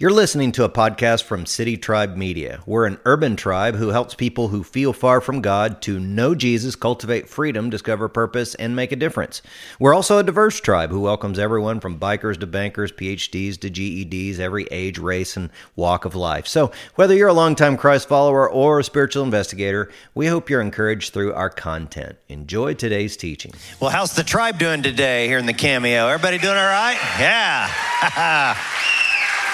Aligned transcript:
You're 0.00 0.10
listening 0.10 0.52
to 0.52 0.64
a 0.64 0.70
podcast 0.70 1.24
from 1.24 1.44
City 1.44 1.76
Tribe 1.76 2.16
Media. 2.16 2.62
We're 2.64 2.86
an 2.86 2.98
urban 3.04 3.36
tribe 3.36 3.74
who 3.74 3.88
helps 3.88 4.14
people 4.14 4.48
who 4.48 4.64
feel 4.64 4.94
far 4.94 5.20
from 5.20 5.42
God 5.42 5.82
to 5.82 6.00
know 6.00 6.34
Jesus, 6.34 6.74
cultivate 6.74 7.28
freedom, 7.28 7.68
discover 7.68 8.08
purpose, 8.08 8.54
and 8.54 8.74
make 8.74 8.92
a 8.92 8.96
difference. 8.96 9.42
We're 9.78 9.92
also 9.92 10.16
a 10.16 10.22
diverse 10.22 10.58
tribe 10.58 10.88
who 10.88 11.02
welcomes 11.02 11.38
everyone 11.38 11.80
from 11.80 12.00
bikers 12.00 12.40
to 12.40 12.46
bankers, 12.46 12.90
PhDs 12.92 13.60
to 13.60 13.68
GEDs, 13.68 14.38
every 14.38 14.64
age, 14.70 14.98
race, 14.98 15.36
and 15.36 15.50
walk 15.76 16.06
of 16.06 16.14
life. 16.14 16.46
So, 16.46 16.72
whether 16.94 17.14
you're 17.14 17.28
a 17.28 17.34
longtime 17.34 17.76
Christ 17.76 18.08
follower 18.08 18.48
or 18.48 18.78
a 18.78 18.84
spiritual 18.84 19.22
investigator, 19.22 19.90
we 20.14 20.28
hope 20.28 20.48
you're 20.48 20.62
encouraged 20.62 21.12
through 21.12 21.34
our 21.34 21.50
content. 21.50 22.16
Enjoy 22.30 22.72
today's 22.72 23.18
teaching. 23.18 23.52
Well, 23.80 23.90
how's 23.90 24.14
the 24.14 24.24
tribe 24.24 24.58
doing 24.58 24.82
today 24.82 25.26
here 25.26 25.36
in 25.36 25.44
the 25.44 25.52
cameo? 25.52 26.06
Everybody 26.06 26.38
doing 26.38 26.56
all 26.56 26.64
right? 26.64 26.96
Yeah. 27.18 28.56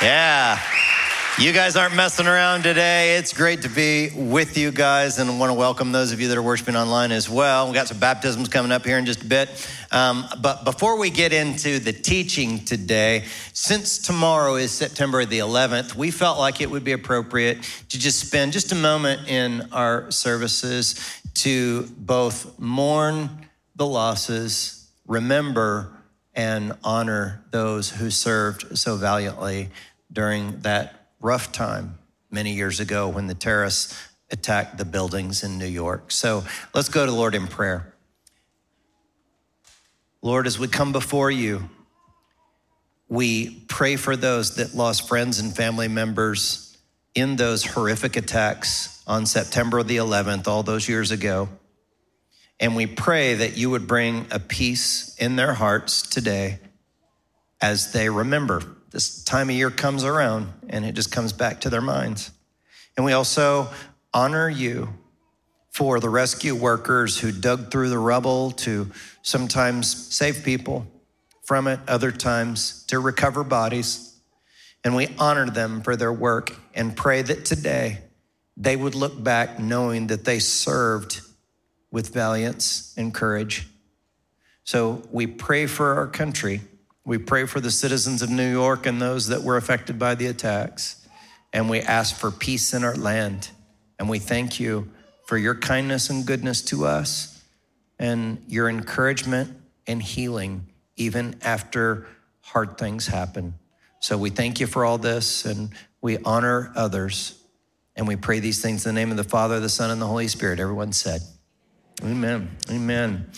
Yeah. 0.02 0.60
You 1.38 1.54
guys 1.54 1.74
aren't 1.74 1.94
messing 1.94 2.26
around 2.26 2.64
today. 2.64 3.16
It's 3.16 3.32
great 3.32 3.62
to 3.62 3.70
be 3.70 4.10
with 4.14 4.58
you 4.58 4.70
guys 4.70 5.18
and 5.18 5.30
I 5.30 5.38
want 5.38 5.48
to 5.48 5.54
welcome 5.54 5.90
those 5.90 6.12
of 6.12 6.20
you 6.20 6.28
that 6.28 6.36
are 6.36 6.42
worshiping 6.42 6.76
online 6.76 7.12
as 7.12 7.30
well. 7.30 7.66
We 7.68 7.72
got 7.72 7.88
some 7.88 7.98
baptisms 7.98 8.48
coming 8.48 8.72
up 8.72 8.84
here 8.84 8.98
in 8.98 9.06
just 9.06 9.22
a 9.22 9.26
bit. 9.26 9.48
Um, 9.90 10.26
but 10.42 10.64
before 10.64 10.98
we 10.98 11.08
get 11.08 11.32
into 11.32 11.78
the 11.78 11.94
teaching 11.94 12.62
today, 12.66 13.24
since 13.54 13.96
tomorrow 13.96 14.56
is 14.56 14.70
September 14.70 15.24
the 15.24 15.38
11th, 15.38 15.94
we 15.94 16.10
felt 16.10 16.38
like 16.38 16.60
it 16.60 16.70
would 16.70 16.84
be 16.84 16.92
appropriate 16.92 17.62
to 17.88 17.98
just 17.98 18.20
spend 18.20 18.52
just 18.52 18.72
a 18.72 18.76
moment 18.76 19.28
in 19.28 19.72
our 19.72 20.10
services 20.10 21.20
to 21.34 21.86
both 21.96 22.58
mourn 22.58 23.30
the 23.76 23.86
losses, 23.86 24.90
remember 25.06 25.95
and 26.36 26.74
honor 26.84 27.42
those 27.50 27.90
who 27.90 28.10
served 28.10 28.78
so 28.78 28.96
valiantly 28.96 29.70
during 30.12 30.60
that 30.60 31.08
rough 31.18 31.50
time 31.50 31.98
many 32.30 32.52
years 32.52 32.78
ago 32.78 33.08
when 33.08 33.26
the 33.26 33.34
terrorists 33.34 33.98
attacked 34.30 34.76
the 34.76 34.84
buildings 34.84 35.42
in 35.42 35.58
New 35.58 35.66
York. 35.66 36.10
So 36.10 36.44
let's 36.74 36.90
go 36.90 37.06
to 37.06 37.10
the 37.10 37.16
Lord 37.16 37.34
in 37.34 37.46
prayer. 37.46 37.94
Lord, 40.20 40.46
as 40.46 40.58
we 40.58 40.68
come 40.68 40.92
before 40.92 41.30
you, 41.30 41.70
we 43.08 43.60
pray 43.68 43.96
for 43.96 44.16
those 44.16 44.56
that 44.56 44.74
lost 44.74 45.08
friends 45.08 45.38
and 45.38 45.54
family 45.54 45.88
members 45.88 46.76
in 47.14 47.36
those 47.36 47.64
horrific 47.64 48.16
attacks 48.16 49.02
on 49.06 49.24
September 49.24 49.82
the 49.82 49.96
11th, 49.96 50.48
all 50.48 50.62
those 50.62 50.88
years 50.88 51.12
ago. 51.12 51.48
And 52.58 52.74
we 52.74 52.86
pray 52.86 53.34
that 53.34 53.56
you 53.56 53.70
would 53.70 53.86
bring 53.86 54.26
a 54.30 54.38
peace 54.38 55.14
in 55.18 55.36
their 55.36 55.54
hearts 55.54 56.02
today 56.02 56.58
as 57.60 57.92
they 57.92 58.08
remember. 58.08 58.62
This 58.90 59.22
time 59.24 59.50
of 59.50 59.56
year 59.56 59.70
comes 59.70 60.04
around 60.04 60.48
and 60.68 60.84
it 60.84 60.94
just 60.94 61.12
comes 61.12 61.32
back 61.32 61.62
to 61.62 61.70
their 61.70 61.82
minds. 61.82 62.30
And 62.96 63.04
we 63.04 63.12
also 63.12 63.68
honor 64.14 64.48
you 64.48 64.88
for 65.70 66.00
the 66.00 66.08
rescue 66.08 66.54
workers 66.54 67.18
who 67.18 67.30
dug 67.30 67.70
through 67.70 67.90
the 67.90 67.98
rubble 67.98 68.52
to 68.52 68.90
sometimes 69.20 70.14
save 70.14 70.42
people 70.42 70.86
from 71.44 71.66
it, 71.66 71.78
other 71.86 72.10
times 72.10 72.84
to 72.86 72.98
recover 72.98 73.44
bodies. 73.44 74.18
And 74.82 74.96
we 74.96 75.08
honor 75.18 75.50
them 75.50 75.82
for 75.82 75.94
their 75.94 76.12
work 76.12 76.56
and 76.74 76.96
pray 76.96 77.20
that 77.20 77.44
today 77.44 77.98
they 78.56 78.74
would 78.74 78.94
look 78.94 79.22
back 79.22 79.58
knowing 79.58 80.06
that 80.06 80.24
they 80.24 80.38
served 80.38 81.20
with 81.96 82.12
valiance 82.12 82.92
and 82.98 83.14
courage. 83.14 83.66
So 84.64 85.02
we 85.10 85.26
pray 85.26 85.64
for 85.64 85.94
our 85.94 86.06
country. 86.06 86.60
We 87.06 87.16
pray 87.16 87.46
for 87.46 87.58
the 87.58 87.70
citizens 87.70 88.20
of 88.20 88.28
New 88.28 88.52
York 88.52 88.84
and 88.84 89.00
those 89.00 89.28
that 89.28 89.42
were 89.42 89.56
affected 89.56 89.98
by 89.98 90.14
the 90.14 90.26
attacks. 90.26 91.08
And 91.54 91.70
we 91.70 91.80
ask 91.80 92.14
for 92.14 92.30
peace 92.30 92.74
in 92.74 92.84
our 92.84 92.96
land. 92.96 93.48
And 93.98 94.10
we 94.10 94.18
thank 94.18 94.60
you 94.60 94.90
for 95.24 95.38
your 95.38 95.54
kindness 95.54 96.10
and 96.10 96.26
goodness 96.26 96.60
to 96.64 96.84
us 96.84 97.42
and 97.98 98.44
your 98.46 98.68
encouragement 98.68 99.56
and 99.86 100.02
healing 100.02 100.66
even 100.96 101.36
after 101.40 102.06
hard 102.42 102.76
things 102.76 103.06
happen. 103.06 103.54
So 104.00 104.18
we 104.18 104.28
thank 104.28 104.60
you 104.60 104.66
for 104.66 104.84
all 104.84 104.98
this 104.98 105.46
and 105.46 105.70
we 106.02 106.18
honor 106.18 106.72
others. 106.76 107.42
And 107.96 108.06
we 108.06 108.16
pray 108.16 108.40
these 108.40 108.60
things 108.60 108.84
in 108.84 108.94
the 108.94 109.00
name 109.00 109.12
of 109.12 109.16
the 109.16 109.24
Father, 109.24 109.60
the 109.60 109.70
Son, 109.70 109.90
and 109.90 110.02
the 110.02 110.06
Holy 110.06 110.28
Spirit. 110.28 110.60
Everyone 110.60 110.92
said, 110.92 111.22
Amen. 112.02 112.50
Amen. 112.70 113.30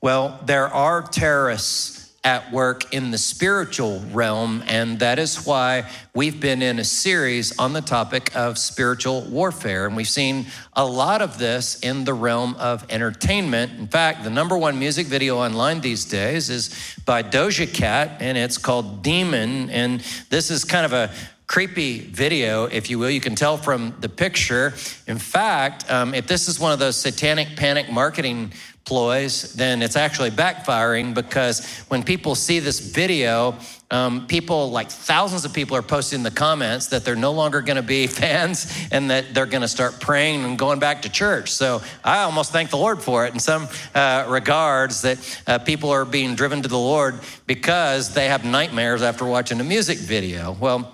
Well, 0.00 0.40
there 0.44 0.68
are 0.68 1.02
terrorists 1.02 2.04
at 2.24 2.50
work 2.52 2.94
in 2.94 3.10
the 3.10 3.18
spiritual 3.18 4.00
realm, 4.12 4.62
and 4.66 4.98
that 5.00 5.18
is 5.18 5.44
why 5.44 5.90
we've 6.14 6.40
been 6.40 6.62
in 6.62 6.78
a 6.78 6.84
series 6.84 7.58
on 7.58 7.74
the 7.74 7.82
topic 7.82 8.34
of 8.34 8.56
spiritual 8.56 9.22
warfare. 9.22 9.86
And 9.86 9.94
we've 9.94 10.08
seen 10.08 10.46
a 10.72 10.86
lot 10.86 11.20
of 11.20 11.38
this 11.38 11.78
in 11.80 12.04
the 12.04 12.14
realm 12.14 12.54
of 12.54 12.90
entertainment. 12.90 13.72
In 13.78 13.88
fact, 13.88 14.24
the 14.24 14.30
number 14.30 14.56
one 14.56 14.78
music 14.78 15.06
video 15.06 15.36
online 15.36 15.82
these 15.82 16.06
days 16.06 16.48
is 16.48 16.96
by 17.04 17.22
Doja 17.22 17.70
Cat, 17.70 18.16
and 18.20 18.38
it's 18.38 18.56
called 18.56 19.02
Demon. 19.02 19.68
And 19.68 20.00
this 20.30 20.50
is 20.50 20.64
kind 20.64 20.86
of 20.86 20.94
a 20.94 21.10
creepy 21.46 22.00
video, 22.00 22.64
if 22.64 22.88
you 22.90 22.98
will. 22.98 23.10
You 23.10 23.20
can 23.20 23.34
tell 23.34 23.56
from 23.56 23.94
the 24.00 24.08
picture. 24.08 24.74
In 25.06 25.18
fact, 25.18 25.90
um, 25.90 26.14
if 26.14 26.26
this 26.26 26.48
is 26.48 26.58
one 26.58 26.72
of 26.72 26.78
those 26.78 26.96
satanic 26.96 27.56
panic 27.56 27.90
marketing 27.90 28.52
ploys, 28.84 29.54
then 29.54 29.82
it's 29.82 29.96
actually 29.96 30.30
backfiring 30.30 31.14
because 31.14 31.66
when 31.88 32.02
people 32.02 32.34
see 32.34 32.58
this 32.58 32.80
video, 32.80 33.56
um, 33.90 34.26
people 34.26 34.70
like 34.70 34.90
thousands 34.90 35.44
of 35.44 35.52
people 35.52 35.76
are 35.76 35.82
posting 35.82 36.18
in 36.18 36.22
the 36.22 36.30
comments 36.30 36.88
that 36.88 37.04
they're 37.04 37.16
no 37.16 37.32
longer 37.32 37.60
going 37.62 37.76
to 37.76 37.82
be 37.82 38.06
fans 38.08 38.86
and 38.90 39.10
that 39.10 39.32
they're 39.32 39.46
going 39.46 39.62
to 39.62 39.68
start 39.68 40.00
praying 40.00 40.44
and 40.44 40.58
going 40.58 40.78
back 40.78 41.02
to 41.02 41.08
church. 41.08 41.50
So 41.50 41.80
I 42.02 42.22
almost 42.22 42.52
thank 42.52 42.70
the 42.70 42.76
Lord 42.76 43.02
for 43.02 43.26
it 43.26 43.32
in 43.32 43.40
some 43.40 43.68
uh, 43.94 44.26
regards 44.28 45.02
that 45.02 45.42
uh, 45.46 45.58
people 45.58 45.90
are 45.90 46.04
being 46.04 46.34
driven 46.34 46.60
to 46.62 46.68
the 46.68 46.78
Lord 46.78 47.20
because 47.46 48.12
they 48.12 48.28
have 48.28 48.44
nightmares 48.44 49.02
after 49.02 49.24
watching 49.24 49.60
a 49.60 49.64
music 49.64 49.98
video. 49.98 50.52
Well, 50.52 50.92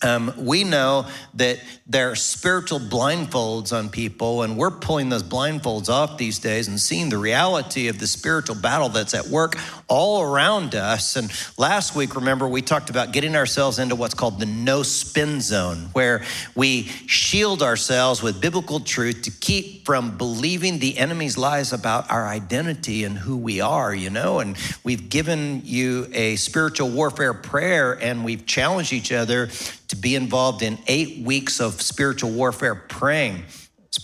um, 0.00 0.32
we 0.36 0.62
know 0.62 1.06
that 1.34 1.58
there 1.86 2.10
are 2.10 2.14
spiritual 2.14 2.78
blindfolds 2.78 3.76
on 3.76 3.88
people, 3.88 4.42
and 4.42 4.56
we're 4.56 4.70
pulling 4.70 5.08
those 5.08 5.24
blindfolds 5.24 5.88
off 5.88 6.18
these 6.18 6.38
days 6.38 6.68
and 6.68 6.78
seeing 6.78 7.08
the 7.08 7.18
reality 7.18 7.88
of 7.88 7.98
the 7.98 8.06
spiritual 8.06 8.54
battle 8.54 8.88
that's 8.90 9.14
at 9.14 9.26
work 9.26 9.56
all 9.88 10.22
around 10.22 10.76
us. 10.76 11.16
And 11.16 11.32
last 11.56 11.96
week, 11.96 12.14
remember, 12.14 12.46
we 12.46 12.62
talked 12.62 12.90
about 12.90 13.12
getting 13.12 13.34
ourselves 13.34 13.80
into 13.80 13.96
what's 13.96 14.14
called 14.14 14.38
the 14.38 14.46
no 14.46 14.84
spin 14.84 15.40
zone, 15.40 15.88
where 15.94 16.22
we 16.54 16.84
shield 17.06 17.60
ourselves 17.62 18.22
with 18.22 18.40
biblical 18.40 18.78
truth 18.78 19.22
to 19.22 19.32
keep 19.32 19.84
from 19.84 20.16
believing 20.16 20.78
the 20.78 20.96
enemy's 20.96 21.36
lies 21.36 21.72
about 21.72 22.08
our 22.08 22.28
identity 22.28 23.02
and 23.02 23.18
who 23.18 23.36
we 23.36 23.60
are, 23.60 23.92
you 23.92 24.10
know. 24.10 24.38
And 24.38 24.56
we've 24.84 25.08
given 25.08 25.62
you 25.64 26.06
a 26.12 26.36
spiritual 26.36 26.90
warfare 26.90 27.34
prayer, 27.34 27.94
and 27.94 28.24
we've 28.24 28.46
challenged 28.46 28.92
each 28.92 29.10
other 29.10 29.48
to 29.88 29.96
be 29.96 30.14
involved 30.14 30.62
in 30.62 30.78
eight 30.86 31.24
weeks 31.24 31.60
of 31.60 31.80
spiritual 31.82 32.30
warfare 32.30 32.74
praying. 32.74 33.44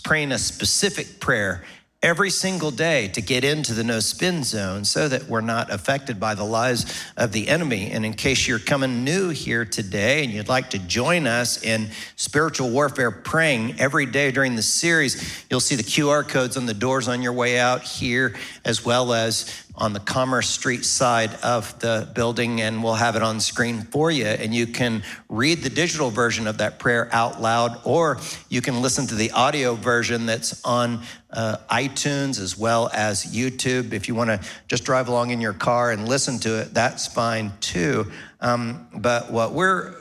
Praying 0.03 0.33
a 0.33 0.37
specific 0.37 1.21
prayer 1.21 1.63
every 2.05 2.29
single 2.29 2.69
day 2.69 3.07
to 3.07 3.19
get 3.19 3.43
into 3.43 3.73
the 3.73 3.83
no 3.83 3.99
spin 3.99 4.43
zone 4.43 4.85
so 4.85 5.07
that 5.07 5.23
we're 5.23 5.41
not 5.41 5.71
affected 5.71 6.19
by 6.19 6.35
the 6.35 6.43
lies 6.43 6.85
of 7.17 7.31
the 7.31 7.47
enemy. 7.47 7.89
And 7.89 8.05
in 8.05 8.13
case 8.13 8.47
you're 8.47 8.59
coming 8.59 9.03
new 9.03 9.29
here 9.29 9.65
today 9.65 10.23
and 10.23 10.31
you'd 10.31 10.47
like 10.47 10.69
to 10.69 10.79
join 10.79 11.25
us 11.25 11.63
in 11.63 11.89
spiritual 12.15 12.69
warfare 12.69 13.09
praying 13.09 13.79
every 13.79 14.05
day 14.05 14.29
during 14.29 14.55
the 14.55 14.61
series, 14.61 15.45
you'll 15.49 15.59
see 15.59 15.75
the 15.75 15.81
QR 15.81 16.27
codes 16.27 16.57
on 16.57 16.67
the 16.67 16.75
doors 16.75 17.07
on 17.07 17.23
your 17.23 17.33
way 17.33 17.57
out 17.57 17.81
here, 17.81 18.35
as 18.63 18.85
well 18.85 19.11
as 19.11 19.64
on 19.77 19.93
the 19.93 19.99
Commerce 19.99 20.49
Street 20.49 20.85
side 20.85 21.33
of 21.43 21.77
the 21.79 22.09
building, 22.13 22.61
and 22.61 22.83
we'll 22.83 22.93
have 22.93 23.15
it 23.15 23.21
on 23.21 23.39
screen 23.39 23.81
for 23.81 24.09
you. 24.09 24.25
And 24.25 24.53
you 24.53 24.67
can 24.67 25.03
read 25.29 25.63
the 25.63 25.69
digital 25.69 26.09
version 26.09 26.47
of 26.47 26.59
that 26.59 26.79
prayer 26.79 27.09
out 27.11 27.41
loud, 27.41 27.81
or 27.83 28.19
you 28.49 28.61
can 28.61 28.81
listen 28.81 29.07
to 29.07 29.15
the 29.15 29.31
audio 29.31 29.75
version 29.75 30.25
that's 30.25 30.63
on 30.63 31.01
uh, 31.31 31.57
iTunes 31.69 32.39
as 32.39 32.57
well 32.57 32.89
as 32.93 33.25
YouTube. 33.25 33.91
If 33.93 34.07
you 34.07 34.15
want 34.15 34.29
to 34.29 34.39
just 34.67 34.85
drive 34.85 35.07
along 35.07 35.31
in 35.31 35.41
your 35.41 35.53
car 35.53 35.91
and 35.91 36.07
listen 36.07 36.39
to 36.39 36.61
it, 36.61 36.73
that's 36.73 37.07
fine 37.07 37.51
too. 37.59 38.11
Um, 38.39 38.87
but 38.93 39.31
what 39.31 39.51
we're 39.51 39.91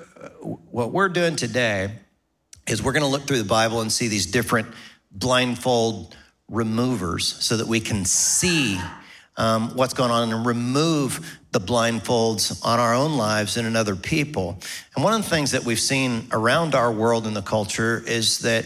what 0.42 0.92
we're 0.92 1.08
doing 1.08 1.36
today 1.36 1.90
is 2.66 2.82
we're 2.82 2.92
going 2.92 3.02
to 3.02 3.08
look 3.08 3.26
through 3.26 3.38
the 3.38 3.44
Bible 3.44 3.80
and 3.80 3.92
see 3.92 4.08
these 4.08 4.26
different 4.26 4.68
blindfold 5.10 6.16
removers 6.48 7.26
so 7.26 7.56
that 7.56 7.66
we 7.66 7.80
can 7.80 8.04
see 8.04 8.78
um, 9.36 9.74
what's 9.74 9.94
going 9.94 10.10
on 10.10 10.32
and 10.32 10.46
remove 10.46 11.38
the 11.52 11.60
blindfolds 11.60 12.64
on 12.64 12.80
our 12.80 12.94
own 12.94 13.16
lives 13.16 13.56
and 13.56 13.66
in 13.66 13.76
other 13.76 13.96
people. 13.96 14.58
And 14.94 15.04
one 15.04 15.14
of 15.14 15.22
the 15.22 15.28
things 15.28 15.52
that 15.52 15.64
we've 15.64 15.80
seen 15.80 16.28
around 16.32 16.74
our 16.74 16.92
world 16.92 17.26
and 17.26 17.36
the 17.36 17.42
culture 17.42 18.02
is 18.06 18.40
that 18.40 18.64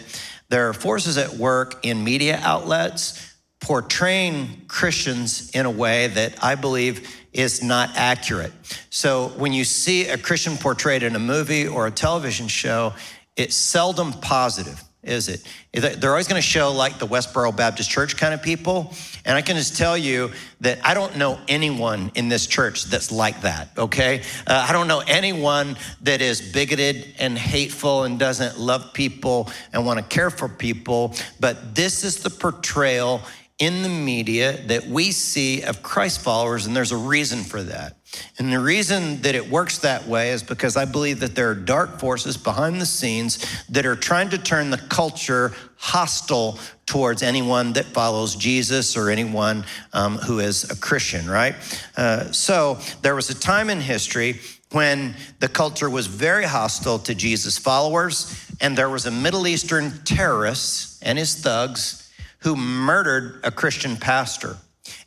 there 0.49 0.69
are 0.69 0.73
forces 0.73 1.19
at 1.19 1.35
work 1.35 1.85
in 1.85 2.03
media 2.03 2.41
outlets 2.43 3.35
portraying 3.61 4.62
Christians 4.69 5.50
in 5.50 5.67
a 5.67 5.70
way 5.70 6.06
that 6.09 6.43
I 6.43 6.55
believe 6.55 7.09
is 7.32 7.62
not 7.62 7.91
accurate. 7.97 8.53
So 8.88 9.29
when 9.37 9.53
you 9.53 9.65
see 9.65 10.09
a 10.09 10.17
Christian 10.17 10.56
portrayed 10.56 11.03
in 11.03 11.17
a 11.17 11.19
movie 11.19 11.67
or 11.67 11.87
a 11.87 11.91
television 11.91 12.49
show, 12.49 12.94
it's 13.37 13.56
seldom 13.56 14.12
positive 14.12 14.82
is 15.08 15.28
it? 15.28 15.46
They're 15.72 16.10
always 16.10 16.28
going 16.28 16.40
to 16.40 16.46
show 16.46 16.72
like 16.72 16.99
the 16.99 17.06
Westboro 17.06 17.56
Baptist 17.56 17.90
Church 17.90 18.16
kind 18.16 18.34
of 18.34 18.43
people. 18.43 18.93
And 19.25 19.37
I 19.37 19.43
can 19.43 19.56
just 19.56 19.76
tell 19.76 19.96
you 19.96 20.31
that 20.60 20.78
I 20.84 20.94
don't 20.94 21.16
know 21.16 21.38
anyone 21.49 22.12
in 22.14 22.28
this 22.28 22.46
church 22.46 22.84
that's 22.84 23.10
like 23.10 23.40
that, 23.43 23.70
okay? 23.76 24.22
Uh, 24.46 24.66
I 24.69 24.72
don't 24.72 24.88
know 24.88 25.02
anyone 25.06 25.76
that 26.02 26.20
is 26.20 26.40
bigoted 26.40 27.14
and 27.19 27.38
hateful 27.38 28.05
and 28.05 28.19
doesn't 28.19 28.58
love 28.58 28.93
people 28.93 29.50
and 29.72 29.84
want 29.84 29.99
to 29.99 30.05
care 30.05 30.31
for 30.31 30.49
people. 30.49 31.14
But 31.40 31.75
this 31.75 32.05
is 32.05 32.22
the 32.22 32.31
portrayal 32.31 33.22
in 33.58 33.82
the 33.82 33.88
media 33.88 34.56
that 34.66 34.87
we 34.87 35.10
see 35.10 35.62
of 35.62 35.82
Christ 35.82 36.20
followers, 36.20 36.66
and 36.66 36.76
there's 36.76 36.93
a 36.93 36.96
reason 36.96 37.43
for 37.43 37.62
that. 37.64 37.98
And 38.38 38.52
the 38.52 38.60
reason 38.60 39.20
that 39.22 39.34
it 39.34 39.50
works 39.50 39.78
that 39.78 40.06
way 40.06 40.31
is 40.31 40.43
because 40.43 40.76
I 40.76 40.84
believe 40.84 41.20
that 41.20 41.34
there 41.34 41.50
are 41.50 41.55
dark 41.55 41.99
forces 41.99 42.37
behind 42.37 42.81
the 42.81 42.87
scenes 42.87 43.44
that 43.69 43.84
are 43.84 43.96
trying 43.96 44.31
to 44.31 44.38
turn 44.38 44.70
the 44.70 44.78
culture 44.78 45.52
hostile 45.76 46.58
towards 46.87 47.22
anyone 47.22 47.75
that 47.75 47.84
follows 47.84 48.34
Jesus 48.34 48.96
or 48.96 49.10
anyone 49.10 49.64
um, 49.93 50.16
who 50.19 50.38
is 50.40 50.70
a 50.70 50.76
Christian, 50.76 51.28
right? 51.28 51.55
Uh, 51.96 52.31
so 52.32 52.78
there 53.02 53.14
was 53.14 53.28
a 53.31 53.38
time 53.38 53.70
in 53.70 53.81
history 53.81 54.40
when 54.72 55.14
the 55.40 55.49
culture 55.49 55.88
was 55.88 56.06
very 56.06 56.44
hostile 56.44 56.99
to 56.99 57.14
Jesus' 57.14 57.58
followers, 57.58 58.46
and 58.60 58.76
there 58.76 58.90
was 58.90 59.06
a 59.06 59.10
Middle 59.10 59.46
Eastern 59.46 59.93
terrorist 60.05 61.02
and 61.02 61.19
his 61.19 61.34
thugs 61.34 62.10
who 62.40 62.55
murdered 62.55 63.40
a 63.44 63.50
Christian 63.50 63.96
pastor. 63.96 64.56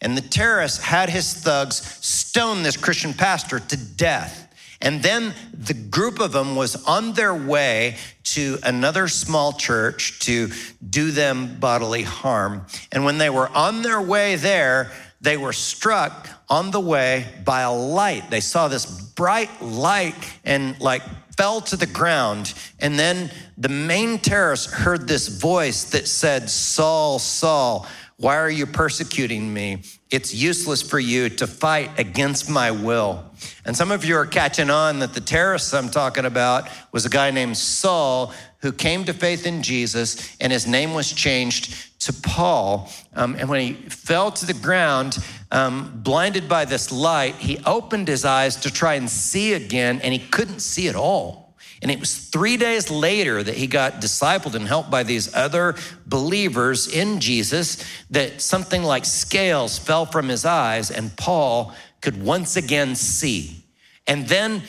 And 0.02 0.18
the 0.18 0.22
terrorists 0.22 0.80
had 0.80 1.10
his 1.10 1.34
thugs 1.34 1.78
stone 2.06 2.64
this 2.64 2.78
Christian 2.78 3.14
pastor 3.14 3.60
to 3.60 3.78
death. 3.78 4.48
And 4.82 5.04
then 5.04 5.34
the 5.54 5.76
group 5.76 6.20
of 6.20 6.32
them 6.32 6.56
was 6.56 6.76
on 6.88 7.14
their 7.14 7.36
way 7.36 7.98
to 8.24 8.58
another 8.64 9.08
small 9.08 9.54
church 9.54 10.20
to 10.22 10.50
do 10.90 11.12
them 11.12 11.60
bodily 11.60 12.04
harm. 12.04 12.66
And 12.92 13.06
when 13.06 13.20
they 13.20 13.30
were 13.30 13.50
on 13.50 13.84
their 13.84 14.02
way 14.02 14.36
there, 14.36 14.92
they 15.22 15.38
were 15.38 15.54
struck 15.54 16.28
on 16.50 16.72
the 16.72 16.80
way 16.80 17.28
by 17.46 17.62
a 17.62 17.72
light. 17.72 18.32
They 18.32 18.40
saw 18.40 18.68
this 18.68 18.86
bright 18.86 19.62
light 19.62 20.16
and 20.44 20.80
like 20.82 21.04
fell 21.38 21.62
to 21.62 21.78
the 21.78 21.86
ground. 21.86 22.54
And 22.80 22.98
then 22.98 23.32
the 23.58 23.70
main 23.70 24.18
terrorist 24.18 24.72
heard 24.72 25.08
this 25.08 25.28
voice 25.28 25.84
that 25.92 26.08
said, 26.08 26.50
Saul, 26.50 27.20
Saul, 27.20 27.88
why 28.22 28.38
are 28.38 28.52
you 28.52 28.68
persecuting 28.68 29.52
me? 29.52 29.82
It's 30.12 30.32
useless 30.32 30.84
for 30.84 31.00
you 31.00 31.28
to 31.30 31.48
fight 31.48 31.90
against 31.98 32.52
my 32.52 32.70
will. 32.70 33.26
And 33.66 33.76
some 33.76 33.92
of 33.92 34.06
you 34.06 34.16
are 34.16 34.28
catching 34.28 34.70
on 34.70 35.00
that 35.00 35.16
the 35.16 35.22
terrorist 35.22 35.74
I'm 35.74 35.90
talking 35.90 36.26
about 36.26 36.70
was 36.92 37.04
a 37.04 37.10
guy 37.10 37.32
named 37.32 37.58
Saul 37.58 38.32
who 38.60 38.72
came 38.72 39.06
to 39.06 39.14
faith 39.14 39.48
in 39.48 39.64
Jesus, 39.64 40.38
and 40.40 40.54
his 40.54 40.68
name 40.68 40.94
was 40.94 41.12
changed 41.12 42.00
to 42.02 42.14
Paul. 42.14 42.92
Um, 43.16 43.36
and 43.40 43.50
when 43.50 43.60
he 43.60 43.74
fell 43.90 44.30
to 44.30 44.46
the 44.46 44.54
ground, 44.54 45.18
um, 45.52 46.00
blinded 46.04 46.48
by 46.48 46.66
this 46.66 46.92
light, 46.92 47.34
he 47.38 47.58
opened 47.66 48.08
his 48.08 48.24
eyes 48.24 48.56
to 48.58 48.72
try 48.72 48.94
and 48.94 49.10
see 49.10 49.54
again, 49.54 50.00
and 50.04 50.14
he 50.14 50.20
couldn't 50.20 50.60
see 50.60 50.88
at 50.88 50.96
all. 50.96 51.51
And 51.82 51.90
it 51.90 52.00
was 52.00 52.16
three 52.16 52.58
days 52.58 52.92
later 52.92 53.42
that 53.42 53.56
he 53.56 53.66
got 53.66 54.02
discipled 54.02 54.54
and 54.54 54.68
helped 54.68 54.92
by 54.92 55.04
these 55.04 55.34
other 55.34 55.76
believers 56.06 56.88
in 56.88 57.20
Jesus 57.20 57.84
that 58.12 58.40
something 58.42 58.84
like 58.84 59.04
scales 59.04 59.80
fell 59.80 60.06
from 60.06 60.30
his 60.30 60.46
eyes 60.46 60.92
and 60.92 61.16
Paul 61.18 61.74
could 62.02 62.22
once 62.22 62.56
again 62.56 62.96
see. 62.96 63.66
And 64.06 64.28
then 64.28 64.62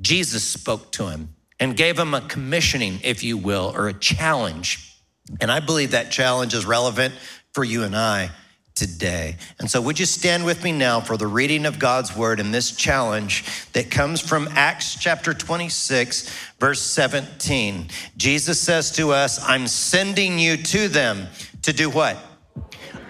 Jesus 0.00 0.44
spoke 0.44 0.92
to 0.92 1.08
him 1.08 1.34
and 1.58 1.76
gave 1.76 1.98
him 1.98 2.12
a 2.12 2.20
commissioning, 2.20 3.00
if 3.02 3.24
you 3.24 3.38
will, 3.38 3.72
or 3.74 3.88
a 3.88 3.94
challenge. 3.94 4.98
And 5.40 5.50
I 5.50 5.60
believe 5.60 5.92
that 5.92 6.10
challenge 6.10 6.52
is 6.52 6.66
relevant 6.66 7.14
for 7.52 7.64
you 7.64 7.82
and 7.84 7.96
I 7.96 8.30
today. 8.74 9.36
And 9.58 9.70
so, 9.70 9.80
would 9.80 9.98
you 9.98 10.06
stand 10.06 10.44
with 10.44 10.64
me 10.64 10.72
now 10.72 11.00
for 11.00 11.16
the 11.16 11.26
reading 11.26 11.66
of 11.66 11.78
God's 11.78 12.16
word 12.16 12.40
and 12.40 12.52
this 12.52 12.72
challenge 12.72 13.44
that 13.72 13.90
comes 13.90 14.20
from 14.20 14.48
Acts 14.52 14.96
chapter 14.98 15.34
26, 15.34 16.34
verse 16.58 16.80
17? 16.80 17.88
Jesus 18.16 18.60
says 18.60 18.90
to 18.92 19.12
us, 19.12 19.42
I'm 19.42 19.66
sending 19.66 20.38
you 20.38 20.56
to 20.56 20.88
them 20.88 21.28
to 21.62 21.72
do 21.72 21.90
what? 21.90 22.16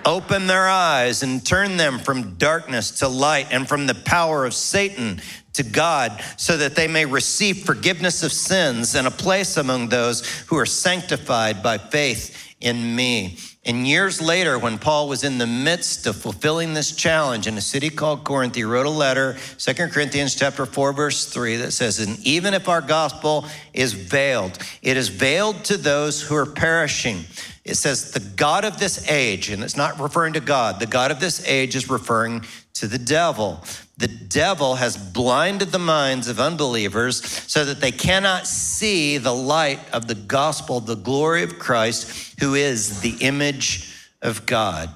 Open 0.04 0.48
their 0.48 0.68
eyes 0.68 1.22
and 1.22 1.44
turn 1.44 1.76
them 1.76 1.98
from 1.98 2.34
darkness 2.34 2.90
to 2.98 3.08
light 3.08 3.46
and 3.52 3.68
from 3.68 3.86
the 3.86 3.94
power 3.94 4.44
of 4.44 4.52
Satan 4.52 5.20
to 5.52 5.62
God 5.62 6.22
so 6.36 6.56
that 6.56 6.74
they 6.74 6.88
may 6.88 7.04
receive 7.04 7.64
forgiveness 7.64 8.22
of 8.22 8.32
sins 8.32 8.94
and 8.94 9.06
a 9.06 9.12
place 9.12 9.56
among 9.56 9.88
those 9.88 10.26
who 10.46 10.56
are 10.56 10.66
sanctified 10.66 11.62
by 11.62 11.78
faith 11.78 12.54
in 12.60 12.96
me. 12.96 13.36
And 13.64 13.86
years 13.86 14.20
later, 14.20 14.58
when 14.58 14.78
Paul 14.78 15.08
was 15.08 15.22
in 15.22 15.38
the 15.38 15.46
midst 15.46 16.08
of 16.08 16.16
fulfilling 16.16 16.74
this 16.74 16.90
challenge 16.96 17.46
in 17.46 17.56
a 17.56 17.60
city 17.60 17.90
called 17.90 18.24
Corinth, 18.24 18.56
he 18.56 18.64
wrote 18.64 18.86
a 18.86 18.90
letter, 18.90 19.36
2 19.58 19.74
Corinthians 19.88 20.34
chapter 20.34 20.66
4, 20.66 20.92
verse 20.92 21.26
3, 21.26 21.58
that 21.58 21.70
says, 21.70 22.00
And 22.00 22.18
even 22.26 22.54
if 22.54 22.68
our 22.68 22.80
gospel 22.80 23.46
is 23.72 23.92
veiled, 23.92 24.58
it 24.82 24.96
is 24.96 25.10
veiled 25.10 25.62
to 25.66 25.76
those 25.76 26.20
who 26.20 26.34
are 26.34 26.46
perishing. 26.46 27.24
It 27.64 27.76
says, 27.76 28.10
the 28.10 28.20
God 28.20 28.64
of 28.64 28.78
this 28.78 29.08
age, 29.08 29.48
and 29.48 29.62
it's 29.62 29.76
not 29.76 30.00
referring 30.00 30.32
to 30.32 30.40
God, 30.40 30.80
the 30.80 30.86
God 30.86 31.12
of 31.12 31.20
this 31.20 31.46
age 31.46 31.76
is 31.76 31.88
referring 31.88 32.44
to 32.74 32.88
the 32.88 32.98
devil. 32.98 33.62
The 33.98 34.08
devil 34.08 34.74
has 34.74 34.96
blinded 34.96 35.68
the 35.68 35.78
minds 35.78 36.26
of 36.26 36.40
unbelievers 36.40 37.24
so 37.46 37.64
that 37.64 37.80
they 37.80 37.92
cannot 37.92 38.48
see 38.48 39.18
the 39.18 39.34
light 39.34 39.78
of 39.92 40.08
the 40.08 40.16
gospel, 40.16 40.80
the 40.80 40.96
glory 40.96 41.44
of 41.44 41.60
Christ, 41.60 42.40
who 42.40 42.54
is 42.54 43.00
the 43.00 43.16
image 43.20 43.94
of 44.22 44.44
God. 44.44 44.90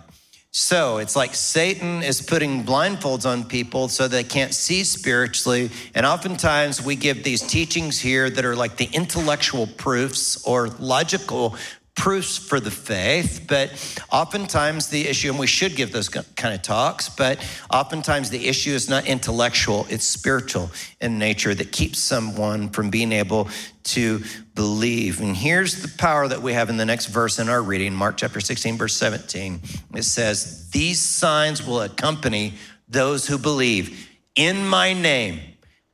So 0.58 0.96
it's 0.96 1.14
like 1.14 1.34
Satan 1.34 2.02
is 2.02 2.22
putting 2.22 2.64
blindfolds 2.64 3.26
on 3.26 3.44
people 3.44 3.88
so 3.88 4.08
they 4.08 4.24
can't 4.24 4.54
see 4.54 4.84
spiritually. 4.84 5.70
And 5.94 6.06
oftentimes 6.06 6.80
we 6.80 6.96
give 6.96 7.22
these 7.22 7.42
teachings 7.42 8.00
here 8.00 8.30
that 8.30 8.42
are 8.42 8.56
like 8.56 8.78
the 8.78 8.88
intellectual 8.90 9.66
proofs 9.66 10.42
or 10.46 10.68
logical 10.68 11.56
proofs 11.96 12.36
for 12.36 12.60
the 12.60 12.70
faith, 12.70 13.46
but 13.48 13.70
oftentimes 14.12 14.88
the 14.88 15.08
issue, 15.08 15.30
and 15.30 15.38
we 15.38 15.46
should 15.46 15.74
give 15.74 15.90
those 15.92 16.08
kind 16.08 16.54
of 16.54 16.62
talks, 16.62 17.08
but 17.08 17.44
oftentimes 17.72 18.30
the 18.30 18.46
issue 18.46 18.70
is 18.70 18.88
not 18.88 19.06
intellectual, 19.06 19.86
it's 19.88 20.04
spiritual 20.04 20.70
in 21.00 21.18
nature 21.18 21.54
that 21.54 21.72
keeps 21.72 21.98
someone 21.98 22.68
from 22.68 22.90
being 22.90 23.12
able 23.12 23.48
to 23.82 24.22
believe. 24.54 25.20
And 25.20 25.36
here's 25.36 25.82
the 25.82 25.88
power 25.98 26.28
that 26.28 26.42
we 26.42 26.52
have 26.52 26.70
in 26.70 26.76
the 26.76 26.84
next 26.84 27.06
verse 27.06 27.38
in 27.38 27.48
our 27.48 27.62
reading, 27.62 27.94
Mark 27.94 28.18
chapter 28.18 28.40
16, 28.40 28.76
verse 28.76 28.94
17. 28.94 29.60
It 29.94 30.04
says, 30.04 30.70
These 30.70 31.00
signs 31.00 31.66
will 31.66 31.80
accompany 31.80 32.54
those 32.88 33.26
who 33.26 33.38
believe. 33.38 34.08
In 34.36 34.66
my 34.66 34.92
name, 34.92 35.40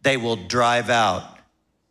they 0.02 0.16
will 0.16 0.36
drive 0.36 0.90
out 0.90 1.31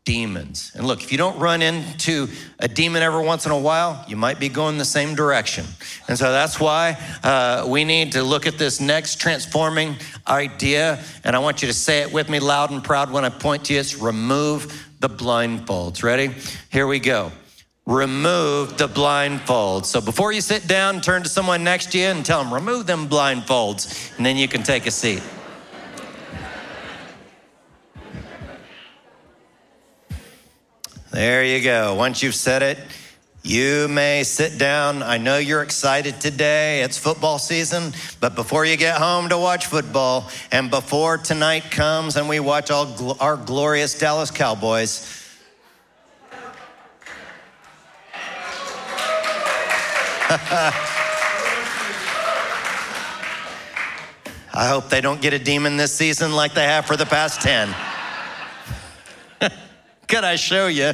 demons. 0.03 0.71
And 0.73 0.87
look, 0.87 1.03
if 1.03 1.11
you 1.11 1.17
don't 1.17 1.37
run 1.37 1.61
into 1.61 2.27
a 2.59 2.67
demon 2.67 3.03
every 3.03 3.23
once 3.23 3.45
in 3.45 3.51
a 3.51 3.57
while, 3.57 4.03
you 4.07 4.15
might 4.15 4.39
be 4.39 4.49
going 4.49 4.77
the 4.77 4.85
same 4.85 5.13
direction. 5.13 5.65
And 6.07 6.17
so 6.17 6.31
that's 6.31 6.59
why 6.59 6.97
uh, 7.23 7.65
we 7.67 7.83
need 7.83 8.13
to 8.13 8.23
look 8.23 8.47
at 8.47 8.57
this 8.57 8.81
next 8.81 9.19
transforming 9.19 9.95
idea. 10.27 11.03
And 11.23 11.35
I 11.35 11.39
want 11.39 11.61
you 11.61 11.67
to 11.67 11.73
say 11.73 12.01
it 12.01 12.11
with 12.11 12.29
me 12.29 12.39
loud 12.39 12.71
and 12.71 12.83
proud 12.83 13.11
when 13.11 13.25
I 13.25 13.29
point 13.29 13.65
to 13.65 13.73
you. 13.73 13.79
It's 13.79 13.95
remove 13.95 14.87
the 14.99 15.09
blindfolds. 15.09 16.03
Ready? 16.03 16.33
Here 16.71 16.87
we 16.87 16.99
go. 16.99 17.31
Remove 17.85 18.77
the 18.77 18.87
blindfolds. 18.87 19.85
So 19.85 20.01
before 20.01 20.31
you 20.31 20.41
sit 20.41 20.67
down, 20.67 21.01
turn 21.01 21.23
to 21.23 21.29
someone 21.29 21.63
next 21.63 21.91
to 21.91 21.99
you 21.99 22.05
and 22.05 22.25
tell 22.25 22.43
them, 22.43 22.53
remove 22.53 22.87
them 22.87 23.07
blindfolds. 23.07 24.17
And 24.17 24.25
then 24.25 24.37
you 24.37 24.47
can 24.47 24.63
take 24.63 24.87
a 24.87 24.91
seat. 24.91 25.21
There 31.11 31.43
you 31.43 31.61
go. 31.61 31.93
Once 31.95 32.23
you've 32.23 32.35
said 32.35 32.63
it, 32.63 32.77
you 33.43 33.89
may 33.89 34.23
sit 34.23 34.57
down. 34.57 35.03
I 35.03 35.17
know 35.17 35.39
you're 35.39 35.61
excited 35.61 36.21
today. 36.21 36.83
It's 36.83 36.97
football 36.97 37.37
season, 37.37 37.91
but 38.21 38.33
before 38.33 38.65
you 38.65 38.77
get 38.77 38.97
home 38.97 39.27
to 39.27 39.37
watch 39.37 39.65
football, 39.65 40.29
and 40.53 40.69
before 40.69 41.17
tonight 41.17 41.69
comes 41.69 42.15
and 42.15 42.29
we 42.29 42.39
watch 42.39 42.71
all 42.71 43.17
our 43.19 43.35
glorious 43.35 43.99
Dallas 43.99 44.31
Cowboys, 44.31 45.05
I 54.53 54.67
hope 54.69 54.87
they 54.87 55.01
don't 55.01 55.21
get 55.21 55.33
a 55.33 55.39
demon 55.39 55.75
this 55.75 55.93
season 55.93 56.31
like 56.31 56.53
they 56.53 56.63
have 56.63 56.85
for 56.85 56.95
the 56.95 57.05
past 57.05 57.41
10. 57.41 57.75
Could 60.11 60.25
I 60.25 60.35
show 60.35 60.67
you 60.67 60.91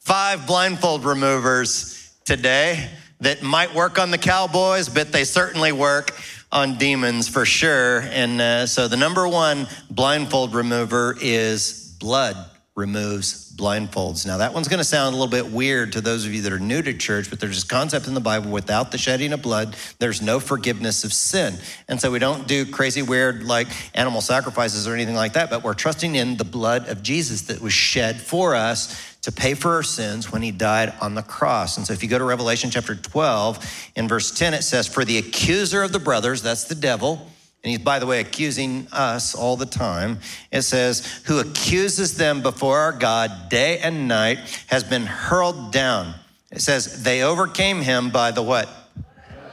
five 0.00 0.44
blindfold 0.44 1.04
removers 1.04 2.12
today 2.24 2.90
that 3.20 3.44
might 3.44 3.76
work 3.76 4.00
on 4.00 4.10
the 4.10 4.18
Cowboys, 4.18 4.88
but 4.88 5.12
they 5.12 5.22
certainly 5.22 5.70
work 5.70 6.10
on 6.50 6.78
demons 6.78 7.28
for 7.28 7.44
sure. 7.44 8.00
And 8.00 8.40
uh, 8.40 8.66
so 8.66 8.88
the 8.88 8.96
number 8.96 9.28
one 9.28 9.68
blindfold 9.88 10.52
remover 10.52 11.16
is 11.20 11.96
blood 12.00 12.36
removes 12.76 13.50
blindfolds. 13.56 14.26
Now, 14.26 14.36
that 14.36 14.52
one's 14.52 14.68
going 14.68 14.78
to 14.78 14.84
sound 14.84 15.14
a 15.14 15.18
little 15.18 15.30
bit 15.30 15.50
weird 15.50 15.92
to 15.92 16.02
those 16.02 16.26
of 16.26 16.34
you 16.34 16.42
that 16.42 16.52
are 16.52 16.58
new 16.58 16.82
to 16.82 16.92
church, 16.92 17.30
but 17.30 17.40
there's 17.40 17.54
this 17.54 17.64
concept 17.64 18.06
in 18.06 18.12
the 18.12 18.20
Bible 18.20 18.50
without 18.50 18.92
the 18.92 18.98
shedding 18.98 19.32
of 19.32 19.40
blood, 19.40 19.74
there's 19.98 20.20
no 20.20 20.38
forgiveness 20.38 21.02
of 21.02 21.12
sin. 21.14 21.54
And 21.88 21.98
so 21.98 22.10
we 22.10 22.18
don't 22.18 22.46
do 22.46 22.66
crazy, 22.66 23.00
weird, 23.00 23.44
like 23.44 23.68
animal 23.94 24.20
sacrifices 24.20 24.86
or 24.86 24.92
anything 24.94 25.14
like 25.14 25.32
that, 25.32 25.48
but 25.48 25.64
we're 25.64 25.72
trusting 25.72 26.16
in 26.16 26.36
the 26.36 26.44
blood 26.44 26.86
of 26.88 27.02
Jesus 27.02 27.42
that 27.42 27.62
was 27.62 27.72
shed 27.72 28.20
for 28.20 28.54
us 28.54 29.16
to 29.22 29.32
pay 29.32 29.54
for 29.54 29.72
our 29.72 29.82
sins 29.82 30.30
when 30.30 30.42
he 30.42 30.50
died 30.50 30.92
on 31.00 31.14
the 31.14 31.22
cross. 31.22 31.78
And 31.78 31.86
so 31.86 31.94
if 31.94 32.02
you 32.02 32.10
go 32.10 32.18
to 32.18 32.24
Revelation 32.24 32.70
chapter 32.70 32.94
12, 32.94 33.90
in 33.96 34.06
verse 34.06 34.30
10, 34.30 34.52
it 34.52 34.62
says, 34.62 34.86
For 34.86 35.04
the 35.04 35.16
accuser 35.16 35.82
of 35.82 35.92
the 35.92 35.98
brothers, 35.98 36.42
that's 36.42 36.64
the 36.64 36.74
devil, 36.74 37.26
and 37.66 37.72
he's, 37.72 37.80
by 37.80 37.98
the 37.98 38.06
way, 38.06 38.20
accusing 38.20 38.86
us 38.92 39.34
all 39.34 39.56
the 39.56 39.66
time. 39.66 40.20
It 40.52 40.62
says, 40.62 41.20
Who 41.24 41.40
accuses 41.40 42.16
them 42.16 42.40
before 42.40 42.78
our 42.78 42.92
God 42.92 43.48
day 43.48 43.80
and 43.80 44.06
night 44.06 44.38
has 44.68 44.84
been 44.84 45.04
hurled 45.04 45.72
down. 45.72 46.14
It 46.52 46.60
says, 46.60 47.02
They 47.02 47.24
overcame 47.24 47.80
him 47.80 48.10
by 48.10 48.30
the 48.30 48.40
what? 48.40 48.68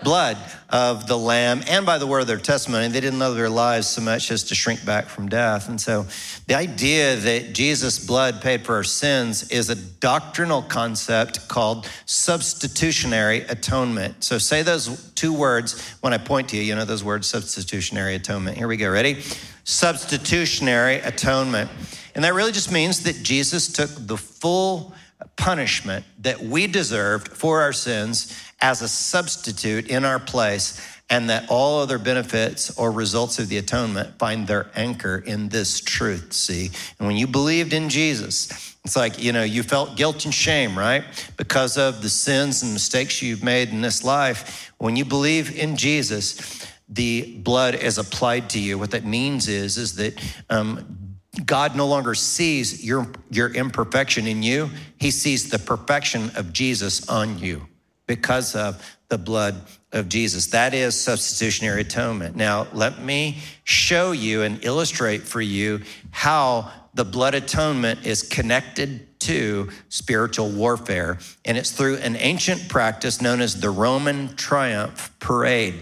Blood 0.04 0.38
of 0.70 1.08
the 1.08 1.18
Lamb 1.18 1.62
and 1.68 1.86
by 1.86 1.98
the 1.98 2.08
word 2.08 2.22
of 2.22 2.28
their 2.28 2.38
testimony. 2.38 2.88
They 2.88 3.00
didn't 3.00 3.20
love 3.20 3.36
their 3.36 3.50
lives 3.50 3.88
so 3.88 4.02
much 4.02 4.32
as 4.32 4.44
to 4.46 4.56
shrink 4.56 4.84
back 4.86 5.06
from 5.06 5.30
death. 5.30 5.70
And 5.70 5.80
so 5.80 6.06
the 6.48 6.56
idea 6.56 7.16
that 7.16 7.54
Jesus' 7.54 8.04
blood 8.04 8.42
paid 8.42 8.66
for 8.66 8.76
our 8.76 8.84
sins 8.84 9.50
is 9.52 9.70
a 9.70 9.76
doctrinal 9.76 10.62
concept 10.62 11.48
called 11.48 11.90
substitutionary 12.06 13.42
atonement. 13.42 14.24
So 14.24 14.38
say 14.38 14.64
those 14.64 15.12
two 15.12 15.34
words 15.34 15.96
when 16.02 16.14
I 16.14 16.18
point 16.18 16.50
to 16.50 16.58
you. 16.58 16.64
You 16.64 16.76
know 16.76 16.86
those 16.86 17.04
words, 17.04 17.28
substitutionary 17.28 18.16
atonement. 18.16 18.58
Here 18.58 18.68
we 18.68 18.78
go. 18.78 18.90
Ready? 18.90 19.22
Substitutionary 19.64 20.96
atonement. 20.96 21.70
And 22.16 22.24
that 22.24 22.34
really 22.34 22.52
just 22.52 22.72
means 22.72 23.04
that 23.04 23.24
Jesus 23.24 23.72
took 23.72 23.90
the 23.96 24.18
full 24.18 24.94
punishment 25.38 26.06
that 26.20 26.42
we 26.42 26.68
deserved 26.68 27.30
for 27.30 27.62
our 27.62 27.74
sins 27.74 28.38
as 28.62 28.82
a 28.82 28.88
substitute 28.88 29.88
in 29.90 30.06
our 30.06 30.20
place, 30.20 30.80
and 31.10 31.30
that 31.30 31.46
all 31.50 31.82
other 31.82 32.00
benefits 32.00 32.76
or 32.78 32.92
results 32.92 33.38
of 33.38 33.50
the 33.50 33.58
atonement 33.58 34.18
find 34.18 34.48
their 34.48 34.72
anchor 34.76 35.22
in 35.26 35.50
this 35.50 35.82
truth. 35.82 36.34
See? 36.34 36.72
And 36.98 37.08
when 37.08 37.18
you 37.18 37.28
believed 37.28 37.74
in 37.74 37.90
Jesus, 37.90 38.76
it's 38.86 38.96
like, 38.96 39.22
you 39.22 39.32
know, 39.32 39.44
you 39.44 39.64
felt 39.64 39.96
guilt 39.96 40.26
and 40.26 40.34
shame, 40.34 40.78
right? 40.78 41.04
Because 41.38 41.78
of 41.78 42.02
the 42.02 42.10
sins 42.10 42.64
and 42.64 42.74
mistakes 42.74 43.22
you've 43.22 43.44
made 43.44 43.70
in 43.70 43.82
this 43.82 44.04
life. 44.04 44.74
When 44.78 44.96
you 44.96 45.06
believe 45.06 45.58
in 45.58 45.78
Jesus, 45.78 46.66
the 46.90 47.38
blood 47.38 47.76
is 47.76 47.98
applied 47.98 48.50
to 48.52 48.60
you. 48.60 48.78
What 48.78 48.92
that 48.92 49.06
means 49.06 49.48
is, 49.48 49.78
is 49.78 49.96
that 49.96 50.22
um, 50.50 50.98
God 51.46 51.76
no 51.76 51.88
longer 51.88 52.14
sees 52.14 52.86
your, 52.86 53.08
your 53.32 53.50
imperfection 53.50 54.28
in 54.28 54.44
you. 54.44 54.70
He 54.98 55.10
sees 55.10 55.50
the 55.50 55.60
perfection 55.60 56.32
of 56.36 56.54
Jesus 56.54 57.10
on 57.10 57.40
you 57.40 57.68
because 58.06 58.56
of 58.56 58.98
the 59.10 59.18
blood 59.18 59.56
of 59.92 60.10
Jesus. 60.10 60.48
That 60.48 60.74
is 60.74 61.00
substitutionary 61.00 61.82
atonement. 61.82 62.36
Now, 62.36 62.68
let 62.74 63.02
me 63.02 63.40
show 63.64 64.12
you 64.12 64.44
and 64.44 64.64
illustrate 64.64 65.24
for 65.24 65.42
you 65.42 65.82
how 66.12 66.72
the 66.94 67.06
blood 67.06 67.34
atonement 67.34 68.06
is 68.06 68.22
connected 68.22 69.20
to 69.22 69.70
spiritual 69.90 70.50
warfare. 70.50 71.18
And 71.46 71.58
it's 71.58 71.72
through 71.72 71.98
an 71.98 72.16
ancient 72.18 72.70
practice 72.70 73.22
known 73.22 73.42
as 73.42 73.60
the 73.60 73.70
Roman 73.70 74.36
Triumph 74.36 75.12
Parade. 75.20 75.76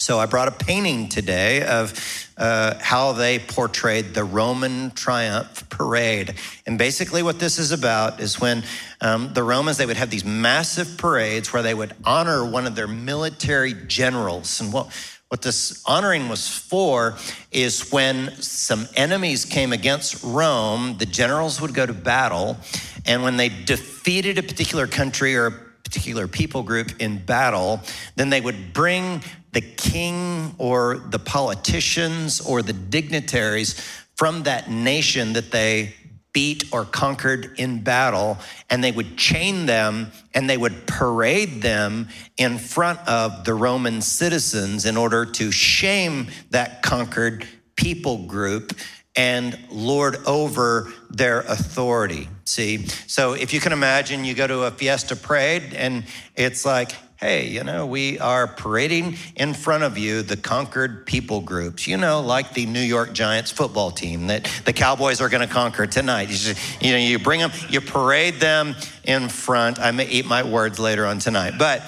So 0.00 0.18
I 0.18 0.24
brought 0.24 0.48
a 0.48 0.52
painting 0.52 1.10
today 1.10 1.62
of 1.62 1.92
uh, 2.38 2.78
how 2.80 3.12
they 3.12 3.38
portrayed 3.38 4.14
the 4.14 4.24
Roman 4.24 4.92
triumph 4.92 5.68
parade. 5.68 6.36
And 6.64 6.78
basically, 6.78 7.22
what 7.22 7.38
this 7.38 7.58
is 7.58 7.70
about 7.70 8.18
is 8.18 8.40
when 8.40 8.64
um, 9.02 9.34
the 9.34 9.42
Romans 9.42 9.76
they 9.76 9.84
would 9.84 9.98
have 9.98 10.08
these 10.08 10.24
massive 10.24 10.96
parades 10.96 11.52
where 11.52 11.62
they 11.62 11.74
would 11.74 11.94
honor 12.02 12.46
one 12.46 12.66
of 12.66 12.74
their 12.74 12.88
military 12.88 13.74
generals. 13.74 14.58
And 14.62 14.72
what 14.72 14.88
what 15.28 15.42
this 15.42 15.84
honoring 15.86 16.30
was 16.30 16.48
for 16.48 17.16
is 17.52 17.92
when 17.92 18.34
some 18.40 18.88
enemies 18.96 19.44
came 19.44 19.74
against 19.74 20.24
Rome, 20.24 20.96
the 20.96 21.06
generals 21.06 21.60
would 21.60 21.74
go 21.74 21.84
to 21.84 21.92
battle, 21.92 22.56
and 23.04 23.22
when 23.22 23.36
they 23.36 23.50
defeated 23.50 24.38
a 24.38 24.42
particular 24.42 24.86
country 24.86 25.36
or 25.36 25.46
a 25.46 25.52
particular 25.84 26.26
people 26.26 26.62
group 26.62 27.00
in 27.00 27.18
battle, 27.18 27.80
then 28.16 28.30
they 28.30 28.40
would 28.40 28.72
bring 28.72 29.22
the 29.52 29.60
king 29.60 30.54
or 30.58 30.98
the 30.98 31.18
politicians 31.18 32.40
or 32.40 32.62
the 32.62 32.72
dignitaries 32.72 33.80
from 34.16 34.44
that 34.44 34.70
nation 34.70 35.32
that 35.32 35.50
they 35.50 35.94
beat 36.32 36.64
or 36.72 36.84
conquered 36.84 37.58
in 37.58 37.82
battle, 37.82 38.38
and 38.68 38.84
they 38.84 38.92
would 38.92 39.16
chain 39.16 39.66
them 39.66 40.12
and 40.32 40.48
they 40.48 40.56
would 40.56 40.86
parade 40.86 41.62
them 41.62 42.08
in 42.36 42.58
front 42.58 43.00
of 43.08 43.44
the 43.44 43.54
Roman 43.54 44.00
citizens 44.00 44.86
in 44.86 44.96
order 44.96 45.24
to 45.24 45.50
shame 45.50 46.28
that 46.50 46.82
conquered 46.82 47.46
people 47.74 48.26
group 48.26 48.74
and 49.16 49.58
lord 49.70 50.16
over 50.26 50.92
their 51.10 51.40
authority. 51.40 52.28
See? 52.44 52.86
So 53.06 53.32
if 53.32 53.52
you 53.52 53.60
can 53.60 53.72
imagine, 53.72 54.24
you 54.24 54.34
go 54.34 54.46
to 54.46 54.62
a 54.64 54.70
fiesta 54.70 55.16
parade 55.16 55.74
and 55.74 56.04
it's 56.36 56.64
like, 56.64 56.92
hey, 57.20 57.48
you 57.48 57.62
know, 57.62 57.84
we 57.84 58.18
are 58.18 58.46
parading 58.46 59.14
in 59.36 59.52
front 59.52 59.82
of 59.84 59.98
you 59.98 60.22
the 60.22 60.38
conquered 60.38 61.04
people 61.04 61.42
groups, 61.42 61.86
you 61.86 61.98
know, 61.98 62.22
like 62.22 62.54
the 62.54 62.64
New 62.64 62.80
York 62.80 63.12
Giants 63.12 63.50
football 63.50 63.90
team 63.90 64.28
that 64.28 64.50
the 64.64 64.72
Cowboys 64.72 65.20
are 65.20 65.28
going 65.28 65.46
to 65.46 65.52
conquer 65.52 65.86
tonight. 65.86 66.30
You, 66.30 66.36
just, 66.36 66.82
you 66.82 66.92
know, 66.92 66.96
you 66.96 67.18
bring 67.18 67.40
them, 67.40 67.52
you 67.68 67.82
parade 67.82 68.36
them 68.36 68.74
in 69.04 69.28
front. 69.28 69.78
I 69.78 69.90
may 69.90 70.08
eat 70.08 70.24
my 70.24 70.42
words 70.42 70.78
later 70.78 71.04
on 71.04 71.18
tonight, 71.18 71.54
but 71.58 71.82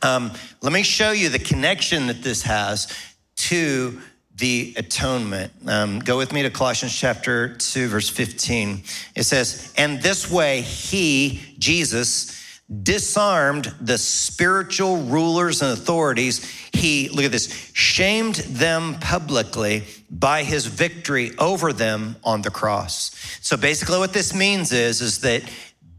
um, 0.00 0.32
let 0.62 0.72
me 0.72 0.84
show 0.84 1.10
you 1.10 1.28
the 1.28 1.38
connection 1.38 2.06
that 2.06 2.22
this 2.22 2.40
has 2.44 2.90
to 3.36 4.00
the 4.36 4.72
atonement. 4.78 5.52
Um, 5.66 5.98
go 5.98 6.16
with 6.16 6.32
me 6.32 6.40
to 6.44 6.50
Colossians 6.50 6.98
chapter 6.98 7.56
2, 7.56 7.88
verse 7.88 8.08
15. 8.08 8.84
It 9.14 9.24
says, 9.24 9.74
And 9.76 10.00
this 10.00 10.30
way 10.30 10.62
he, 10.62 11.42
Jesus, 11.58 12.40
disarmed 12.82 13.74
the 13.80 13.98
spiritual 13.98 14.98
rulers 14.98 15.60
and 15.60 15.72
authorities. 15.72 16.44
He, 16.72 17.08
look 17.08 17.24
at 17.24 17.32
this, 17.32 17.70
shamed 17.72 18.36
them 18.36 18.94
publicly 19.00 19.84
by 20.08 20.44
his 20.44 20.66
victory 20.66 21.32
over 21.38 21.72
them 21.72 22.16
on 22.22 22.42
the 22.42 22.50
cross. 22.50 23.10
So 23.40 23.56
basically 23.56 23.98
what 23.98 24.12
this 24.12 24.34
means 24.34 24.72
is, 24.72 25.00
is 25.00 25.20
that 25.20 25.42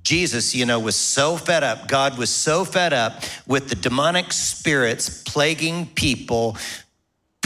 Jesus, 0.04 0.56
you 0.56 0.66
know, 0.66 0.80
was 0.80 0.96
so 0.96 1.38
fed 1.38 1.64
up. 1.64 1.88
God 1.88 2.18
was 2.18 2.30
so 2.30 2.66
fed 2.66 2.94
up 2.94 3.24
with 3.46 3.70
the 3.70 3.76
demonic 3.76 4.34
spirits 4.34 5.24
plaguing 5.24 5.88
people, 5.88 6.58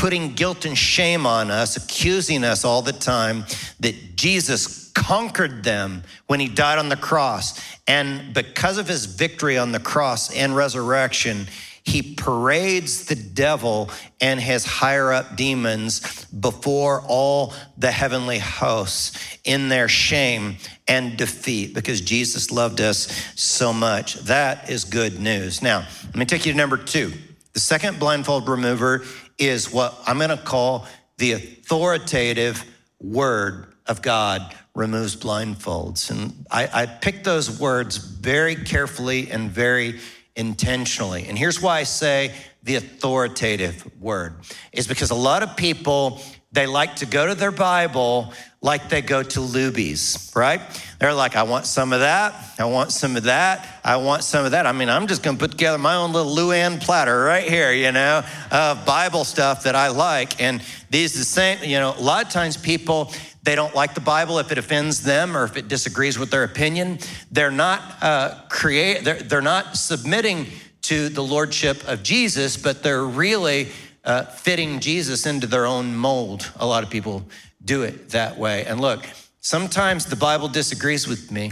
putting 0.06 0.34
guilt 0.34 0.66
and 0.66 0.78
shame 0.78 1.26
on 1.26 1.50
us, 1.50 1.78
accusing 1.78 2.44
us 2.44 2.64
all 2.64 2.84
the 2.84 2.94
time, 2.94 3.44
that 3.80 4.16
Jesus 4.16 4.92
conquered 4.92 5.64
them 5.64 6.04
when 6.28 6.40
he 6.40 6.48
died 6.48 6.78
on 6.78 6.90
the 6.90 6.96
cross. 6.96 7.60
And 7.88 8.32
because 8.32 8.78
of 8.78 8.88
his 8.88 9.08
victory 9.08 9.58
on 9.58 9.72
the 9.72 9.80
cross 9.80 10.32
and 10.32 10.56
resurrection, 10.56 11.48
he 11.84 12.14
parades 12.14 13.06
the 13.06 13.16
devil 13.16 13.90
and 14.22 14.40
his 14.40 14.64
higher 14.64 15.12
up 15.12 15.36
demons 15.36 16.26
before 16.26 17.02
all 17.08 17.56
the 17.76 17.90
heavenly 17.90 18.38
hosts 18.38 19.40
in 19.44 19.70
their 19.70 19.88
shame 19.88 20.58
and 20.88 21.18
defeat 21.18 21.74
because 21.74 22.00
Jesus 22.00 22.52
loved 22.52 22.80
us 22.80 23.08
so 23.34 23.74
much. 23.74 24.14
That 24.14 24.70
is 24.70 24.84
good 24.84 25.20
news. 25.20 25.64
Now, 25.64 25.88
let 26.06 26.16
me 26.16 26.26
take 26.26 26.46
you 26.46 26.52
to 26.52 26.58
number 26.60 26.78
two. 26.78 27.12
The 27.54 27.62
second 27.62 28.00
blindfold 28.00 28.50
remover 28.50 29.06
is 29.38 29.72
what 29.72 29.98
I'm 30.06 30.18
going 30.18 30.30
to 30.30 30.38
call 30.38 30.88
the 31.18 31.34
authoritative 31.34 32.64
word 33.00 33.74
of 33.88 34.02
God 34.02 34.54
removes 34.74 35.16
blindfolds. 35.16 36.10
And 36.12 36.46
I, 36.52 36.70
I 36.74 36.86
picked 36.86 37.24
those 37.24 37.60
words 37.60 37.98
very 37.98 38.56
carefully 38.56 39.32
and 39.32 39.50
very 39.50 40.00
intentionally. 40.36 41.28
And 41.28 41.38
here's 41.38 41.62
why 41.62 41.80
I 41.80 41.84
say 41.84 42.34
the 42.64 42.76
authoritative 42.76 43.90
word 44.02 44.36
is 44.72 44.88
because 44.88 45.12
a 45.12 45.16
lot 45.16 45.44
of 45.44 45.56
people 45.56 46.22
they 46.52 46.66
like 46.66 46.96
to 46.98 47.06
go 47.06 47.28
to 47.28 47.36
their 47.36 47.52
Bible 47.52 48.34
like 48.66 48.90
they 48.90 49.04
go 49.04 49.22
to 49.22 49.40
Luby's, 49.40 50.32
right? 50.36 50.60
They're 51.00 51.14
like, 51.14 51.36
I 51.36 51.44
want 51.44 51.68
some 51.68 51.94
of 51.94 52.00
that. 52.00 52.34
I 52.58 52.66
want 52.66 52.92
some 52.92 53.16
of 53.16 53.24
that. 53.26 53.80
I 53.84 53.98
want 53.98 54.24
some 54.24 54.44
of 54.44 54.52
that. 54.52 54.66
I 54.66 54.72
mean, 54.72 54.90
I'm 54.90 55.06
just 55.06 55.24
to 55.24 55.36
put 55.36 55.52
together 55.52 55.78
my 55.78 55.94
own 55.94 56.14
little 56.14 56.36
Luann 56.36 56.82
platter 56.82 57.16
right 57.16 57.48
here, 57.48 57.72
you 57.72 57.92
know, 57.92 58.24
of 58.52 58.84
Bible 58.84 59.24
stuff 59.24 59.64
that 59.64 59.76
I 59.76 59.90
like. 59.90 60.42
And 60.42 60.64
these 60.90 61.14
the 61.14 61.24
same, 61.24 61.60
you 61.62 61.78
know, 61.78 61.94
a 61.96 62.02
lot 62.02 62.26
of 62.26 62.32
times 62.32 62.58
people, 62.58 63.14
they 63.44 63.54
don't 63.54 63.76
like 63.76 63.94
the 63.94 64.02
Bible 64.02 64.40
if 64.40 64.52
it 64.52 64.58
offends 64.58 65.04
them 65.04 65.38
or 65.38 65.44
if 65.44 65.58
it 65.58 65.68
disagrees 65.68 66.18
with 66.18 66.32
their 66.32 66.44
opinion. 66.44 66.98
They're 67.32 67.52
not 67.52 67.82
uh, 68.02 68.40
create. 68.50 69.04
They're, 69.04 69.22
they're 69.22 69.42
not 69.42 69.78
submitting 69.78 70.48
to 70.84 71.10
the 71.10 71.22
lordship 71.22 71.88
of 71.88 72.02
Jesus, 72.02 72.58
but 72.58 72.82
they're 72.82 73.06
really 73.06 73.68
uh, 74.04 74.24
fitting 74.24 74.80
Jesus 74.80 75.28
into 75.28 75.46
their 75.46 75.68
own 75.68 75.96
mold. 75.96 76.52
A 76.56 76.66
lot 76.66 76.84
of 76.84 76.90
people 76.90 77.28
do 77.66 77.84
it 77.84 78.10
that 78.10 78.38
way. 78.38 78.66
And 78.66 78.80
look, 78.80 79.06
sometimes 79.42 80.06
the 80.06 80.16
Bible 80.16 80.48
disagrees 80.48 81.08
with 81.08 81.32
me, 81.32 81.52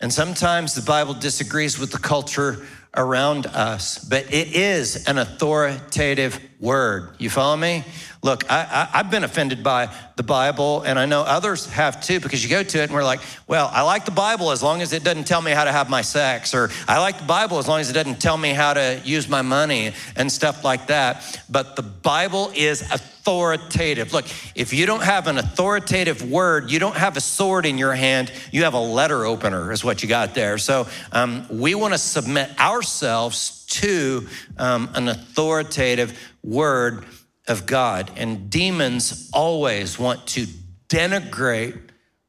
and 0.00 0.12
sometimes 0.12 0.74
the 0.74 0.82
Bible 0.82 1.14
disagrees 1.14 1.78
with 1.78 1.92
the 1.92 1.98
culture 1.98 2.66
around 2.96 3.46
us, 3.46 3.98
but 3.98 4.32
it 4.32 4.54
is 4.54 5.06
an 5.06 5.18
authoritative 5.18 6.40
word. 6.60 7.14
You 7.18 7.30
follow 7.30 7.56
me? 7.56 7.84
Look, 8.24 8.50
I, 8.50 8.88
have 8.90 9.10
been 9.10 9.22
offended 9.22 9.62
by 9.62 9.94
the 10.16 10.22
Bible, 10.22 10.80
and 10.80 10.98
I 10.98 11.04
know 11.04 11.20
others 11.20 11.66
have 11.66 12.02
too, 12.02 12.20
because 12.20 12.42
you 12.42 12.48
go 12.48 12.62
to 12.62 12.78
it 12.78 12.84
and 12.84 12.92
we're 12.94 13.04
like, 13.04 13.20
well, 13.46 13.68
I 13.70 13.82
like 13.82 14.06
the 14.06 14.12
Bible 14.12 14.50
as 14.50 14.62
long 14.62 14.80
as 14.80 14.94
it 14.94 15.04
doesn't 15.04 15.26
tell 15.26 15.42
me 15.42 15.50
how 15.50 15.64
to 15.64 15.70
have 15.70 15.90
my 15.90 16.00
sex, 16.00 16.54
or 16.54 16.70
I 16.88 17.00
like 17.00 17.18
the 17.18 17.26
Bible 17.26 17.58
as 17.58 17.68
long 17.68 17.80
as 17.80 17.90
it 17.90 17.92
doesn't 17.92 18.22
tell 18.22 18.38
me 18.38 18.54
how 18.54 18.72
to 18.72 18.98
use 19.04 19.28
my 19.28 19.42
money 19.42 19.92
and 20.16 20.32
stuff 20.32 20.64
like 20.64 20.86
that. 20.86 21.38
But 21.50 21.76
the 21.76 21.82
Bible 21.82 22.50
is 22.54 22.80
authoritative. 22.80 24.14
Look, 24.14 24.24
if 24.54 24.72
you 24.72 24.86
don't 24.86 25.02
have 25.02 25.26
an 25.26 25.36
authoritative 25.36 26.22
word, 26.22 26.70
you 26.70 26.78
don't 26.78 26.96
have 26.96 27.18
a 27.18 27.20
sword 27.20 27.66
in 27.66 27.76
your 27.76 27.92
hand, 27.92 28.32
you 28.50 28.64
have 28.64 28.72
a 28.72 28.80
letter 28.80 29.26
opener, 29.26 29.70
is 29.70 29.84
what 29.84 30.02
you 30.02 30.08
got 30.08 30.34
there. 30.34 30.56
So 30.56 30.86
um, 31.12 31.46
we 31.50 31.74
want 31.74 31.92
to 31.92 31.98
submit 31.98 32.58
ourselves 32.58 33.66
to 33.66 34.26
um, 34.56 34.88
an 34.94 35.08
authoritative 35.08 36.18
word 36.42 37.04
of 37.46 37.66
God. 37.66 38.10
And 38.16 38.50
demons 38.50 39.30
always 39.32 39.98
want 39.98 40.26
to 40.28 40.46
denigrate 40.88 41.78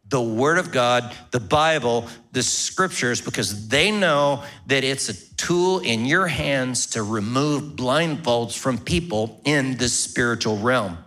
the 0.08 0.22
Word 0.22 0.58
of 0.58 0.72
God, 0.72 1.16
the 1.32 1.40
Bible, 1.40 2.08
the 2.32 2.44
scriptures, 2.44 3.22
because 3.22 3.70
they 3.70 3.92
know 3.92 4.44
that 4.68 4.84
it's 4.84 5.10
a 5.10 5.36
tool 5.36 5.80
in 5.80 6.06
your 6.06 6.28
hands 6.28 6.88
to 6.88 7.02
remove 7.04 7.76
blindfolds 7.76 8.58
from 8.58 8.78
people 8.78 9.42
in 9.46 9.78
the 9.78 9.90
spiritual 9.90 10.58
realm. 10.58 10.98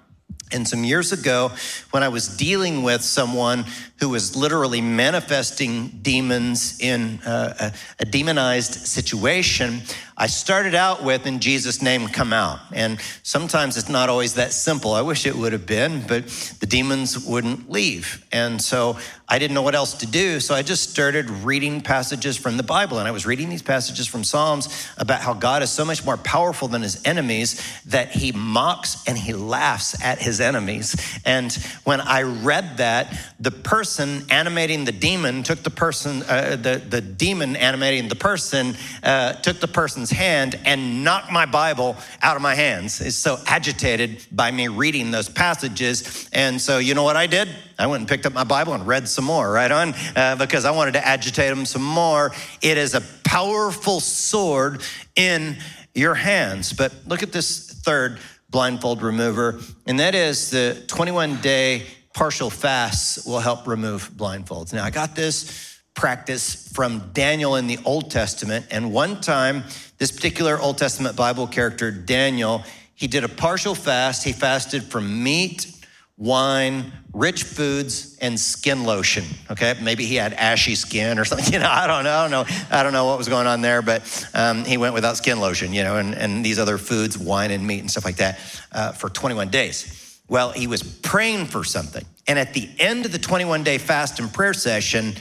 And 0.51 0.67
some 0.67 0.83
years 0.83 1.13
ago, 1.13 1.53
when 1.91 2.03
I 2.03 2.09
was 2.09 2.37
dealing 2.37 2.83
with 2.83 3.03
someone 3.03 3.67
who 4.01 4.09
was 4.11 4.37
literally 4.37 4.81
manifesting 4.81 5.89
demons 6.03 6.79
in 6.81 7.19
uh, 7.27 7.55
a, 7.61 8.03
a, 8.03 8.05
demonized 8.05 8.87
situation, 8.87 9.83
I 10.17 10.29
started 10.29 10.75
out 10.75 11.03
with, 11.03 11.27
in 11.27 11.41
Jesus' 11.41 11.83
name, 11.83 12.07
come 12.09 12.33
out. 12.33 12.61
And 12.73 13.01
sometimes 13.23 13.77
it's 13.77 13.89
not 13.89 14.09
always 14.09 14.35
that 14.35 14.53
simple. 14.53 14.93
I 14.93 15.03
wish 15.03 15.27
it 15.27 15.35
would 15.35 15.53
have 15.53 15.67
been, 15.67 16.05
but 16.07 16.27
the 16.61 16.67
demons 16.67 17.19
wouldn't 17.19 17.71
leave. 17.71 18.25
And 18.31 18.61
so 18.63 18.99
I 19.29 19.39
didn't 19.39 19.55
know 19.55 19.63
what 19.63 19.75
else 19.75 19.95
to 19.95 20.07
do. 20.07 20.41
So 20.41 20.55
I 20.55 20.63
just 20.63 20.91
started 20.91 21.29
reading 21.29 21.81
passages 21.81 22.37
from 22.37 22.57
the 22.57 22.63
Bible. 22.63 22.99
And 22.99 23.07
I 23.07 23.11
was 23.11 23.27
reading 23.27 23.49
these 23.49 23.63
passages 23.63 24.07
from 24.07 24.25
Psalms 24.25 24.89
about 24.97 25.21
how 25.21 25.35
God 25.35 25.63
is 25.63 25.71
so 25.71 25.85
much 25.85 26.05
more 26.05 26.17
powerful 26.17 26.67
than 26.67 26.83
his 26.83 27.05
enemies 27.05 27.61
that 27.87 28.11
he 28.11 28.33
mocks 28.33 29.05
and 29.07 29.19
he 29.19 29.35
laughs 29.35 30.03
at 30.03 30.19
his 30.19 30.41
enemies. 30.41 30.97
And 31.25 31.53
when 31.85 32.01
I 32.01 32.23
read 32.23 32.79
that, 32.79 33.17
the 33.39 33.51
person 33.51 33.88
animating 33.97 34.85
the 34.85 34.93
demon 34.93 35.43
took 35.43 35.63
the 35.63 35.71
person, 35.71 36.23
uh, 36.25 36.57
the, 36.61 36.83
the 36.87 37.01
demon 37.01 37.57
animating 37.57 38.09
the 38.09 38.15
person, 38.15 38.77
uh, 39.03 39.33
took 39.35 39.61
the 39.61 39.69
person's 39.69 40.11
hand 40.11 40.59
and 40.65 41.05
knocked 41.05 41.33
my 41.33 41.47
Bible 41.47 41.97
out 42.21 42.37
of 42.37 42.43
my 42.43 42.55
hands. 42.55 42.99
He's 42.99 43.17
so 43.17 43.39
agitated 43.47 44.27
by 44.31 44.51
me 44.51 44.69
reading 44.69 45.11
those 45.11 45.29
passages. 45.29 46.29
And 46.33 46.61
so, 46.61 46.79
you 46.79 46.95
know 46.95 47.05
what 47.05 47.17
I 47.17 47.27
did? 47.27 47.49
I 47.79 47.87
went 47.87 48.03
and 48.03 48.09
picked 48.09 48.27
up 48.27 48.33
my 48.33 48.45
Bible 48.45 48.75
and 48.75 48.87
read 48.87 49.09
some 49.09 49.25
more, 49.25 49.51
right 49.51 49.71
on, 49.71 49.95
uh, 50.15 50.37
because 50.37 50.65
I 50.65 50.71
wanted 50.73 50.93
to 50.93 51.07
agitate 51.07 51.51
him 51.51 51.65
some 51.65 51.85
more. 51.85 52.33
It 52.61 52.77
is 52.77 52.95
a 52.95 53.01
powerful 53.25 54.01
sword 54.01 54.83
in 55.17 55.57
your 55.95 56.15
hands. 56.15 56.73
But 56.73 56.93
look 57.07 57.23
at 57.23 57.33
this 57.33 57.71
third 57.71 58.19
blindfold 58.51 59.03
remover, 59.03 59.61
and 59.87 60.01
that 60.01 60.15
is 60.15 60.51
the 60.51 60.83
21 60.89 61.41
day 61.41 61.87
partial 62.19 62.51
fasts 62.51 63.25
will 63.25 63.39
help 63.39 63.69
remove 63.69 64.11
blindfolds. 64.11 64.73
Now, 64.73 64.83
I 64.83 64.91
got 64.91 65.15
this 65.15 65.79
practice 65.95 66.69
from 66.73 67.11
Daniel 67.13 67.55
in 67.55 67.69
the 67.69 67.79
Old 67.85 68.11
Testament. 68.11 68.67
And 68.73 68.93
one 68.93 69.21
time, 69.21 69.63
this 69.99 70.11
particular 70.11 70.59
Old 70.59 70.79
Testament 70.79 71.15
Bible 71.15 71.47
character, 71.47 71.93
Daniel, 71.93 72.65
he 72.97 73.07
did 73.07 73.23
a 73.23 73.29
partial 73.29 73.77
fast. 73.77 74.25
He 74.25 74.33
fasted 74.33 74.83
from 74.83 75.23
meat, 75.23 75.71
wine, 76.17 76.91
rich 77.13 77.45
foods, 77.45 78.19
and 78.21 78.39
skin 78.39 78.83
lotion. 78.83 79.23
Okay, 79.53 79.77
maybe 79.81 80.05
he 80.05 80.17
had 80.17 80.33
ashy 80.33 80.75
skin 80.75 81.21
or 81.21 81.25
something. 81.25 81.53
You 81.53 81.61
know, 81.61 81.71
I 81.71 81.87
don't 81.87 82.03
know. 82.03 82.11
I 82.11 82.29
don't 82.29 82.33
know. 82.33 82.57
I 82.69 82.83
don't 82.83 82.93
know 82.93 83.05
what 83.05 83.17
was 83.17 83.29
going 83.29 83.47
on 83.47 83.61
there, 83.61 83.81
but 83.81 84.29
um, 84.35 84.65
he 84.65 84.77
went 84.77 84.93
without 84.93 85.17
skin 85.17 85.39
lotion. 85.39 85.73
You 85.73 85.85
know, 85.85 85.99
and, 85.99 86.17
and 86.17 86.45
these 86.45 86.59
other 86.59 86.79
foods, 86.79 87.17
wine 87.17 87.53
and 87.53 87.65
meat 87.65 87.79
and 87.79 87.89
stuff 87.89 88.05
like 88.05 88.17
that, 88.17 88.41
uh, 88.73 88.91
for 88.91 89.09
21 89.09 89.51
days. 89.51 90.08
Well, 90.29 90.53
he 90.53 90.67
was 90.67 90.83
praying 90.83 91.47
for 91.47 91.65
something, 91.65 92.05
and 92.27 92.39
at 92.39 92.55
the 92.55 92.69
end 92.79 93.07
of 93.07 93.13
the 93.13 93.19
21 93.19 93.65
day 93.65 93.79
fast 93.79 94.21
and 94.21 94.33
prayer 94.33 94.55
session, 94.55 95.15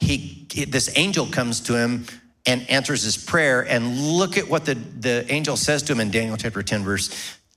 he, 0.00 0.46
this 0.68 0.96
angel 0.96 1.26
comes 1.26 1.60
to 1.60 1.76
him 1.76 2.06
and 2.46 2.68
answers 2.68 3.02
his 3.02 3.16
prayer. 3.16 3.62
And 3.62 3.98
look 3.98 4.36
at 4.36 4.48
what 4.48 4.64
the, 4.64 4.74
the 4.74 5.30
angel 5.32 5.56
says 5.56 5.82
to 5.84 5.92
him 5.92 6.00
in 6.00 6.10
Daniel 6.10 6.36
chapter 6.36 6.62
10, 6.62 6.84
verse 6.84 7.08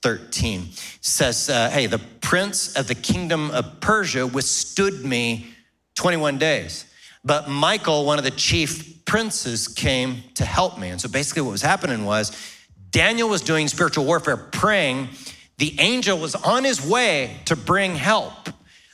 13. 0.02 0.70
says, 1.02 1.50
uh, 1.50 1.70
Hey, 1.70 1.88
the 1.88 2.00
prince 2.22 2.76
of 2.76 2.88
the 2.88 2.96
kingdom 2.96 3.52
of 3.52 3.80
Persia 3.82 4.26
withstood 4.26 5.04
me 5.04 5.48
21 5.96 6.38
days. 6.38 6.86
But 7.24 7.50
Michael, 7.50 8.06
one 8.06 8.18
of 8.18 8.24
the 8.24 8.32
chief 8.32 9.04
princes, 9.06 9.68
came 9.68 10.24
to 10.36 10.46
help 10.46 10.78
me. 10.80 10.90
And 10.90 11.02
so 11.02 11.10
basically, 11.10 11.42
what 11.42 11.52
was 11.52 11.62
happening 11.62 12.06
was 12.06 12.32
Daniel 12.92 13.28
was 13.28 13.42
doing 13.42 13.68
spiritual 13.68 14.06
warfare, 14.06 14.38
praying. 14.38 15.10
The 15.58 15.80
angel 15.80 16.20
was 16.20 16.36
on 16.36 16.64
his 16.64 16.86
way 16.86 17.38
to 17.46 17.56
bring 17.56 17.96
help. 17.96 18.50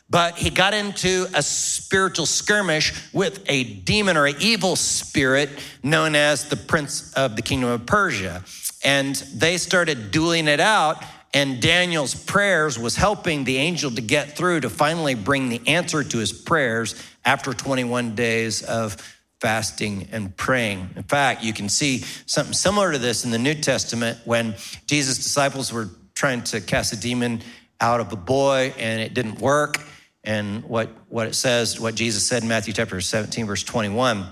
But 0.10 0.38
he 0.38 0.50
got 0.50 0.74
into 0.74 1.26
a 1.34 1.42
spiritual 1.42 2.26
skirmish 2.26 2.94
with 3.14 3.44
a 3.48 3.64
demon 3.64 4.16
or 4.16 4.28
an 4.28 4.36
evil 4.40 4.76
spirit 4.76 5.50
known 5.82 6.16
as 6.16 6.50
the 6.50 6.56
prince 6.56 7.12
of 7.14 7.36
the 7.36 7.42
kingdom 7.42 7.70
of 7.70 7.86
Persia. 7.86 8.44
And 8.84 9.16
they 9.34 9.58
started 9.58 10.12
dueling 10.12 10.48
it 10.48 10.60
out. 10.60 11.04
And 11.34 11.60
Daniel's 11.60 12.14
prayers 12.14 12.78
was 12.78 12.96
helping 12.96 13.44
the 13.44 13.58
angel 13.58 13.90
to 13.90 14.02
get 14.02 14.38
through 14.38 14.60
to 14.60 14.70
finally 14.70 15.16
bring 15.16 15.50
the 15.50 15.62
answer 15.68 16.04
to 16.04 16.18
his 16.20 16.32
prayers 16.32 16.96
after 17.26 17.54
21 17.54 18.14
days 18.14 18.62
of 18.62 18.98
fasting 19.42 20.08
and 20.12 20.38
praying. 20.38 20.92
In 20.96 21.04
fact, 21.04 21.44
you 21.44 21.54
can 21.54 21.70
see 21.70 22.00
something 22.28 22.54
similar 22.54 22.92
to 22.92 23.00
this 23.00 23.26
in 23.26 23.32
the 23.32 23.40
New 23.40 23.56
Testament 23.56 24.20
when 24.26 24.54
Jesus' 24.86 25.18
disciples 25.18 25.74
were 25.74 25.90
trying 26.24 26.42
to 26.42 26.62
cast 26.62 26.94
a 26.94 26.96
demon 26.96 27.42
out 27.82 28.00
of 28.00 28.14
a 28.14 28.16
boy 28.16 28.74
and 28.78 29.02
it 29.02 29.14
didn't 29.14 29.40
work 29.40 29.76
and 30.24 30.64
what, 30.64 30.88
what 31.10 31.28
it 31.28 31.36
says, 31.36 31.82
what 31.82 31.96
Jesus 31.96 32.26
said 32.26 32.44
in 32.44 32.48
Matthew 32.48 32.74
chapter 32.74 33.02
17, 33.02 33.46
verse 33.46 33.62
21, 33.62 34.26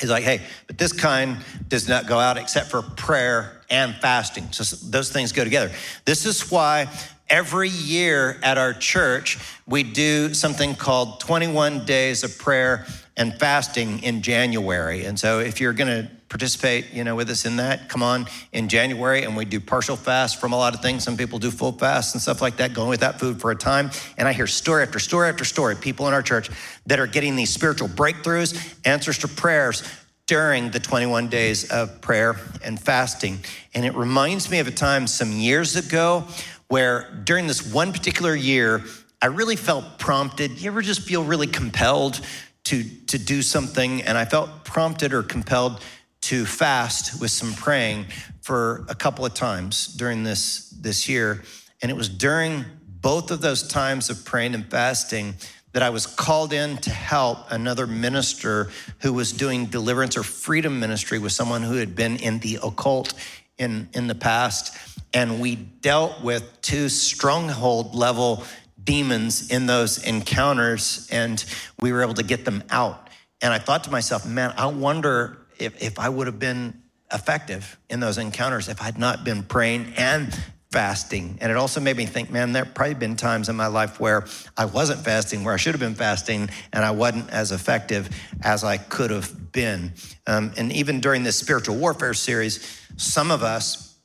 is 0.00 0.08
like, 0.08 0.24
hey, 0.24 0.40
but 0.66 0.78
this 0.78 0.94
kind 0.94 1.36
does 1.68 1.90
not 1.90 2.06
go 2.06 2.18
out 2.18 2.38
except 2.38 2.70
for 2.70 2.80
prayer 2.80 3.60
and 3.68 3.94
fasting. 3.96 4.50
So 4.50 4.64
those 4.88 5.12
things 5.12 5.32
go 5.32 5.44
together. 5.44 5.70
This 6.06 6.24
is 6.24 6.50
why 6.50 6.88
every 7.28 7.68
year 7.68 8.40
at 8.42 8.56
our 8.56 8.72
church, 8.72 9.36
we 9.66 9.82
do 9.82 10.32
something 10.32 10.74
called 10.74 11.20
21 11.20 11.84
days 11.84 12.24
of 12.24 12.38
prayer 12.38 12.86
and 13.16 13.38
fasting 13.38 14.02
in 14.02 14.22
January. 14.22 15.04
And 15.04 15.18
so 15.18 15.38
if 15.38 15.60
you're 15.60 15.72
going 15.72 15.88
to 15.88 16.10
participate, 16.28 16.92
you 16.92 17.04
know, 17.04 17.14
with 17.14 17.30
us 17.30 17.46
in 17.46 17.56
that, 17.56 17.88
come 17.88 18.02
on 18.02 18.26
in 18.52 18.68
January 18.68 19.22
and 19.22 19.36
we 19.36 19.44
do 19.44 19.60
partial 19.60 19.96
fast 19.96 20.40
from 20.40 20.52
a 20.52 20.56
lot 20.56 20.74
of 20.74 20.82
things. 20.82 21.04
Some 21.04 21.16
people 21.16 21.38
do 21.38 21.50
full 21.50 21.72
fast 21.72 22.14
and 22.14 22.20
stuff 22.20 22.42
like 22.42 22.56
that, 22.56 22.74
going 22.74 22.88
without 22.88 23.18
food 23.18 23.40
for 23.40 23.50
a 23.50 23.56
time. 23.56 23.90
And 24.18 24.26
I 24.26 24.32
hear 24.32 24.46
story 24.46 24.82
after 24.82 24.98
story 24.98 25.28
after 25.28 25.44
story, 25.44 25.76
people 25.76 26.08
in 26.08 26.14
our 26.14 26.22
church 26.22 26.50
that 26.86 26.98
are 26.98 27.06
getting 27.06 27.36
these 27.36 27.50
spiritual 27.50 27.88
breakthroughs, 27.88 28.74
answers 28.84 29.18
to 29.18 29.28
prayers 29.28 29.82
during 30.26 30.70
the 30.70 30.80
21 30.80 31.28
days 31.28 31.70
of 31.70 32.00
prayer 32.00 32.36
and 32.64 32.80
fasting. 32.80 33.38
And 33.74 33.84
it 33.84 33.94
reminds 33.94 34.50
me 34.50 34.58
of 34.58 34.66
a 34.66 34.72
time 34.72 35.06
some 35.06 35.30
years 35.32 35.76
ago 35.76 36.24
where 36.68 37.08
during 37.24 37.46
this 37.46 37.72
one 37.72 37.92
particular 37.92 38.34
year, 38.34 38.82
I 39.22 39.26
really 39.26 39.56
felt 39.56 39.98
prompted. 39.98 40.60
You 40.60 40.70
ever 40.70 40.82
just 40.82 41.00
feel 41.02 41.22
really 41.22 41.46
compelled 41.46 42.20
to, 42.66 42.84
to 43.06 43.18
do 43.18 43.42
something? 43.42 44.02
And 44.02 44.16
I 44.16 44.24
felt 44.24 44.64
prompted 44.64 45.12
or 45.12 45.22
compelled 45.22 45.82
to 46.22 46.44
fast 46.44 47.20
with 47.20 47.30
some 47.30 47.52
praying 47.54 48.06
for 48.40 48.84
a 48.88 48.94
couple 48.94 49.24
of 49.24 49.34
times 49.34 49.88
during 49.88 50.24
this, 50.24 50.70
this 50.70 51.08
year. 51.08 51.42
And 51.82 51.90
it 51.90 51.94
was 51.94 52.08
during 52.08 52.64
both 52.86 53.30
of 53.30 53.40
those 53.40 53.66
times 53.66 54.10
of 54.10 54.24
praying 54.24 54.54
and 54.54 54.68
fasting 54.70 55.34
that 55.72 55.82
I 55.82 55.90
was 55.90 56.06
called 56.06 56.52
in 56.52 56.78
to 56.78 56.90
help 56.90 57.52
another 57.52 57.86
minister 57.86 58.70
who 59.00 59.12
was 59.12 59.32
doing 59.32 59.66
deliverance 59.66 60.16
or 60.16 60.22
freedom 60.22 60.80
ministry 60.80 61.18
with 61.18 61.32
someone 61.32 61.62
who 61.62 61.76
had 61.76 61.94
been 61.94 62.16
in 62.16 62.38
the 62.38 62.58
occult 62.62 63.12
in, 63.58 63.88
in 63.92 64.06
the 64.06 64.14
past. 64.14 64.76
And 65.12 65.38
we 65.38 65.54
dealt 65.54 66.22
with 66.22 66.60
two 66.62 66.88
stronghold 66.88 67.94
level 67.94 68.42
demons 68.86 69.50
in 69.50 69.66
those 69.66 70.02
encounters, 70.02 71.06
and 71.12 71.44
we 71.78 71.92
were 71.92 72.02
able 72.02 72.14
to 72.14 72.22
get 72.22 72.46
them 72.46 72.64
out. 72.70 73.10
And 73.42 73.52
I 73.52 73.58
thought 73.58 73.84
to 73.84 73.90
myself, 73.90 74.24
man, 74.24 74.54
I 74.56 74.66
wonder 74.66 75.36
if, 75.58 75.82
if 75.82 75.98
I 75.98 76.08
would 76.08 76.26
have 76.26 76.38
been 76.38 76.82
effective 77.12 77.78
in 77.90 78.00
those 78.00 78.16
encounters 78.18 78.68
if 78.68 78.80
I'd 78.80 78.98
not 78.98 79.24
been 79.24 79.42
praying 79.42 79.92
and 79.96 80.34
fasting. 80.72 81.38
And 81.40 81.50
it 81.50 81.56
also 81.56 81.80
made 81.80 81.96
me 81.96 82.06
think, 82.06 82.30
man, 82.30 82.52
there 82.52 82.64
probably 82.64 82.94
been 82.94 83.16
times 83.16 83.48
in 83.48 83.56
my 83.56 83.68
life 83.68 84.00
where 84.00 84.26
I 84.56 84.64
wasn't 84.64 85.00
fasting, 85.00 85.44
where 85.44 85.54
I 85.54 85.56
should 85.56 85.72
have 85.72 85.80
been 85.80 85.94
fasting, 85.94 86.50
and 86.72 86.84
I 86.84 86.90
wasn't 86.90 87.30
as 87.30 87.52
effective 87.52 88.08
as 88.42 88.64
I 88.64 88.76
could 88.76 89.10
have 89.10 89.52
been. 89.52 89.92
Um, 90.26 90.52
and 90.56 90.72
even 90.72 91.00
during 91.00 91.22
this 91.22 91.36
spiritual 91.36 91.76
warfare 91.76 92.14
series, 92.14 92.80
some 92.96 93.30
of 93.30 93.42
us 93.42 93.96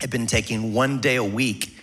have 0.00 0.10
been 0.10 0.26
taking 0.26 0.72
one 0.72 1.00
day 1.00 1.16
a 1.16 1.24
week 1.24 1.76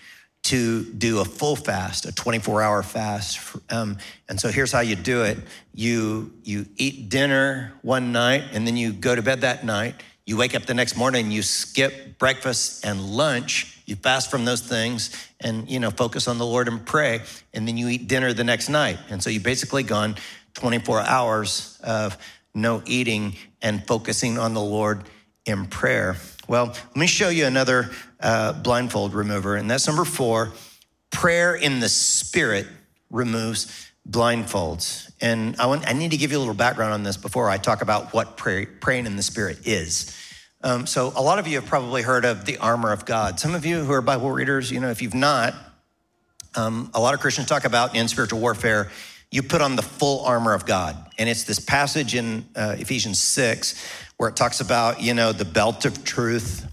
to 0.43 0.83
do 0.83 1.19
a 1.19 1.25
full 1.25 1.55
fast, 1.55 2.05
a 2.05 2.11
24 2.11 2.61
hour 2.61 2.83
fast. 2.83 3.39
Um, 3.69 3.97
and 4.27 4.39
so 4.39 4.49
here's 4.49 4.71
how 4.71 4.81
you 4.81 4.95
do 4.95 5.23
it. 5.23 5.37
You, 5.73 6.33
you 6.43 6.65
eat 6.75 7.09
dinner 7.09 7.73
one 7.81 8.11
night 8.11 8.43
and 8.51 8.67
then 8.67 8.75
you 8.75 8.91
go 8.91 9.15
to 9.15 9.21
bed 9.21 9.41
that 9.41 9.65
night. 9.65 9.95
You 10.25 10.37
wake 10.37 10.55
up 10.55 10.65
the 10.65 10.73
next 10.73 10.95
morning, 10.95 11.31
you 11.31 11.41
skip 11.41 12.17
breakfast 12.17 12.85
and 12.85 13.01
lunch. 13.01 13.81
You 13.85 13.95
fast 13.97 14.31
from 14.31 14.45
those 14.45 14.61
things 14.61 15.11
and, 15.41 15.69
you 15.69 15.79
know, 15.79 15.91
focus 15.91 16.27
on 16.27 16.37
the 16.37 16.45
Lord 16.45 16.69
and 16.69 16.85
pray. 16.85 17.21
And 17.53 17.67
then 17.67 17.75
you 17.75 17.89
eat 17.89 18.07
dinner 18.07 18.31
the 18.31 18.45
next 18.45 18.69
night. 18.69 18.97
And 19.09 19.21
so 19.21 19.29
you 19.29 19.41
basically 19.41 19.83
gone 19.83 20.15
24 20.53 21.01
hours 21.01 21.79
of 21.83 22.17
no 22.53 22.81
eating 22.85 23.35
and 23.61 23.85
focusing 23.85 24.37
on 24.37 24.53
the 24.53 24.61
Lord 24.61 25.03
in 25.45 25.65
prayer. 25.65 26.15
Well, 26.47 26.67
let 26.67 26.95
me 26.95 27.07
show 27.07 27.29
you 27.29 27.45
another 27.45 27.91
uh, 28.23 28.53
blindfold 28.53 29.13
remover, 29.13 29.55
and 29.55 29.69
that's 29.69 29.85
number 29.85 30.05
four. 30.05 30.53
Prayer 31.11 31.53
in 31.53 31.79
the 31.79 31.89
Spirit 31.89 32.65
removes 33.11 33.91
blindfolds. 34.09 35.11
And 35.21 35.55
I, 35.57 35.67
want, 35.67 35.87
I 35.87 35.93
need 35.93 36.11
to 36.11 36.17
give 36.17 36.31
you 36.31 36.37
a 36.37 36.39
little 36.39 36.53
background 36.53 36.93
on 36.93 37.03
this 37.03 37.17
before 37.17 37.49
I 37.49 37.57
talk 37.57 37.81
about 37.81 38.13
what 38.13 38.35
pray, 38.35 38.65
praying 38.65 39.05
in 39.05 39.15
the 39.15 39.23
Spirit 39.23 39.67
is. 39.67 40.17
Um, 40.63 40.87
so, 40.87 41.11
a 41.15 41.21
lot 41.21 41.39
of 41.39 41.47
you 41.47 41.55
have 41.59 41.65
probably 41.65 42.01
heard 42.01 42.23
of 42.23 42.45
the 42.45 42.57
armor 42.57 42.91
of 42.91 43.05
God. 43.05 43.39
Some 43.39 43.53
of 43.53 43.65
you 43.65 43.83
who 43.83 43.91
are 43.91 44.01
Bible 44.01 44.31
readers, 44.31 44.71
you 44.71 44.79
know, 44.79 44.89
if 44.89 45.01
you've 45.01 45.13
not, 45.13 45.53
um, 46.55 46.89
a 46.93 47.01
lot 47.01 47.13
of 47.13 47.19
Christians 47.19 47.47
talk 47.47 47.65
about 47.65 47.95
in 47.95 48.07
spiritual 48.07 48.39
warfare, 48.39 48.89
you 49.29 49.43
put 49.43 49.61
on 49.61 49.75
the 49.75 49.81
full 49.81 50.23
armor 50.25 50.53
of 50.53 50.65
God. 50.65 50.95
And 51.17 51.27
it's 51.27 51.43
this 51.43 51.59
passage 51.59 52.15
in 52.15 52.45
uh, 52.55 52.75
Ephesians 52.77 53.19
6 53.19 53.83
where 54.17 54.29
it 54.29 54.35
talks 54.35 54.61
about, 54.61 55.01
you 55.01 55.13
know, 55.13 55.33
the 55.33 55.45
belt 55.45 55.85
of 55.85 56.05
truth. 56.05 56.65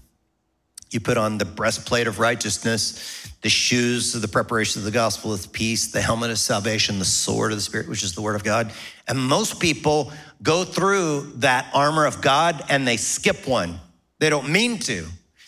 You 0.91 0.99
put 0.99 1.17
on 1.17 1.37
the 1.37 1.45
breastplate 1.45 2.07
of 2.07 2.19
righteousness, 2.19 3.31
the 3.41 3.49
shoes 3.49 4.13
of 4.13 4.21
the 4.21 4.27
preparation 4.27 4.81
of 4.81 4.85
the 4.85 4.91
gospel 4.91 5.33
of 5.33 5.51
peace, 5.51 5.87
the 5.87 6.01
helmet 6.01 6.29
of 6.29 6.37
salvation, 6.37 6.99
the 6.99 7.05
sword 7.05 7.51
of 7.51 7.57
the 7.57 7.61
Spirit, 7.61 7.87
which 7.87 8.03
is 8.03 8.13
the 8.13 8.21
word 8.21 8.35
of 8.35 8.43
God. 8.43 8.71
And 9.07 9.17
most 9.17 9.59
people 9.59 10.11
go 10.43 10.65
through 10.65 11.31
that 11.37 11.67
armor 11.73 12.05
of 12.05 12.21
God 12.21 12.63
and 12.69 12.85
they 12.85 12.97
skip 12.97 13.47
one. 13.47 13.79
They 14.19 14.29
don't 14.29 14.49
mean 14.49 14.79
to. 14.79 15.05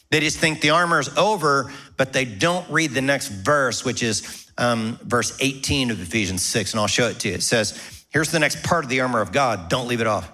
They 0.09 0.21
just 0.21 0.37
think 0.37 0.61
the 0.61 0.69
armor 0.69 0.99
is 0.99 1.09
over, 1.17 1.71
but 1.97 2.13
they 2.13 2.25
don't 2.25 2.69
read 2.69 2.91
the 2.91 3.01
next 3.01 3.27
verse, 3.27 3.83
which 3.83 4.01
is 4.01 4.47
um, 4.57 4.97
verse 5.03 5.37
18 5.41 5.91
of 5.91 6.01
Ephesians 6.01 6.41
6. 6.43 6.71
And 6.71 6.79
I'll 6.79 6.87
show 6.87 7.07
it 7.09 7.19
to 7.19 7.29
you. 7.29 7.35
It 7.35 7.43
says, 7.43 8.05
Here's 8.09 8.31
the 8.31 8.39
next 8.39 8.63
part 8.63 8.83
of 8.83 8.89
the 8.89 9.01
armor 9.01 9.21
of 9.21 9.31
God. 9.31 9.69
Don't 9.69 9.87
leave 9.87 10.01
it 10.01 10.07
off. 10.07 10.31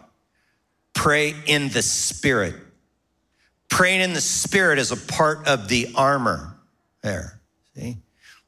Pray 0.94 1.34
in 1.46 1.70
the 1.70 1.82
Spirit. 1.82 2.56
Praying 3.70 4.02
in 4.02 4.14
the 4.14 4.22
Spirit 4.22 4.80
is 4.80 4.92
a 4.92 4.98
part 4.98 5.48
of 5.48 5.68
the 5.68 5.94
armor 5.96 6.56
there. 7.02 7.40
See? 7.76 7.98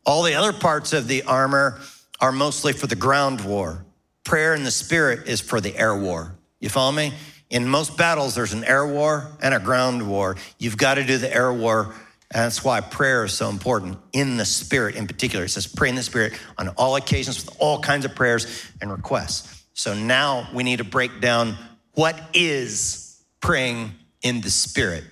All 0.05 0.23
the 0.23 0.33
other 0.33 0.53
parts 0.53 0.93
of 0.93 1.07
the 1.07 1.23
armor 1.23 1.79
are 2.19 2.31
mostly 2.31 2.73
for 2.73 2.87
the 2.87 2.95
ground 2.95 3.41
war. 3.41 3.85
Prayer 4.23 4.53
in 4.55 4.63
the 4.63 4.71
Spirit 4.71 5.27
is 5.27 5.41
for 5.41 5.61
the 5.61 5.75
air 5.77 5.95
war. 5.95 6.35
You 6.59 6.69
follow 6.69 6.91
me? 6.91 7.13
In 7.49 7.67
most 7.67 7.97
battles, 7.97 8.33
there's 8.33 8.53
an 8.53 8.63
air 8.63 8.87
war 8.87 9.27
and 9.41 9.53
a 9.53 9.59
ground 9.59 10.07
war. 10.07 10.37
You've 10.57 10.77
got 10.77 10.95
to 10.95 11.03
do 11.03 11.17
the 11.17 11.33
air 11.33 11.51
war. 11.51 11.93
And 12.33 12.45
that's 12.45 12.63
why 12.63 12.79
prayer 12.79 13.25
is 13.25 13.33
so 13.33 13.49
important 13.49 13.97
in 14.13 14.37
the 14.37 14.45
Spirit 14.45 14.95
in 14.95 15.05
particular. 15.05 15.45
It 15.45 15.49
says, 15.49 15.67
pray 15.67 15.89
in 15.89 15.95
the 15.95 16.03
Spirit 16.03 16.33
on 16.57 16.69
all 16.69 16.95
occasions 16.95 17.45
with 17.45 17.55
all 17.59 17.79
kinds 17.79 18.05
of 18.05 18.15
prayers 18.15 18.65
and 18.79 18.89
requests. 18.89 19.63
So 19.73 19.93
now 19.93 20.47
we 20.53 20.63
need 20.63 20.77
to 20.77 20.85
break 20.85 21.19
down 21.19 21.57
what 21.93 22.17
is 22.33 23.21
praying 23.41 23.91
in 24.21 24.41
the 24.41 24.49
Spirit. 24.49 25.03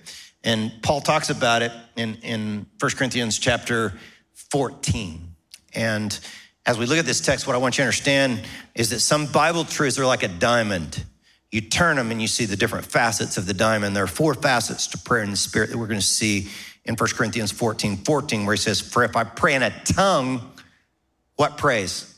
And 0.42 0.72
Paul 0.82 1.00
talks 1.00 1.30
about 1.30 1.62
it 1.62 1.72
in, 1.96 2.14
in 2.22 2.66
1 2.78 2.90
Corinthians 2.92 3.38
chapter 3.38 3.92
14. 4.34 5.34
And 5.74 6.18
as 6.66 6.78
we 6.78 6.86
look 6.86 6.98
at 6.98 7.04
this 7.04 7.20
text, 7.20 7.46
what 7.46 7.54
I 7.54 7.58
want 7.58 7.76
you 7.76 7.82
to 7.82 7.86
understand 7.86 8.42
is 8.74 8.90
that 8.90 9.00
some 9.00 9.26
Bible 9.26 9.64
truths 9.64 9.98
are 9.98 10.06
like 10.06 10.22
a 10.22 10.28
diamond. 10.28 11.04
You 11.50 11.60
turn 11.60 11.96
them 11.96 12.10
and 12.10 12.22
you 12.22 12.28
see 12.28 12.44
the 12.44 12.56
different 12.56 12.86
facets 12.86 13.36
of 13.36 13.46
the 13.46 13.54
diamond. 13.54 13.96
There 13.96 14.04
are 14.04 14.08
four 14.08 14.34
facets 14.34 14.86
to 14.88 14.98
prayer 14.98 15.22
in 15.22 15.30
the 15.30 15.36
Spirit 15.36 15.70
that 15.70 15.78
we're 15.78 15.88
going 15.88 16.00
to 16.00 16.06
see 16.06 16.48
in 16.84 16.94
1 16.94 17.08
Corinthians 17.10 17.52
14 17.52 17.98
14, 17.98 18.46
where 18.46 18.54
he 18.54 18.60
says, 18.60 18.80
For 18.80 19.04
if 19.04 19.16
I 19.16 19.24
pray 19.24 19.54
in 19.54 19.62
a 19.62 19.70
tongue, 19.84 20.52
what 21.36 21.58
prays? 21.58 22.14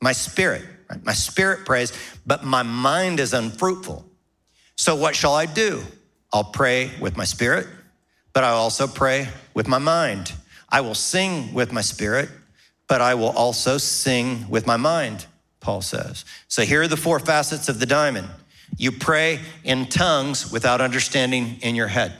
My 0.00 0.12
spirit. 0.12 0.62
Right? 0.88 1.04
My 1.04 1.12
spirit 1.12 1.64
prays, 1.64 1.92
but 2.26 2.44
my 2.44 2.62
mind 2.62 3.20
is 3.20 3.32
unfruitful. 3.32 4.04
So 4.76 4.96
what 4.96 5.14
shall 5.14 5.34
I 5.34 5.46
do? 5.46 5.82
I'll 6.32 6.44
pray 6.44 6.90
with 7.00 7.16
my 7.16 7.24
spirit, 7.24 7.66
but 8.32 8.44
I 8.44 8.50
also 8.50 8.86
pray 8.86 9.28
with 9.54 9.66
my 9.66 9.78
mind. 9.78 10.32
I 10.68 10.80
will 10.80 10.94
sing 10.94 11.52
with 11.52 11.72
my 11.72 11.80
spirit, 11.80 12.28
but 12.88 13.00
I 13.00 13.14
will 13.14 13.30
also 13.30 13.78
sing 13.78 14.48
with 14.48 14.66
my 14.66 14.76
mind, 14.76 15.26
Paul 15.60 15.82
says. 15.82 16.24
So 16.48 16.62
here 16.62 16.82
are 16.82 16.88
the 16.88 16.96
four 16.96 17.18
facets 17.18 17.68
of 17.68 17.80
the 17.80 17.86
diamond. 17.86 18.28
You 18.76 18.92
pray 18.92 19.40
in 19.64 19.86
tongues 19.86 20.50
without 20.50 20.80
understanding 20.80 21.56
in 21.62 21.74
your 21.74 21.88
head. 21.88 22.12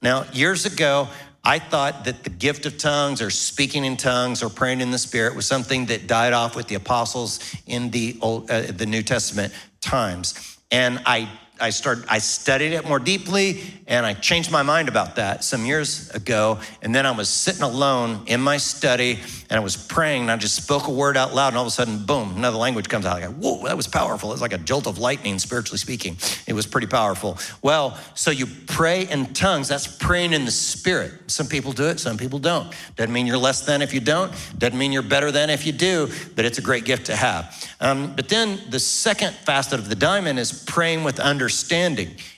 Now, 0.00 0.24
years 0.32 0.66
ago, 0.66 1.08
I 1.42 1.60
thought 1.60 2.04
that 2.04 2.24
the 2.24 2.30
gift 2.30 2.66
of 2.66 2.76
tongues 2.76 3.22
or 3.22 3.30
speaking 3.30 3.84
in 3.84 3.96
tongues 3.96 4.42
or 4.42 4.48
praying 4.48 4.80
in 4.80 4.90
the 4.90 4.98
Spirit 4.98 5.36
was 5.36 5.46
something 5.46 5.86
that 5.86 6.08
died 6.08 6.32
off 6.32 6.56
with 6.56 6.66
the 6.66 6.74
apostles 6.74 7.38
in 7.66 7.90
the 7.90 8.18
Old, 8.20 8.50
uh, 8.50 8.62
the 8.62 8.86
New 8.86 9.02
Testament 9.02 9.52
times. 9.80 10.58
And 10.72 11.00
I 11.06 11.28
I 11.58 11.70
started, 11.70 12.04
I 12.08 12.18
studied 12.18 12.72
it 12.72 12.86
more 12.86 12.98
deeply 12.98 13.62
and 13.86 14.04
I 14.04 14.14
changed 14.14 14.50
my 14.50 14.62
mind 14.62 14.88
about 14.88 15.16
that 15.16 15.44
some 15.44 15.64
years 15.64 16.10
ago. 16.10 16.58
And 16.82 16.94
then 16.94 17.06
I 17.06 17.12
was 17.12 17.28
sitting 17.28 17.62
alone 17.62 18.24
in 18.26 18.40
my 18.40 18.58
study 18.58 19.20
and 19.48 19.58
I 19.58 19.60
was 19.60 19.76
praying 19.76 20.22
and 20.22 20.30
I 20.30 20.36
just 20.36 20.56
spoke 20.56 20.86
a 20.86 20.90
word 20.90 21.16
out 21.16 21.34
loud 21.34 21.48
and 21.48 21.56
all 21.56 21.62
of 21.62 21.68
a 21.68 21.70
sudden, 21.70 22.04
boom, 22.04 22.36
another 22.36 22.58
language 22.58 22.88
comes 22.88 23.06
out. 23.06 23.16
I 23.16 23.26
go, 23.26 23.32
whoa, 23.32 23.64
that 23.66 23.76
was 23.76 23.86
powerful. 23.86 24.30
It 24.30 24.34
was 24.34 24.42
like 24.42 24.52
a 24.52 24.58
jolt 24.58 24.86
of 24.86 24.98
lightning, 24.98 25.38
spiritually 25.38 25.78
speaking. 25.78 26.18
It 26.46 26.52
was 26.52 26.66
pretty 26.66 26.88
powerful. 26.88 27.38
Well, 27.62 27.98
so 28.14 28.30
you 28.30 28.46
pray 28.66 29.08
in 29.08 29.32
tongues. 29.32 29.68
That's 29.68 29.86
praying 29.86 30.32
in 30.34 30.44
the 30.44 30.50
spirit. 30.50 31.30
Some 31.30 31.46
people 31.46 31.72
do 31.72 31.84
it, 31.84 32.00
some 32.00 32.18
people 32.18 32.38
don't. 32.38 32.74
Doesn't 32.96 33.12
mean 33.12 33.26
you're 33.26 33.38
less 33.38 33.64
than 33.64 33.82
if 33.82 33.94
you 33.94 34.00
don't. 34.00 34.32
Doesn't 34.58 34.78
mean 34.78 34.92
you're 34.92 35.02
better 35.02 35.30
than 35.30 35.48
if 35.48 35.64
you 35.64 35.72
do, 35.72 36.10
but 36.34 36.44
it's 36.44 36.58
a 36.58 36.62
great 36.62 36.84
gift 36.84 37.06
to 37.06 37.16
have. 37.16 37.74
Um, 37.80 38.14
but 38.14 38.28
then 38.28 38.60
the 38.68 38.80
second 38.80 39.32
facet 39.34 39.78
of 39.78 39.88
the 39.88 39.94
diamond 39.94 40.38
is 40.38 40.52
praying 40.64 41.04
with 41.04 41.18
understanding. 41.18 41.45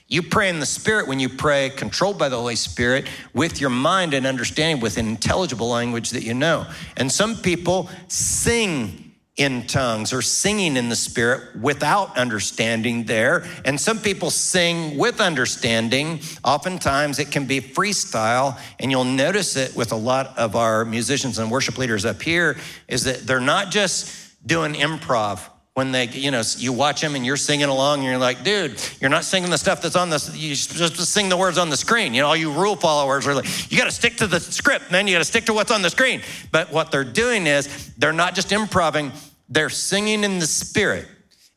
You 0.07 0.23
pray 0.23 0.49
in 0.49 0.59
the 0.59 0.65
Spirit 0.65 1.07
when 1.07 1.19
you 1.19 1.29
pray, 1.29 1.69
controlled 1.69 2.17
by 2.17 2.29
the 2.29 2.37
Holy 2.37 2.55
Spirit, 2.55 3.07
with 3.33 3.61
your 3.61 3.69
mind 3.69 4.13
and 4.13 4.25
understanding, 4.25 4.81
with 4.81 4.97
an 4.97 5.07
intelligible 5.07 5.69
language 5.69 6.09
that 6.11 6.23
you 6.23 6.33
know. 6.33 6.65
And 6.97 7.11
some 7.11 7.35
people 7.35 7.89
sing 8.07 9.05
in 9.37 9.65
tongues 9.67 10.11
or 10.11 10.21
singing 10.21 10.75
in 10.75 10.89
the 10.89 10.95
Spirit 10.95 11.55
without 11.61 12.17
understanding 12.17 13.05
there. 13.05 13.45
And 13.63 13.79
some 13.79 13.99
people 13.99 14.31
sing 14.31 14.97
with 14.97 15.21
understanding. 15.21 16.19
Oftentimes 16.43 17.19
it 17.19 17.31
can 17.31 17.45
be 17.45 17.61
freestyle, 17.61 18.59
and 18.79 18.91
you'll 18.91 19.05
notice 19.05 19.55
it 19.55 19.75
with 19.77 19.93
a 19.93 19.95
lot 19.95 20.37
of 20.37 20.57
our 20.57 20.83
musicians 20.83 21.39
and 21.39 21.49
worship 21.49 21.77
leaders 21.77 22.03
up 22.03 22.21
here, 22.21 22.57
is 22.89 23.05
that 23.05 23.25
they're 23.25 23.39
not 23.39 23.71
just 23.71 24.11
doing 24.45 24.73
improv 24.73 25.39
when 25.75 25.91
they, 25.91 26.07
you 26.07 26.31
know, 26.31 26.41
you 26.57 26.73
watch 26.73 27.01
them 27.01 27.15
and 27.15 27.25
you're 27.25 27.37
singing 27.37 27.69
along 27.69 27.99
and 27.99 28.07
you're 28.07 28.17
like, 28.17 28.43
dude, 28.43 28.81
you're 28.99 29.09
not 29.09 29.23
singing 29.23 29.49
the 29.49 29.57
stuff 29.57 29.81
that's 29.81 29.95
on 29.95 30.09
the, 30.09 30.31
you 30.35 30.49
just 30.49 30.97
sing 30.97 31.29
the 31.29 31.37
words 31.37 31.57
on 31.57 31.69
the 31.69 31.77
screen. 31.77 32.13
You 32.13 32.21
know, 32.21 32.27
all 32.27 32.35
you 32.35 32.51
rule 32.51 32.75
followers 32.75 33.25
are 33.27 33.33
like, 33.33 33.71
you 33.71 33.77
got 33.77 33.85
to 33.85 33.91
stick 33.91 34.17
to 34.17 34.27
the 34.27 34.39
script, 34.39 34.91
man. 34.91 35.07
You 35.07 35.15
got 35.15 35.19
to 35.19 35.25
stick 35.25 35.45
to 35.45 35.53
what's 35.53 35.71
on 35.71 35.81
the 35.81 35.89
screen. 35.89 36.21
But 36.51 36.71
what 36.71 36.91
they're 36.91 37.03
doing 37.03 37.47
is 37.47 37.93
they're 37.95 38.11
not 38.11 38.35
just 38.35 38.51
improving, 38.51 39.11
they're 39.47 39.69
singing 39.69 40.23
in 40.23 40.39
the 40.39 40.47
spirit. 40.47 41.07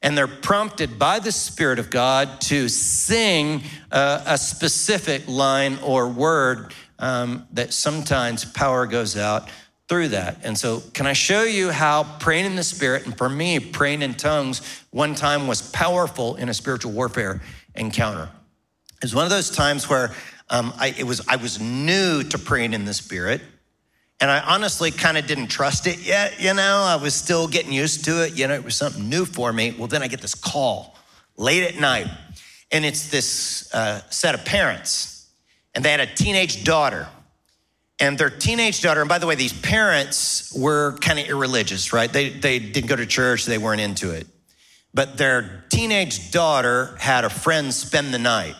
And 0.05 0.18
they're 0.18 0.27
prompted 0.27 0.98
by 0.98 1.20
the 1.20 1.31
Spirit 1.31 1.79
of 1.79 1.88
God 1.88 2.40
to 2.42 2.68
sing 2.68 3.62
a 3.92 4.37
specific 4.37 5.29
line 5.29 5.79
or 5.81 6.09
word 6.09 6.75
um, 6.98 7.46
that 7.53 7.72
sometimes 7.72 8.44
power 8.44 8.87
goes 8.87 9.16
out 9.16 9.48
through 9.92 10.09
that. 10.09 10.38
And 10.42 10.57
so, 10.57 10.81
can 10.94 11.07
I 11.07 11.12
show 11.12 11.42
you 11.42 11.70
how 11.70 12.05
praying 12.18 12.46
in 12.46 12.57
the 12.57 12.64
Spirit, 12.64 13.05
and 13.05 13.14
for 13.14 13.28
me, 13.28 13.61
praying 13.61 14.00
in 14.00 14.14
tongues 14.14 14.62
one 14.90 15.14
time 15.14 15.46
was 15.46 15.61
powerful 15.61 16.37
in 16.37 16.48
a 16.48 16.55
spiritual 16.55 16.92
warfare 16.92 17.42
encounter? 17.74 18.31
It 18.94 19.02
was 19.02 19.14
one 19.14 19.24
of 19.24 19.31
those 19.31 19.50
times 19.50 19.90
where 19.90 20.11
um, 20.48 20.72
I, 20.78 20.94
it 20.96 21.02
was, 21.05 21.20
I 21.28 21.37
was 21.37 21.61
new 21.61 22.22
to 22.22 22.38
praying 22.38 22.72
in 22.72 22.87
the 22.87 22.94
Spirit. 22.94 23.42
And 24.18 24.31
I 24.31 24.40
honestly 24.40 24.90
kind 24.90 25.18
of 25.18 25.26
didn't 25.26 25.48
trust 25.48 25.87
it 25.87 25.98
yet, 25.98 26.40
you 26.40 26.55
know. 26.55 26.78
I 26.88 26.96
was 26.96 27.12
still 27.12 27.46
getting 27.46 27.72
used 27.72 28.07
to 28.07 28.24
it. 28.24 28.35
You 28.35 28.48
know, 28.48 28.55
it 28.55 28.64
was 28.64 28.76
something 28.76 29.11
new 29.11 29.26
for 29.26 29.52
me. 29.52 29.74
Well, 29.78 29.88
then 29.88 30.02
I 30.02 30.09
get 30.09 30.22
this 30.22 30.35
call 30.35 30.96
late 31.37 31.64
at 31.64 31.78
night, 31.78 32.07
and 32.70 32.87
it's 32.87 33.11
this 33.11 33.68
uh, 33.74 34.00
set 34.09 34.35
of 34.35 34.46
parents, 34.46 35.28
and 35.74 35.85
they 35.85 35.90
had 35.90 36.00
a 36.00 36.07
teenage 36.07 36.64
daughter 36.64 37.09
and 38.02 38.18
their 38.18 38.30
teenage 38.30 38.82
daughter, 38.82 39.00
and 39.00 39.08
by 39.08 39.18
the 39.18 39.28
way, 39.28 39.36
these 39.36 39.52
parents 39.52 40.52
were 40.58 40.98
kind 40.98 41.20
of 41.20 41.26
irreligious, 41.28 41.92
right? 41.92 42.12
They, 42.12 42.30
they 42.30 42.58
didn't 42.58 42.88
go 42.88 42.96
to 42.96 43.06
church, 43.06 43.46
they 43.46 43.58
weren't 43.58 43.80
into 43.80 44.10
it. 44.10 44.26
But 44.92 45.18
their 45.18 45.64
teenage 45.68 46.32
daughter 46.32 46.96
had 46.98 47.24
a 47.24 47.30
friend 47.30 47.72
spend 47.72 48.12
the 48.12 48.18
night. 48.18 48.56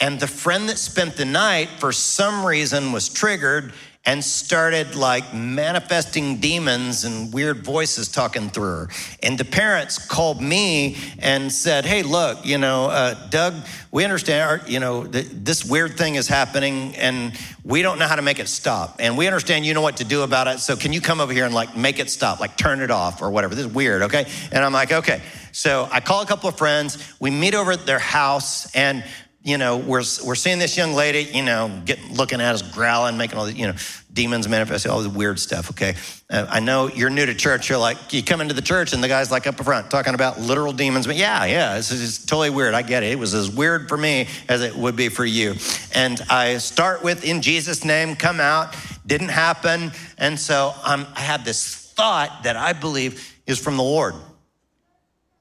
And 0.00 0.18
the 0.18 0.26
friend 0.26 0.66
that 0.70 0.78
spent 0.78 1.16
the 1.16 1.26
night, 1.26 1.68
for 1.78 1.92
some 1.92 2.46
reason, 2.46 2.90
was 2.90 3.10
triggered 3.10 3.74
and 4.06 4.24
started 4.24 4.94
like 4.94 5.34
manifesting 5.34 6.38
demons 6.38 7.04
and 7.04 7.32
weird 7.34 7.62
voices 7.62 8.08
talking 8.08 8.48
through 8.48 8.64
her. 8.64 8.88
And 9.22 9.36
the 9.36 9.44
parents 9.44 9.98
called 9.98 10.40
me 10.40 10.96
and 11.18 11.52
said, 11.52 11.84
Hey, 11.84 12.02
look, 12.02 12.44
you 12.44 12.56
know, 12.56 12.86
uh, 12.86 13.28
Doug, 13.28 13.54
we 13.92 14.04
understand, 14.04 14.62
you 14.66 14.80
know, 14.80 15.04
th- 15.04 15.28
this 15.30 15.64
weird 15.64 15.98
thing 15.98 16.14
is 16.14 16.28
happening 16.28 16.96
and 16.96 17.38
we 17.62 17.82
don't 17.82 17.98
know 17.98 18.06
how 18.06 18.16
to 18.16 18.22
make 18.22 18.38
it 18.38 18.48
stop. 18.48 18.96
And 19.00 19.18
we 19.18 19.26
understand 19.26 19.66
you 19.66 19.74
know 19.74 19.82
what 19.82 19.98
to 19.98 20.04
do 20.04 20.22
about 20.22 20.46
it. 20.46 20.60
So 20.60 20.76
can 20.76 20.94
you 20.94 21.02
come 21.02 21.20
over 21.20 21.32
here 21.32 21.44
and 21.44 21.54
like 21.54 21.76
make 21.76 21.98
it 21.98 22.08
stop, 22.08 22.40
like 22.40 22.56
turn 22.56 22.80
it 22.80 22.90
off 22.90 23.20
or 23.20 23.30
whatever? 23.30 23.54
This 23.54 23.66
is 23.66 23.72
weird, 23.72 24.02
okay? 24.02 24.26
And 24.50 24.64
I'm 24.64 24.72
like, 24.72 24.92
Okay. 24.92 25.20
So 25.52 25.88
I 25.90 26.00
call 26.00 26.22
a 26.22 26.26
couple 26.26 26.48
of 26.48 26.56
friends. 26.56 27.14
We 27.20 27.30
meet 27.30 27.54
over 27.54 27.72
at 27.72 27.84
their 27.84 27.98
house 27.98 28.74
and 28.74 29.04
you 29.42 29.56
know, 29.56 29.78
we're, 29.78 30.04
we're 30.24 30.34
seeing 30.34 30.58
this 30.58 30.76
young 30.76 30.92
lady, 30.92 31.22
you 31.22 31.42
know, 31.42 31.80
getting, 31.86 32.14
looking 32.14 32.42
at 32.42 32.54
us, 32.54 32.60
growling, 32.60 33.16
making 33.16 33.38
all 33.38 33.46
the, 33.46 33.54
you 33.54 33.66
know, 33.66 33.74
demons 34.12 34.46
manifesting, 34.46 34.92
all 34.92 35.02
the 35.02 35.08
weird 35.08 35.38
stuff, 35.38 35.70
okay? 35.70 35.94
Uh, 36.28 36.46
I 36.50 36.60
know 36.60 36.88
you're 36.88 37.08
new 37.08 37.24
to 37.24 37.34
church. 37.34 37.70
You're 37.70 37.78
like, 37.78 38.12
you 38.12 38.22
come 38.22 38.42
into 38.42 38.52
the 38.52 38.60
church 38.60 38.92
and 38.92 39.02
the 39.02 39.08
guy's 39.08 39.30
like 39.30 39.46
up 39.46 39.56
front 39.56 39.90
talking 39.90 40.12
about 40.12 40.38
literal 40.38 40.74
demons. 40.74 41.06
But 41.06 41.16
yeah, 41.16 41.46
yeah, 41.46 41.76
is 41.76 42.18
totally 42.26 42.50
weird. 42.50 42.74
I 42.74 42.82
get 42.82 43.02
it. 43.02 43.12
It 43.12 43.18
was 43.18 43.32
as 43.32 43.50
weird 43.50 43.88
for 43.88 43.96
me 43.96 44.28
as 44.46 44.60
it 44.60 44.76
would 44.76 44.94
be 44.94 45.08
for 45.08 45.24
you. 45.24 45.54
And 45.94 46.20
I 46.28 46.58
start 46.58 47.02
with, 47.02 47.24
in 47.24 47.40
Jesus' 47.40 47.82
name, 47.82 48.16
come 48.16 48.40
out. 48.40 48.76
Didn't 49.06 49.28
happen. 49.28 49.92
And 50.18 50.38
so 50.38 50.74
um, 50.84 51.06
I 51.14 51.20
had 51.20 51.46
this 51.46 51.92
thought 51.94 52.42
that 52.42 52.56
I 52.56 52.74
believe 52.74 53.40
is 53.46 53.58
from 53.58 53.78
the 53.78 53.82
Lord. 53.82 54.14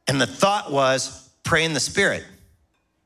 And 0.08 0.22
the 0.22 0.28
thought 0.28 0.72
was, 0.72 1.30
pray 1.44 1.66
in 1.66 1.74
the 1.74 1.82
Spirit. 1.82 2.24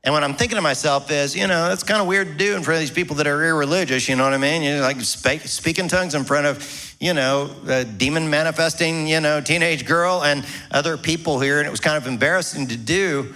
And 0.04 0.12
what 0.12 0.22
I'm 0.22 0.34
thinking 0.34 0.56
to 0.56 0.62
myself 0.62 1.10
is, 1.10 1.34
you 1.34 1.46
know, 1.46 1.68
that's 1.68 1.82
kind 1.82 1.98
of 1.98 2.06
weird 2.06 2.28
to 2.28 2.34
do 2.34 2.54
in 2.54 2.62
front 2.62 2.76
of 2.76 2.80
these 2.80 2.90
people 2.90 3.16
that 3.16 3.26
are 3.26 3.42
irreligious. 3.42 4.06
You 4.06 4.16
know 4.16 4.24
what 4.24 4.34
I 4.34 4.38
mean? 4.38 4.62
You 4.62 4.80
like 4.80 5.00
speak, 5.00 5.40
speak 5.42 5.78
in 5.78 5.88
tongues 5.88 6.14
in 6.14 6.24
front 6.24 6.46
of, 6.46 6.94
you 7.00 7.14
know, 7.14 7.50
a 7.66 7.86
demon 7.86 8.28
manifesting, 8.28 9.06
you 9.06 9.20
know, 9.20 9.40
teenage 9.40 9.86
girl 9.86 10.22
and 10.22 10.46
other 10.70 10.98
people 10.98 11.40
here. 11.40 11.58
And 11.58 11.66
it 11.66 11.70
was 11.70 11.80
kind 11.80 11.96
of 11.96 12.06
embarrassing 12.06 12.66
to 12.66 12.76
do. 12.76 13.32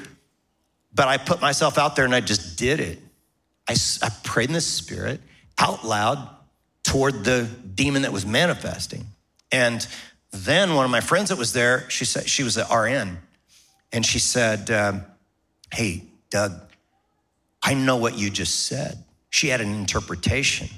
But 0.94 1.09
I 1.09 1.16
put 1.16 1.40
myself 1.40 1.78
out 1.78 1.96
there 1.96 2.04
and 2.04 2.14
I 2.14 2.20
just 2.20 2.59
did 2.59 2.81
it. 2.81 2.98
I, 3.66 3.74
I 4.02 4.11
prayed 4.22 4.50
in 4.50 4.54
the 4.54 4.61
spirit 4.61 5.22
out 5.57 5.87
loud 5.87 6.28
toward 6.85 7.24
the 7.24 7.48
demon 7.74 8.02
that 8.02 8.12
was 8.12 8.26
manifesting. 8.26 9.07
And 9.50 9.87
then 10.33 10.74
one 10.74 10.85
of 10.85 10.90
my 10.90 11.00
friends 11.00 11.31
that 11.31 11.38
was 11.38 11.54
there, 11.54 11.88
she 11.88 12.04
said, 12.04 12.28
she 12.28 12.42
was 12.42 12.59
at 12.59 12.70
RN. 12.70 13.16
And 13.90 14.04
she 14.04 14.18
said, 14.18 14.70
um, 14.70 15.04
Hey, 15.72 16.08
Doug, 16.31 16.53
I 17.62 17.75
know 17.75 17.97
what 17.97 18.19
you 18.19 18.31
just 18.31 18.67
said. 18.67 19.05
She 19.31 19.49
had 19.49 19.61
an 19.61 19.75
interpretation, 19.75 20.69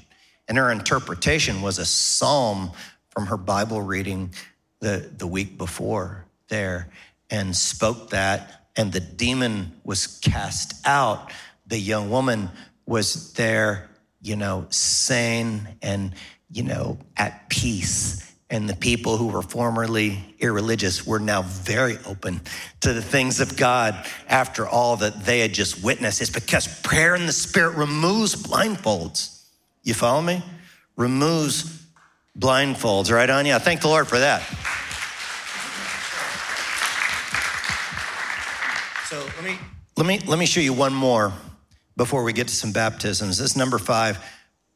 and 0.48 0.58
her 0.58 0.70
interpretation 0.72 1.62
was 1.62 1.78
a 1.78 1.84
psalm 1.84 2.72
from 3.10 3.26
her 3.26 3.36
Bible 3.36 3.82
reading 3.82 4.34
the, 4.80 5.10
the 5.16 5.26
week 5.26 5.58
before 5.58 6.26
there 6.48 6.88
and 7.28 7.54
spoke 7.54 8.10
that, 8.10 8.68
and 8.76 8.92
the 8.92 9.00
demon 9.00 9.72
was 9.84 10.06
cast 10.06 10.74
out. 10.86 11.30
The 11.66 11.78
young 11.78 12.10
woman 12.10 12.50
was 12.86 13.32
there, 13.34 13.88
you 14.20 14.36
know, 14.36 14.66
sane 14.70 15.68
and, 15.82 16.14
you 16.50 16.64
know, 16.64 16.98
at 17.16 17.48
peace 17.48 18.29
and 18.50 18.68
the 18.68 18.74
people 18.74 19.16
who 19.16 19.28
were 19.28 19.42
formerly 19.42 20.18
irreligious 20.40 21.06
were 21.06 21.20
now 21.20 21.42
very 21.42 21.96
open 22.04 22.40
to 22.80 22.92
the 22.92 23.00
things 23.00 23.38
of 23.38 23.56
God 23.56 23.94
after 24.28 24.66
all 24.66 24.96
that 24.96 25.24
they 25.24 25.38
had 25.38 25.52
just 25.52 25.84
witnessed. 25.84 26.20
It's 26.20 26.30
because 26.30 26.66
prayer 26.82 27.14
in 27.14 27.26
the 27.26 27.32
Spirit 27.32 27.76
removes 27.76 28.34
blindfolds. 28.34 29.44
You 29.84 29.94
follow 29.94 30.20
me? 30.20 30.42
Removes 30.96 31.86
blindfolds, 32.36 33.12
right, 33.12 33.30
Anya? 33.30 33.54
I 33.54 33.58
thank 33.60 33.82
the 33.82 33.88
Lord 33.88 34.08
for 34.08 34.18
that. 34.18 34.42
So 39.08 39.24
let 39.36 39.44
me 39.44 39.58
let 39.96 40.06
me 40.06 40.20
let 40.26 40.38
me 40.38 40.46
show 40.46 40.60
you 40.60 40.72
one 40.72 40.94
more 40.94 41.32
before 41.96 42.22
we 42.22 42.32
get 42.32 42.48
to 42.48 42.54
some 42.54 42.72
baptisms. 42.72 43.38
This 43.38 43.56
number 43.56 43.78
five: 43.78 44.24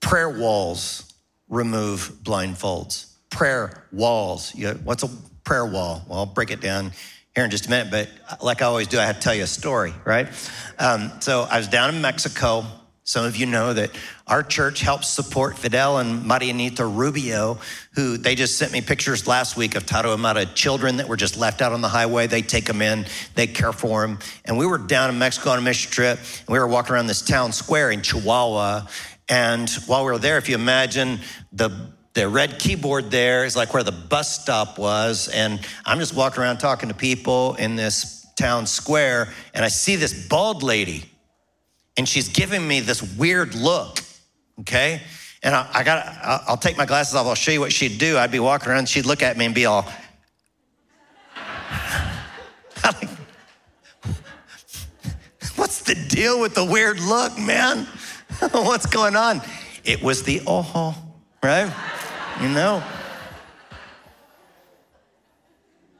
prayer 0.01 0.29
walls 0.29 1.13
remove 1.49 2.19
blindfolds 2.23 3.13
prayer 3.35 3.85
walls. 3.90 4.55
You 4.55 4.68
know, 4.68 4.75
what's 4.85 5.03
a 5.03 5.11
prayer 5.42 5.66
wall? 5.66 6.05
Well, 6.09 6.20
I'll 6.20 6.27
break 6.27 6.53
it 6.53 6.61
down 6.61 6.92
here 7.35 7.44
in 7.44 7.51
just 7.51 7.66
a 7.66 7.70
minute, 7.70 7.90
but 7.90 8.42
like 8.42 8.62
I 8.62 8.66
always 8.66 8.87
do, 8.87 8.99
I 8.99 9.05
have 9.05 9.16
to 9.16 9.20
tell 9.20 9.35
you 9.35 9.42
a 9.42 9.49
story, 9.49 9.92
right? 10.05 10.29
Um, 10.79 11.11
so 11.20 11.42
I 11.51 11.59
was 11.59 11.66
down 11.66 11.92
in 11.92 12.01
Mexico. 12.01 12.64
Some 13.03 13.25
of 13.25 13.37
you 13.37 13.47
know 13.47 13.75
that 13.75 13.90
our 14.29 14.44
church 14.44 14.81
helps 14.81 15.09
support 15.09 15.59
Fidel 15.59 15.99
and 15.99 16.25
Marianita 16.25 16.88
Rubio, 16.97 17.59
who 17.94 18.16
they 18.16 18.37
just 18.37 18.57
sent 18.57 18.70
me 18.70 18.81
pictures 18.81 19.27
last 19.27 19.57
week 19.57 19.75
of 19.75 19.85
Tarahumara 19.85 20.55
children 20.55 20.99
that 20.99 21.09
were 21.09 21.16
just 21.16 21.37
left 21.37 21.61
out 21.61 21.73
on 21.73 21.81
the 21.81 21.88
highway. 21.88 22.29
They 22.29 22.40
take 22.40 22.66
them 22.66 22.81
in, 22.81 23.05
they 23.35 23.49
care 23.49 23.73
for 23.73 24.07
them. 24.07 24.20
And 24.44 24.57
we 24.57 24.64
were 24.64 24.79
down 24.79 25.11
in 25.11 25.18
Mexico 25.18 25.51
on 25.51 25.59
a 25.59 25.62
mission 25.62 25.90
trip, 25.90 26.18
and 26.18 26.49
we 26.49 26.59
were 26.59 26.68
walking 26.68 26.94
around 26.94 27.09
this 27.09 27.20
town 27.20 27.51
square 27.51 27.90
in 27.90 28.01
Chihuahua. 28.01 28.87
And 29.29 29.68
while 29.87 30.05
we 30.05 30.12
were 30.12 30.18
there, 30.18 30.38
if 30.38 30.49
you 30.49 30.55
imagine 30.55 31.18
the 31.53 31.93
the 32.14 32.29
red 32.29 32.59
keyboard 32.61 33.11
there 33.11 33.44
is 33.44 33.57
like 33.57 33.74
where 33.74 33.83
the 33.83 33.92
bus 33.92 34.40
stop 34.40 34.79
was. 34.79 35.29
And 35.29 35.61
I'm 35.85 35.98
just 35.98 36.14
walking 36.14 36.42
around 36.42 36.59
talking 36.59 36.88
to 36.88 36.94
people 36.94 37.55
in 37.57 37.77
this 37.77 38.24
town 38.37 38.66
square, 38.66 39.33
and 39.53 39.64
I 39.64 39.68
see 39.68 39.96
this 39.96 40.27
bald 40.29 40.62
lady, 40.62 41.05
and 41.96 42.09
she's 42.09 42.29
giving 42.29 42.66
me 42.66 42.81
this 42.81 43.16
weird 43.16 43.55
look, 43.55 44.00
okay? 44.61 45.03
And 45.42 45.55
I, 45.55 45.68
I 45.72 45.85
got, 45.85 46.18
I'll 46.48 46.57
take 46.57 46.77
my 46.77 46.87
glasses 46.87 47.14
off. 47.14 47.27
I'll 47.27 47.37
show 47.37 47.53
you 47.53 47.61
what 47.61 47.72
she'd 47.72 47.98
do. 47.98 48.18
I'd 48.18 48.33
be 48.33 48.40
walking 48.40 48.70
around, 48.70 48.88
she'd 48.88 49.07
look 49.07 49.22
at 49.22 49.37
me 49.37 49.44
and 49.44 49.55
be 49.55 49.66
all, 49.66 49.83
what's 55.55 55.83
the 55.83 55.94
deal 56.09 56.40
with 56.40 56.55
the 56.55 56.64
weird 56.64 56.98
look, 57.00 57.38
man? 57.38 57.87
what's 58.50 58.87
going 58.87 59.14
on? 59.14 59.42
It 59.85 60.03
was 60.03 60.22
the 60.24 60.42
oh, 60.46 60.96
right? 61.42 61.72
You 62.40 62.49
know? 62.49 62.83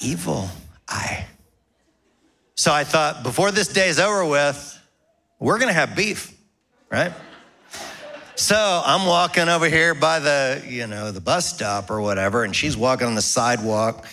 Evil 0.01 0.49
eye. 0.88 1.27
So 2.57 2.73
I 2.73 2.85
thought, 2.85 3.23
before 3.23 3.51
this 3.51 3.68
day 3.68 3.88
is 3.88 3.99
over 3.99 4.25
with, 4.25 4.70
we're 5.38 5.59
gonna 5.59 5.73
have 5.73 5.97
beef, 5.97 6.37
right? 6.90 7.12
So 8.37 8.83
I'm 8.85 9.07
walking 9.07 9.49
over 9.49 9.68
here 9.68 9.94
by 9.94 10.18
the, 10.18 10.64
you 10.68 10.87
know, 10.87 11.12
the 11.12 11.20
bus 11.20 11.55
stop 11.55 11.90
or 11.90 12.01
whatever, 12.01 12.42
and 12.42 12.55
she's 12.55 12.77
walking 12.77 13.07
on 13.07 13.14
the 13.14 13.23
sidewalk 13.23 14.07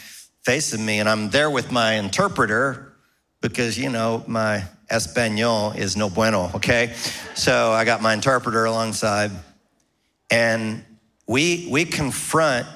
facing 0.44 0.86
me, 0.86 1.00
and 1.00 1.10
I'm 1.10 1.30
there 1.30 1.50
with 1.50 1.72
my 1.72 1.94
interpreter 1.94 2.94
because, 3.42 3.78
you 3.78 3.90
know, 3.90 4.24
my 4.28 4.64
Espanol 4.90 5.72
is 5.72 5.96
no 5.96 6.10
bueno, 6.10 6.52
okay? 6.56 6.94
So 7.34 7.72
I 7.72 7.86
got 7.86 8.02
my 8.02 8.14
interpreter 8.14 8.66
alongside, 8.66 9.32
and 10.30 10.84
we, 11.28 11.68
we 11.72 11.86
confront 11.86 12.68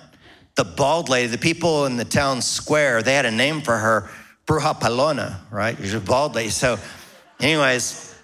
the 0.56 0.64
bald 0.64 1.10
lady, 1.10 1.28
the 1.28 1.38
people 1.38 1.86
in 1.86 1.98
the 1.98 2.06
town 2.06 2.42
square, 2.42 3.02
they 3.02 3.14
had 3.14 3.26
a 3.26 3.32
name 3.32 3.62
for 3.62 3.78
her, 3.78 4.10
Bruja 4.48 4.80
Pelona, 4.80 5.38
right? 5.52 5.78
She's 5.78 5.94
a 5.94 6.00
bald 6.00 6.36
lady. 6.36 6.50
So, 6.50 6.78
anyways, 7.40 8.16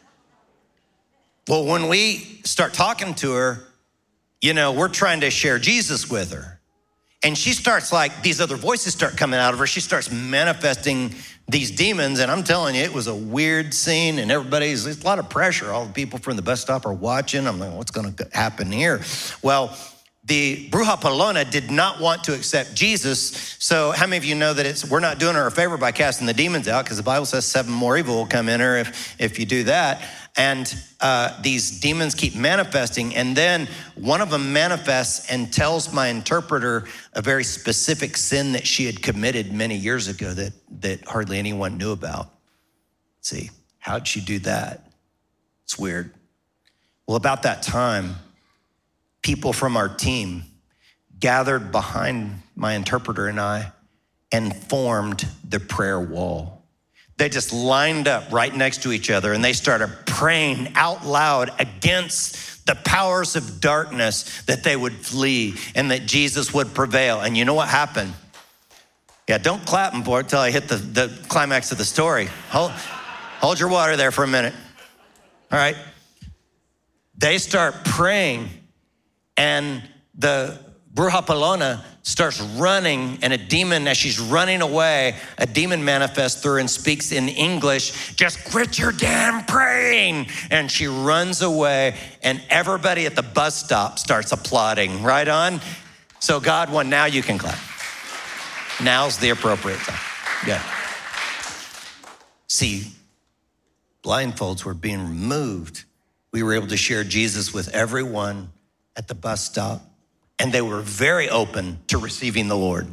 well, 1.48 1.66
when 1.66 1.88
we 1.90 2.42
start 2.46 2.74
talking 2.74 3.14
to 3.16 3.34
her, 3.34 3.68
you 4.42 4.54
know, 4.54 4.72
we're 4.72 4.88
trying 4.88 5.22
to 5.22 5.30
share 5.30 5.60
Jesus 5.60 6.10
with 6.10 6.32
her. 6.32 6.60
And 7.24 7.38
she 7.38 7.52
starts 7.52 7.92
like, 7.92 8.24
these 8.24 8.42
other 8.42 8.56
voices 8.56 8.94
start 8.94 9.16
coming 9.16 9.40
out 9.40 9.54
of 9.54 9.60
her. 9.60 9.68
She 9.68 9.80
starts 9.80 10.12
manifesting 10.12 11.14
these 11.48 11.70
demons. 11.70 12.20
And 12.20 12.32
I'm 12.32 12.44
telling 12.44 12.74
you, 12.74 12.82
it 12.82 12.94
was 12.94 13.08
a 13.08 13.14
weird 13.14 13.74
scene, 13.74 14.18
and 14.18 14.32
everybody's, 14.32 14.86
there's 14.86 15.04
a 15.04 15.06
lot 15.06 15.20
of 15.20 15.30
pressure. 15.30 15.72
All 15.72 15.86
the 15.86 15.94
people 15.94 16.18
from 16.18 16.36
the 16.36 16.42
bus 16.42 16.62
stop 16.62 16.86
are 16.86 16.94
watching. 16.94 17.46
I'm 17.46 17.60
like, 17.60 17.74
what's 17.74 17.92
going 17.92 18.12
to 18.14 18.28
happen 18.34 18.72
here? 18.72 19.02
Well, 19.44 19.78
the 20.32 20.70
Bruja 20.70 20.98
Pelona 20.98 21.52
did 21.52 21.70
not 21.70 22.00
want 22.00 22.24
to 22.24 22.34
accept 22.34 22.74
Jesus. 22.74 23.58
So, 23.60 23.92
how 23.92 24.08
many 24.08 24.16
of 24.16 24.24
you 24.24 24.34
know 24.34 24.54
that 24.54 24.66
it's 24.66 24.90
we're 24.90 25.02
not 25.02 25.20
doing 25.20 25.36
her 25.36 25.46
a 25.46 25.52
favor 25.52 25.76
by 25.76 25.92
casting 25.92 26.26
the 26.26 26.34
demons 26.34 26.70
out 26.70 26.86
because 26.86 26.96
the 26.96 27.04
Bible 27.04 27.26
says 27.26 27.46
seven 27.46 27.74
more 27.74 27.98
evil 27.98 28.16
will 28.16 28.26
come 28.26 28.48
in 28.48 28.62
her 28.62 28.78
if 28.78 29.20
if 29.20 29.38
you 29.38 29.46
do 29.46 29.66
that. 29.66 30.02
And 30.38 30.74
uh, 31.02 31.38
these 31.42 31.82
demons 31.82 32.16
keep 32.16 32.34
manifesting, 32.34 33.14
and 33.14 33.36
then 33.36 33.68
one 33.96 34.22
of 34.22 34.30
them 34.30 34.54
manifests 34.54 35.30
and 35.30 35.52
tells 35.52 35.92
my 35.92 36.08
interpreter 36.08 36.86
a 37.12 37.22
very 37.22 37.44
specific 37.44 38.16
sin 38.16 38.54
that 38.54 38.66
she 38.66 38.86
had 38.86 39.04
committed 39.04 39.52
many 39.52 39.76
years 39.76 40.08
ago 40.08 40.34
that 40.34 40.54
that 40.80 41.06
hardly 41.06 41.40
anyone 41.40 41.78
knew 41.78 41.92
about. 41.92 42.30
See, 43.20 43.50
how'd 43.80 44.08
she 44.08 44.22
do 44.22 44.40
that? 44.40 44.94
It's 45.66 45.78
weird. 45.78 46.14
Well, 47.06 47.18
about 47.18 47.44
that 47.44 47.64
time 47.64 48.16
people 49.22 49.54
from 49.54 49.78
our 49.78 49.90
team 49.90 50.44
gathered 51.20 51.72
behind 51.72 52.42
my 52.56 52.74
interpreter 52.74 53.28
and 53.28 53.40
I 53.40 53.72
and 54.32 54.56
formed 54.56 55.28
the 55.48 55.60
prayer 55.60 56.00
wall. 56.00 56.64
They 57.18 57.30
just 57.30 57.54
lined 57.54 58.08
up 58.08 58.32
right 58.32 58.56
next 58.56 58.84
to 58.84 58.92
each 58.92 59.12
other 59.12 59.34
and 59.34 59.44
they 59.44 59.54
started 59.54 59.90
praying 60.08 60.74
out 60.76 61.06
loud 61.06 61.52
against 61.60 62.66
the 62.66 62.76
powers 62.76 63.36
of 63.36 63.60
darkness 63.62 64.42
that 64.44 64.64
they 64.64 64.76
would 64.76 64.94
flee 64.94 65.56
and 65.76 65.92
that 65.92 66.06
Jesus 66.06 66.54
would 66.54 66.74
prevail. 66.74 67.22
And 67.22 67.38
you 67.38 67.46
know 67.46 67.54
what 67.54 67.68
happened? 67.68 68.14
Yeah, 69.28 69.38
don't 69.38 69.64
clap 69.66 69.94
until 69.94 70.40
I 70.40 70.52
hit 70.52 70.68
the, 70.68 70.78
the 70.78 71.26
climax 71.28 71.72
of 71.72 71.78
the 71.78 71.86
story. 71.86 72.28
Hold, 72.50 72.72
hold 72.72 73.60
your 73.60 73.70
water 73.70 73.96
there 73.96 74.12
for 74.12 74.24
a 74.24 74.28
minute. 74.28 74.54
All 75.52 75.60
right. 75.60 75.76
They 77.18 77.38
start 77.38 77.86
praying, 77.86 78.50
and 79.42 79.82
the 80.14 80.60
Bruja 80.94 81.26
Pelona 81.26 81.84
starts 82.04 82.40
running, 82.42 83.18
and 83.24 83.34
a 83.34 83.40
demon, 83.40 83.88
as 83.88 83.98
she's 83.98 84.20
running 84.20 84.62
away, 84.62 85.16
a 85.40 85.48
demon 85.48 85.84
manifests 85.84 86.44
through 86.44 86.60
and 86.60 86.70
speaks 86.70 87.12
in 87.12 87.28
English, 87.28 88.16
just 88.16 88.44
quit 88.52 88.78
your 88.78 88.92
damn 88.92 89.44
praying. 89.46 90.28
And 90.52 90.70
she 90.70 90.86
runs 90.86 91.42
away, 91.42 91.96
and 92.22 92.40
everybody 92.52 93.08
at 93.08 93.16
the 93.16 93.24
bus 93.24 93.56
stop 93.56 93.98
starts 93.98 94.32
applauding. 94.32 95.02
Right 95.02 95.28
on? 95.28 95.60
So, 96.20 96.40
God 96.40 96.72
won. 96.72 96.90
Now 96.90 97.06
you 97.06 97.24
can 97.24 97.40
clap. 97.40 97.58
Now's 98.84 99.18
the 99.18 99.32
appropriate 99.32 99.80
time. 99.80 100.00
Yeah. 100.46 100.62
See, 102.48 102.92
blindfolds 104.04 104.66
were 104.66 104.76
being 104.76 105.02
removed. 105.02 105.86
We 106.32 106.44
were 106.44 106.54
able 106.54 106.68
to 106.68 106.78
share 106.78 107.04
Jesus 107.04 107.52
with 107.52 107.70
everyone 107.70 108.52
at 108.96 109.08
the 109.08 109.16
bus 109.16 109.44
stop, 109.44 109.82
and 110.40 110.52
they 110.52 110.62
were 110.62 110.82
very 110.82 111.30
open 111.30 111.80
to 111.88 111.98
receiving 111.98 112.48
the 112.48 112.58
Lord 112.58 112.88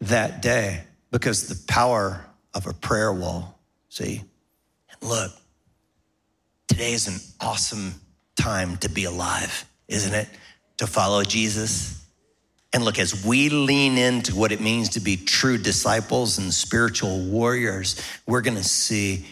that 0.00 0.42
day 0.42 0.82
because 1.10 1.48
the 1.48 1.72
power 1.72 2.24
of 2.54 2.66
a 2.66 2.72
prayer 2.72 3.12
wall. 3.12 3.58
See, 3.88 4.22
and 4.90 5.10
look, 5.10 5.32
today 6.68 6.92
is 6.92 7.08
an 7.08 7.20
awesome 7.40 7.94
time 8.38 8.76
to 8.78 8.88
be 8.88 9.04
alive, 9.04 9.64
isn't 9.88 10.14
it? 10.14 10.28
To 10.78 10.86
follow 10.86 11.22
Jesus. 11.22 12.04
And 12.72 12.84
look, 12.84 12.98
as 12.98 13.24
we 13.24 13.48
lean 13.48 13.96
into 13.96 14.34
what 14.34 14.52
it 14.52 14.60
means 14.60 14.90
to 14.90 15.00
be 15.00 15.16
true 15.16 15.56
disciples 15.56 16.38
and 16.38 16.52
spiritual 16.52 17.20
warriors, 17.24 18.00
we're 18.26 18.42
going 18.42 18.56
to 18.56 18.64
see 18.64 19.24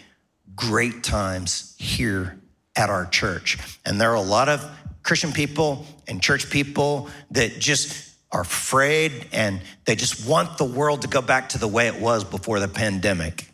great 0.54 1.02
times 1.02 1.74
here 1.78 2.38
at 2.76 2.88
our 2.90 3.06
church. 3.06 3.58
And 3.84 4.00
there 4.00 4.10
are 4.12 4.16
a 4.16 4.22
lot 4.22 4.48
of 4.48 4.64
Christian 5.04 5.32
people 5.32 5.86
and 6.08 6.20
church 6.20 6.50
people 6.50 7.08
that 7.30 7.60
just 7.60 8.12
are 8.32 8.40
afraid 8.40 9.28
and 9.32 9.60
they 9.84 9.94
just 9.94 10.28
want 10.28 10.58
the 10.58 10.64
world 10.64 11.02
to 11.02 11.08
go 11.08 11.22
back 11.22 11.50
to 11.50 11.58
the 11.58 11.68
way 11.68 11.86
it 11.86 12.00
was 12.00 12.24
before 12.24 12.58
the 12.58 12.66
pandemic. 12.66 13.48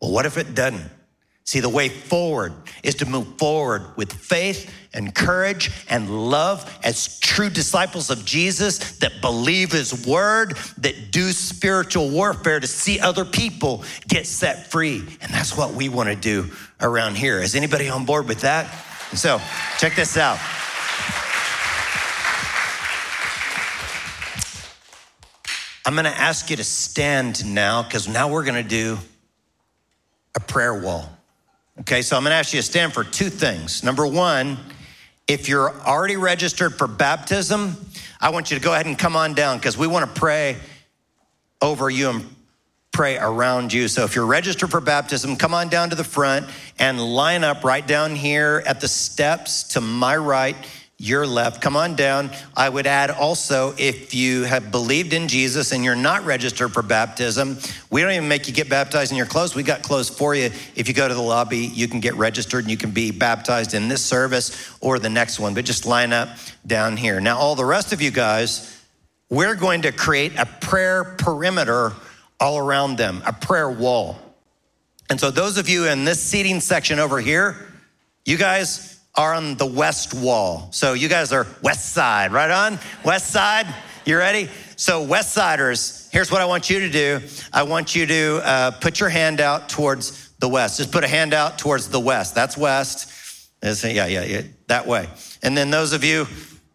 Well, 0.00 0.12
what 0.12 0.24
if 0.24 0.38
it 0.38 0.54
doesn't? 0.54 0.90
See, 1.46 1.60
the 1.60 1.68
way 1.68 1.90
forward 1.90 2.54
is 2.82 2.94
to 2.96 3.06
move 3.06 3.36
forward 3.36 3.82
with 3.96 4.10
faith 4.14 4.72
and 4.94 5.14
courage 5.14 5.70
and 5.90 6.30
love 6.30 6.78
as 6.82 7.20
true 7.20 7.50
disciples 7.50 8.08
of 8.08 8.24
Jesus 8.24 8.98
that 8.98 9.20
believe 9.20 9.72
his 9.72 10.06
word, 10.06 10.56
that 10.78 11.10
do 11.10 11.32
spiritual 11.32 12.08
warfare 12.08 12.60
to 12.60 12.66
see 12.66 12.98
other 12.98 13.26
people 13.26 13.84
get 14.08 14.26
set 14.26 14.70
free. 14.70 15.04
And 15.20 15.34
that's 15.34 15.54
what 15.54 15.74
we 15.74 15.90
want 15.90 16.08
to 16.08 16.16
do 16.16 16.50
around 16.80 17.18
here. 17.18 17.42
Is 17.42 17.54
anybody 17.54 17.90
on 17.90 18.06
board 18.06 18.26
with 18.26 18.40
that? 18.40 18.72
so, 19.14 19.38
check 19.78 19.96
this 19.96 20.16
out. 20.16 20.38
I'm 25.86 25.94
going 25.94 26.04
to 26.04 26.10
ask 26.10 26.50
you 26.50 26.56
to 26.56 26.64
stand 26.64 27.44
now 27.54 27.82
because 27.82 28.08
now 28.08 28.28
we're 28.28 28.44
going 28.44 28.62
to 28.62 28.68
do 28.68 28.98
a 30.34 30.40
prayer 30.40 30.74
wall. 30.74 31.08
Okay, 31.80 32.02
so 32.02 32.16
I'm 32.16 32.22
gonna 32.22 32.36
ask 32.36 32.52
you 32.52 32.60
to 32.60 32.66
stand 32.66 32.92
for 32.92 33.02
two 33.02 33.28
things. 33.28 33.82
Number 33.82 34.06
one, 34.06 34.58
if 35.26 35.48
you're 35.48 35.72
already 35.80 36.16
registered 36.16 36.74
for 36.74 36.86
baptism, 36.86 37.76
I 38.20 38.30
want 38.30 38.50
you 38.50 38.56
to 38.56 38.62
go 38.62 38.72
ahead 38.72 38.86
and 38.86 38.96
come 38.96 39.16
on 39.16 39.34
down 39.34 39.58
because 39.58 39.76
we 39.76 39.88
wanna 39.88 40.06
pray 40.06 40.56
over 41.60 41.90
you 41.90 42.10
and 42.10 42.36
pray 42.92 43.18
around 43.18 43.72
you. 43.72 43.88
So 43.88 44.04
if 44.04 44.14
you're 44.14 44.26
registered 44.26 44.70
for 44.70 44.80
baptism, 44.80 45.34
come 45.34 45.52
on 45.52 45.68
down 45.68 45.90
to 45.90 45.96
the 45.96 46.04
front 46.04 46.46
and 46.78 47.00
line 47.00 47.42
up 47.42 47.64
right 47.64 47.84
down 47.84 48.14
here 48.14 48.62
at 48.66 48.80
the 48.80 48.86
steps 48.86 49.64
to 49.64 49.80
my 49.80 50.16
right 50.16 50.56
your 50.98 51.26
left. 51.26 51.60
Come 51.60 51.76
on 51.76 51.96
down. 51.96 52.30
I 52.56 52.68
would 52.68 52.86
add 52.86 53.10
also, 53.10 53.74
if 53.76 54.14
you 54.14 54.44
have 54.44 54.70
believed 54.70 55.12
in 55.12 55.26
Jesus 55.26 55.72
and 55.72 55.82
you're 55.84 55.96
not 55.96 56.24
registered 56.24 56.72
for 56.72 56.82
baptism, 56.82 57.58
we 57.90 58.00
don't 58.00 58.12
even 58.12 58.28
make 58.28 58.46
you 58.46 58.54
get 58.54 58.68
baptized 58.68 59.10
in 59.10 59.16
your 59.16 59.26
clothes. 59.26 59.54
We 59.54 59.64
got 59.64 59.82
clothes 59.82 60.08
for 60.08 60.34
you. 60.34 60.50
If 60.76 60.86
you 60.86 60.94
go 60.94 61.08
to 61.08 61.14
the 61.14 61.20
lobby, 61.20 61.58
you 61.58 61.88
can 61.88 62.00
get 62.00 62.14
registered 62.14 62.64
and 62.64 62.70
you 62.70 62.76
can 62.76 62.92
be 62.92 63.10
baptized 63.10 63.74
in 63.74 63.88
this 63.88 64.04
service 64.04 64.76
or 64.80 64.98
the 64.98 65.10
next 65.10 65.40
one, 65.40 65.52
but 65.52 65.64
just 65.64 65.84
line 65.84 66.12
up 66.12 66.28
down 66.66 66.96
here. 66.96 67.20
Now, 67.20 67.38
all 67.38 67.56
the 67.56 67.64
rest 67.64 67.92
of 67.92 68.00
you 68.00 68.12
guys, 68.12 68.80
we're 69.28 69.56
going 69.56 69.82
to 69.82 69.92
create 69.92 70.32
a 70.38 70.46
prayer 70.46 71.16
perimeter 71.18 71.92
all 72.38 72.58
around 72.58 72.98
them, 72.98 73.22
a 73.26 73.32
prayer 73.32 73.70
wall. 73.70 74.16
And 75.10 75.18
so, 75.20 75.30
those 75.30 75.58
of 75.58 75.68
you 75.68 75.86
in 75.88 76.04
this 76.04 76.20
seating 76.20 76.60
section 76.60 76.98
over 76.98 77.20
here, 77.20 77.68
you 78.24 78.36
guys, 78.36 78.93
are 79.14 79.34
on 79.34 79.54
the 79.56 79.66
west 79.66 80.14
wall. 80.14 80.68
So 80.72 80.92
you 80.92 81.08
guys 81.08 81.32
are 81.32 81.46
west 81.62 81.92
side, 81.92 82.32
right 82.32 82.50
on? 82.50 82.78
West 83.04 83.28
side, 83.30 83.66
you 84.04 84.16
ready? 84.16 84.48
So, 84.76 85.02
West 85.04 85.32
Siders, 85.32 86.08
here's 86.12 86.32
what 86.32 86.40
I 86.40 86.46
want 86.46 86.68
you 86.68 86.80
to 86.80 86.90
do 86.90 87.20
I 87.52 87.62
want 87.62 87.94
you 87.94 88.06
to 88.06 88.40
uh, 88.44 88.70
put 88.72 88.98
your 88.98 89.08
hand 89.08 89.40
out 89.40 89.68
towards 89.68 90.30
the 90.40 90.48
west. 90.48 90.78
Just 90.78 90.90
put 90.90 91.04
a 91.04 91.08
hand 91.08 91.32
out 91.32 91.58
towards 91.58 91.88
the 91.88 92.00
west. 92.00 92.34
That's 92.34 92.56
west. 92.56 93.48
yeah, 93.62 94.06
yeah, 94.06 94.24
yeah, 94.24 94.42
that 94.66 94.86
way. 94.86 95.08
And 95.42 95.56
then 95.56 95.70
those 95.70 95.92
of 95.92 96.02
you, 96.02 96.26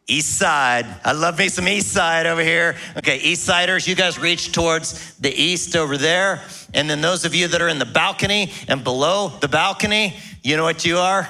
East 0.10 0.40
side. 0.40 0.88
I 1.06 1.12
love 1.12 1.38
me 1.38 1.50
some 1.50 1.68
east 1.68 1.94
side 1.94 2.26
over 2.26 2.42
here. 2.42 2.76
Okay, 2.98 3.20
east 3.20 3.44
siders, 3.44 3.88
you 3.88 3.94
guys 3.94 4.18
reach 4.18 4.52
towards 4.52 5.14
the 5.18 5.32
east 5.32 5.76
over 5.76 5.98
there. 5.98 6.42
And 6.74 6.90
then 6.90 7.00
those 7.00 7.26
of 7.26 7.36
you 7.36 7.48
that 7.50 7.62
are 7.62 7.68
in 7.68 7.78
the 7.78 7.86
balcony 7.86 8.52
and 8.68 8.84
below 8.84 9.28
the 9.40 9.48
balcony, 9.48 10.18
you 10.42 10.58
know 10.58 10.64
what 10.64 10.84
you 10.84 10.98
are? 10.98 11.30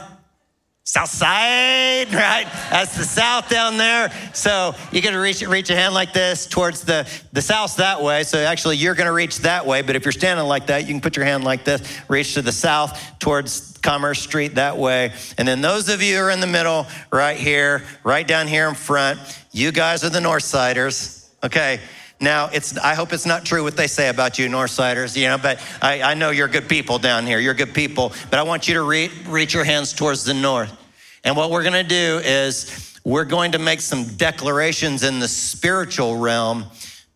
South 0.89 1.11
side, 1.11 2.11
right? 2.15 2.47
That's 2.71 2.97
the 2.97 3.03
south 3.03 3.47
down 3.47 3.77
there. 3.77 4.11
So 4.33 4.73
you're 4.91 5.03
gonna 5.03 5.19
reach 5.19 5.43
reach 5.43 5.69
a 5.69 5.75
hand 5.75 5.93
like 5.93 6.13
this 6.13 6.47
towards 6.47 6.81
the, 6.81 7.07
the 7.31 7.43
south 7.43 7.75
that 7.75 8.01
way. 8.01 8.23
So 8.23 8.39
actually 8.39 8.77
you're 8.77 8.95
gonna 8.95 9.13
reach 9.13 9.37
that 9.39 9.67
way, 9.67 9.83
but 9.83 9.95
if 9.95 10.03
you're 10.03 10.11
standing 10.11 10.47
like 10.47 10.65
that, 10.65 10.87
you 10.87 10.87
can 10.87 10.99
put 10.99 11.15
your 11.15 11.25
hand 11.25 11.43
like 11.43 11.63
this, 11.63 11.83
reach 12.07 12.33
to 12.33 12.41
the 12.41 12.51
south 12.51 13.19
towards 13.19 13.77
Commerce 13.83 14.19
Street 14.19 14.55
that 14.55 14.77
way. 14.77 15.13
And 15.37 15.47
then 15.47 15.61
those 15.61 15.89
of 15.89 16.01
you 16.01 16.15
who 16.15 16.23
are 16.23 16.31
in 16.31 16.39
the 16.39 16.47
middle, 16.47 16.87
right 17.11 17.37
here, 17.37 17.83
right 18.03 18.27
down 18.27 18.47
here 18.47 18.67
in 18.67 18.73
front, 18.73 19.19
you 19.51 19.71
guys 19.71 20.03
are 20.03 20.09
the 20.09 20.21
north 20.21 20.43
siders. 20.43 21.29
Okay. 21.43 21.81
Now, 22.19 22.49
it's, 22.51 22.77
I 22.77 22.95
hope 22.95 23.13
it's 23.13 23.27
not 23.27 23.45
true 23.45 23.63
what 23.63 23.77
they 23.77 23.87
say 23.87 24.09
about 24.09 24.37
you, 24.37 24.49
Northsiders, 24.49 25.15
you 25.15 25.27
know, 25.27 25.37
but 25.37 25.63
I, 25.81 26.01
I 26.01 26.13
know 26.15 26.31
you're 26.31 26.49
good 26.49 26.67
people 26.67 26.99
down 26.99 27.25
here. 27.25 27.39
You're 27.39 27.53
good 27.53 27.73
people, 27.73 28.11
but 28.29 28.39
I 28.39 28.43
want 28.43 28.67
you 28.67 28.73
to 28.73 28.81
re- 28.81 29.11
reach 29.27 29.53
your 29.53 29.63
hands 29.63 29.93
towards 29.93 30.25
the 30.25 30.33
north. 30.33 30.75
And 31.23 31.35
what 31.35 31.51
we're 31.51 31.63
going 31.63 31.73
to 31.73 31.83
do 31.83 32.21
is 32.23 32.99
we're 33.03 33.25
going 33.25 33.53
to 33.53 33.59
make 33.59 33.81
some 33.81 34.05
declarations 34.15 35.03
in 35.03 35.19
the 35.19 35.27
spiritual 35.27 36.17
realm 36.17 36.65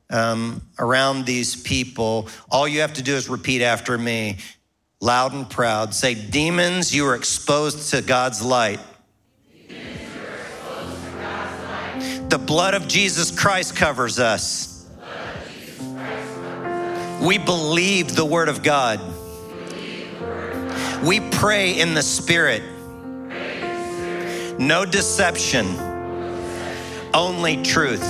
um, 0.09 0.61
around 0.79 1.25
these 1.25 1.55
people. 1.55 2.27
All 2.49 2.67
you 2.67 2.81
have 2.81 2.93
to 2.93 3.01
do 3.01 3.15
is 3.15 3.29
repeat 3.29 3.61
after 3.61 3.97
me, 3.97 4.37
loud 5.01 5.33
and 5.33 5.49
proud. 5.49 5.93
Say, 5.93 6.15
Demons, 6.15 6.95
you 6.95 7.05
are 7.07 7.15
exposed 7.15 7.91
to 7.91 8.01
God's 8.01 8.41
light. 8.41 8.79
The 12.29 12.39
blood 12.39 12.73
of 12.73 12.87
Jesus 12.87 13.29
Christ 13.29 13.75
covers 13.75 14.19
us. 14.19 14.89
We 17.21 17.38
believe 17.38 18.15
the 18.15 18.25
word 18.25 18.49
of 18.49 18.63
God. 18.63 18.99
We 21.05 21.19
pray 21.19 21.80
in 21.80 21.93
the 21.93 22.01
Spirit. 22.01 22.72
No 24.64 24.86
deception, 24.86 25.68
only 27.14 27.61
truth. 27.64 28.01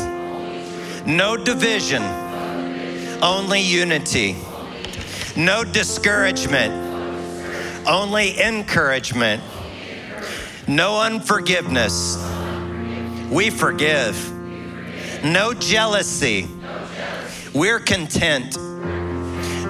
No 1.03 1.35
division, 1.35 2.03
only 3.23 3.59
unity. 3.59 4.35
No 5.35 5.63
discouragement, 5.63 6.71
only 7.87 8.39
encouragement. 8.39 9.41
No 10.67 11.01
unforgiveness, 11.01 12.23
we 13.31 13.49
forgive. 13.49 14.15
No 15.23 15.55
jealousy, 15.55 16.47
we're 17.55 17.79
content. 17.79 18.55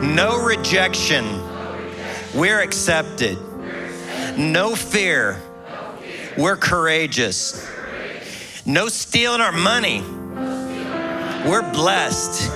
No 0.01 0.43
rejection, 0.43 1.23
we're 2.35 2.59
accepted. 2.59 3.37
No 4.37 4.75
fear 4.75 5.41
we're 6.37 6.57
courageous. 6.57 7.67
No 8.65 8.87
stealing 8.87 9.41
our 9.41 9.51
money. 9.51 10.01
We're 11.47 11.69
blessed. 11.73 12.51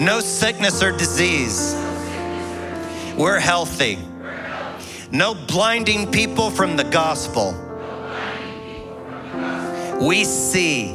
No 0.00 0.20
sickness 0.20 0.82
or 0.82 0.92
disease. 0.92 1.74
We're 3.16 3.38
healthy. 3.38 3.98
No 5.12 5.34
blinding 5.34 6.10
people 6.10 6.50
from 6.50 6.76
the 6.76 6.84
gospel. 6.84 7.54
We 10.00 10.24
see. 10.24 10.92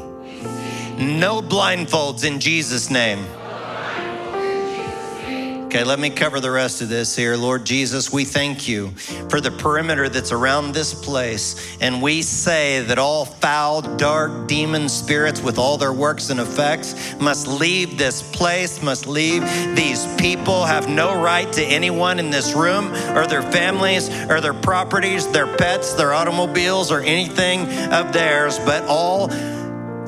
No 0.98 1.42
blindfolds 1.42 2.26
in 2.26 2.40
Jesus' 2.40 2.90
name. 2.90 3.26
Okay, 5.76 5.84
let 5.84 6.00
me 6.00 6.10
cover 6.10 6.40
the 6.40 6.52
rest 6.52 6.82
of 6.82 6.88
this 6.88 7.18
here. 7.18 7.36
Lord 7.36 7.66
Jesus, 7.66 8.10
we 8.10 8.24
thank 8.24 8.66
you 8.66 8.92
for 9.28 9.42
the 9.42 9.52
perimeter 9.52 10.08
that's 10.08 10.32
around 10.32 10.72
this 10.72 10.94
place. 10.94 11.78
And 11.82 12.02
we 12.02 12.22
say 12.22 12.80
that 12.84 12.98
all 12.98 13.26
foul, 13.26 13.82
dark 13.82 14.48
demon 14.48 14.88
spirits 14.88 15.42
with 15.42 15.58
all 15.58 15.76
their 15.78 15.92
works 15.92 16.30
and 16.30 16.40
effects 16.40 17.20
must 17.20 17.46
leave 17.48 17.98
this 17.98 18.22
place, 18.22 18.82
must 18.82 19.06
leave 19.06 19.42
these 19.76 20.08
people, 20.16 20.64
have 20.64 20.88
no 20.88 21.22
right 21.22 21.52
to 21.52 21.62
anyone 21.62 22.20
in 22.20 22.30
this 22.30 22.54
room 22.54 22.94
or 23.14 23.28
their 23.28 23.44
families 23.44 24.08
or 24.30 24.40
their 24.40 24.54
properties, 24.54 25.28
their 25.28 25.58
pets, 25.58 25.94
their 25.96 26.14
automobiles, 26.14 26.90
or 26.90 27.02
anything 27.02 27.64
of 27.92 28.14
theirs, 28.14 28.60
but 28.60 28.82
all 28.86 29.30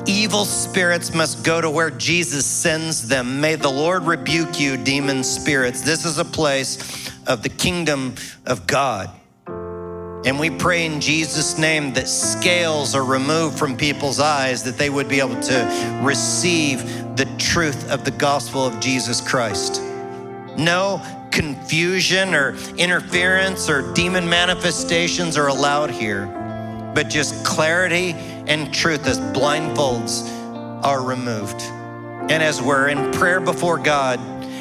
evil 0.08 0.46
spirits 0.46 1.12
must 1.14 1.44
go 1.44 1.60
to 1.60 1.68
where 1.68 1.90
Jesus 1.90 2.46
sends 2.46 3.06
them. 3.06 3.40
May 3.40 3.56
the 3.56 3.68
Lord 3.68 4.04
rebuke 4.04 4.58
you, 4.58 4.78
demon 4.78 5.22
spirits. 5.22 5.82
This 5.82 6.06
is 6.06 6.18
a 6.18 6.24
place 6.24 7.12
of 7.26 7.42
the 7.42 7.50
kingdom 7.50 8.14
of 8.46 8.66
God. 8.66 9.10
And 10.24 10.40
we 10.40 10.50
pray 10.50 10.86
in 10.86 11.00
Jesus' 11.00 11.58
name 11.58 11.92
that 11.92 12.08
scales 12.08 12.94
are 12.94 13.04
removed 13.04 13.58
from 13.58 13.76
people's 13.76 14.18
eyes, 14.18 14.62
that 14.64 14.78
they 14.78 14.90
would 14.90 15.08
be 15.08 15.20
able 15.20 15.40
to 15.42 16.00
receive 16.02 16.82
the 17.16 17.26
truth 17.38 17.90
of 17.90 18.04
the 18.04 18.10
gospel 18.10 18.66
of 18.66 18.80
Jesus 18.80 19.20
Christ. 19.20 19.82
No 20.56 21.02
confusion 21.30 22.34
or 22.34 22.56
interference 22.78 23.68
or 23.68 23.92
demon 23.92 24.28
manifestations 24.28 25.36
are 25.36 25.48
allowed 25.48 25.90
here, 25.90 26.26
but 26.94 27.08
just 27.08 27.44
clarity 27.44 28.16
and 28.48 28.72
truth 28.72 29.06
as 29.06 29.20
blindfolds 29.20 30.26
are 30.82 31.02
removed. 31.02 31.60
And 32.30 32.42
as 32.42 32.60
we're 32.60 32.88
in 32.88 33.12
prayer 33.12 33.40
before 33.40 33.78
God, 33.78 34.18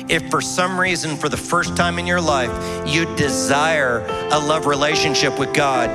if 0.10 0.30
for 0.30 0.42
some 0.42 0.80
reason, 0.80 1.18
for 1.18 1.30
the 1.30 1.38
first 1.38 1.76
time 1.76 2.00
in 2.00 2.08
your 2.08 2.22
life, 2.22 2.52
you 2.88 3.06
desire 3.16 4.06
a 4.32 4.40
love 4.40 4.66
relationship 4.66 5.38
with 5.40 5.54
God, 5.54 5.90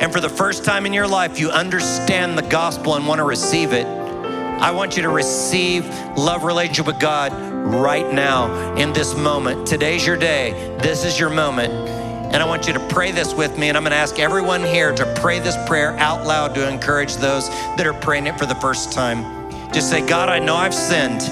and 0.00 0.12
for 0.12 0.20
the 0.20 0.28
first 0.28 0.64
time 0.64 0.86
in 0.86 0.92
your 0.92 1.08
life, 1.08 1.38
you 1.40 1.50
understand 1.50 2.38
the 2.38 2.42
gospel 2.42 2.94
and 2.94 3.06
want 3.06 3.18
to 3.18 3.24
receive 3.24 3.72
it, 3.72 3.86
I 3.86 4.70
want 4.70 4.96
you 4.96 5.02
to 5.02 5.08
receive 5.08 5.84
love 6.16 6.44
relationship 6.44 6.86
with 6.86 6.98
God 6.98 7.32
right 7.32 8.12
now 8.12 8.74
in 8.74 8.92
this 8.92 9.14
moment. 9.14 9.66
Today's 9.66 10.06
your 10.06 10.16
day. 10.16 10.76
This 10.80 11.04
is 11.04 11.18
your 11.18 11.30
moment. 11.30 11.87
And 12.30 12.42
I 12.42 12.44
want 12.44 12.66
you 12.66 12.74
to 12.74 12.88
pray 12.88 13.10
this 13.10 13.34
with 13.34 13.56
me. 13.56 13.68
And 13.68 13.76
I'm 13.76 13.82
going 13.82 13.92
to 13.92 13.96
ask 13.96 14.18
everyone 14.18 14.62
here 14.62 14.94
to 14.94 15.14
pray 15.14 15.38
this 15.38 15.56
prayer 15.66 15.96
out 15.98 16.26
loud 16.26 16.54
to 16.56 16.68
encourage 16.68 17.16
those 17.16 17.48
that 17.48 17.86
are 17.86 17.94
praying 17.94 18.26
it 18.26 18.38
for 18.38 18.44
the 18.44 18.54
first 18.56 18.92
time. 18.92 19.50
Just 19.72 19.88
say, 19.88 20.06
God, 20.06 20.28
I 20.28 20.38
know 20.38 20.54
I've 20.54 20.74
sinned. 20.74 21.22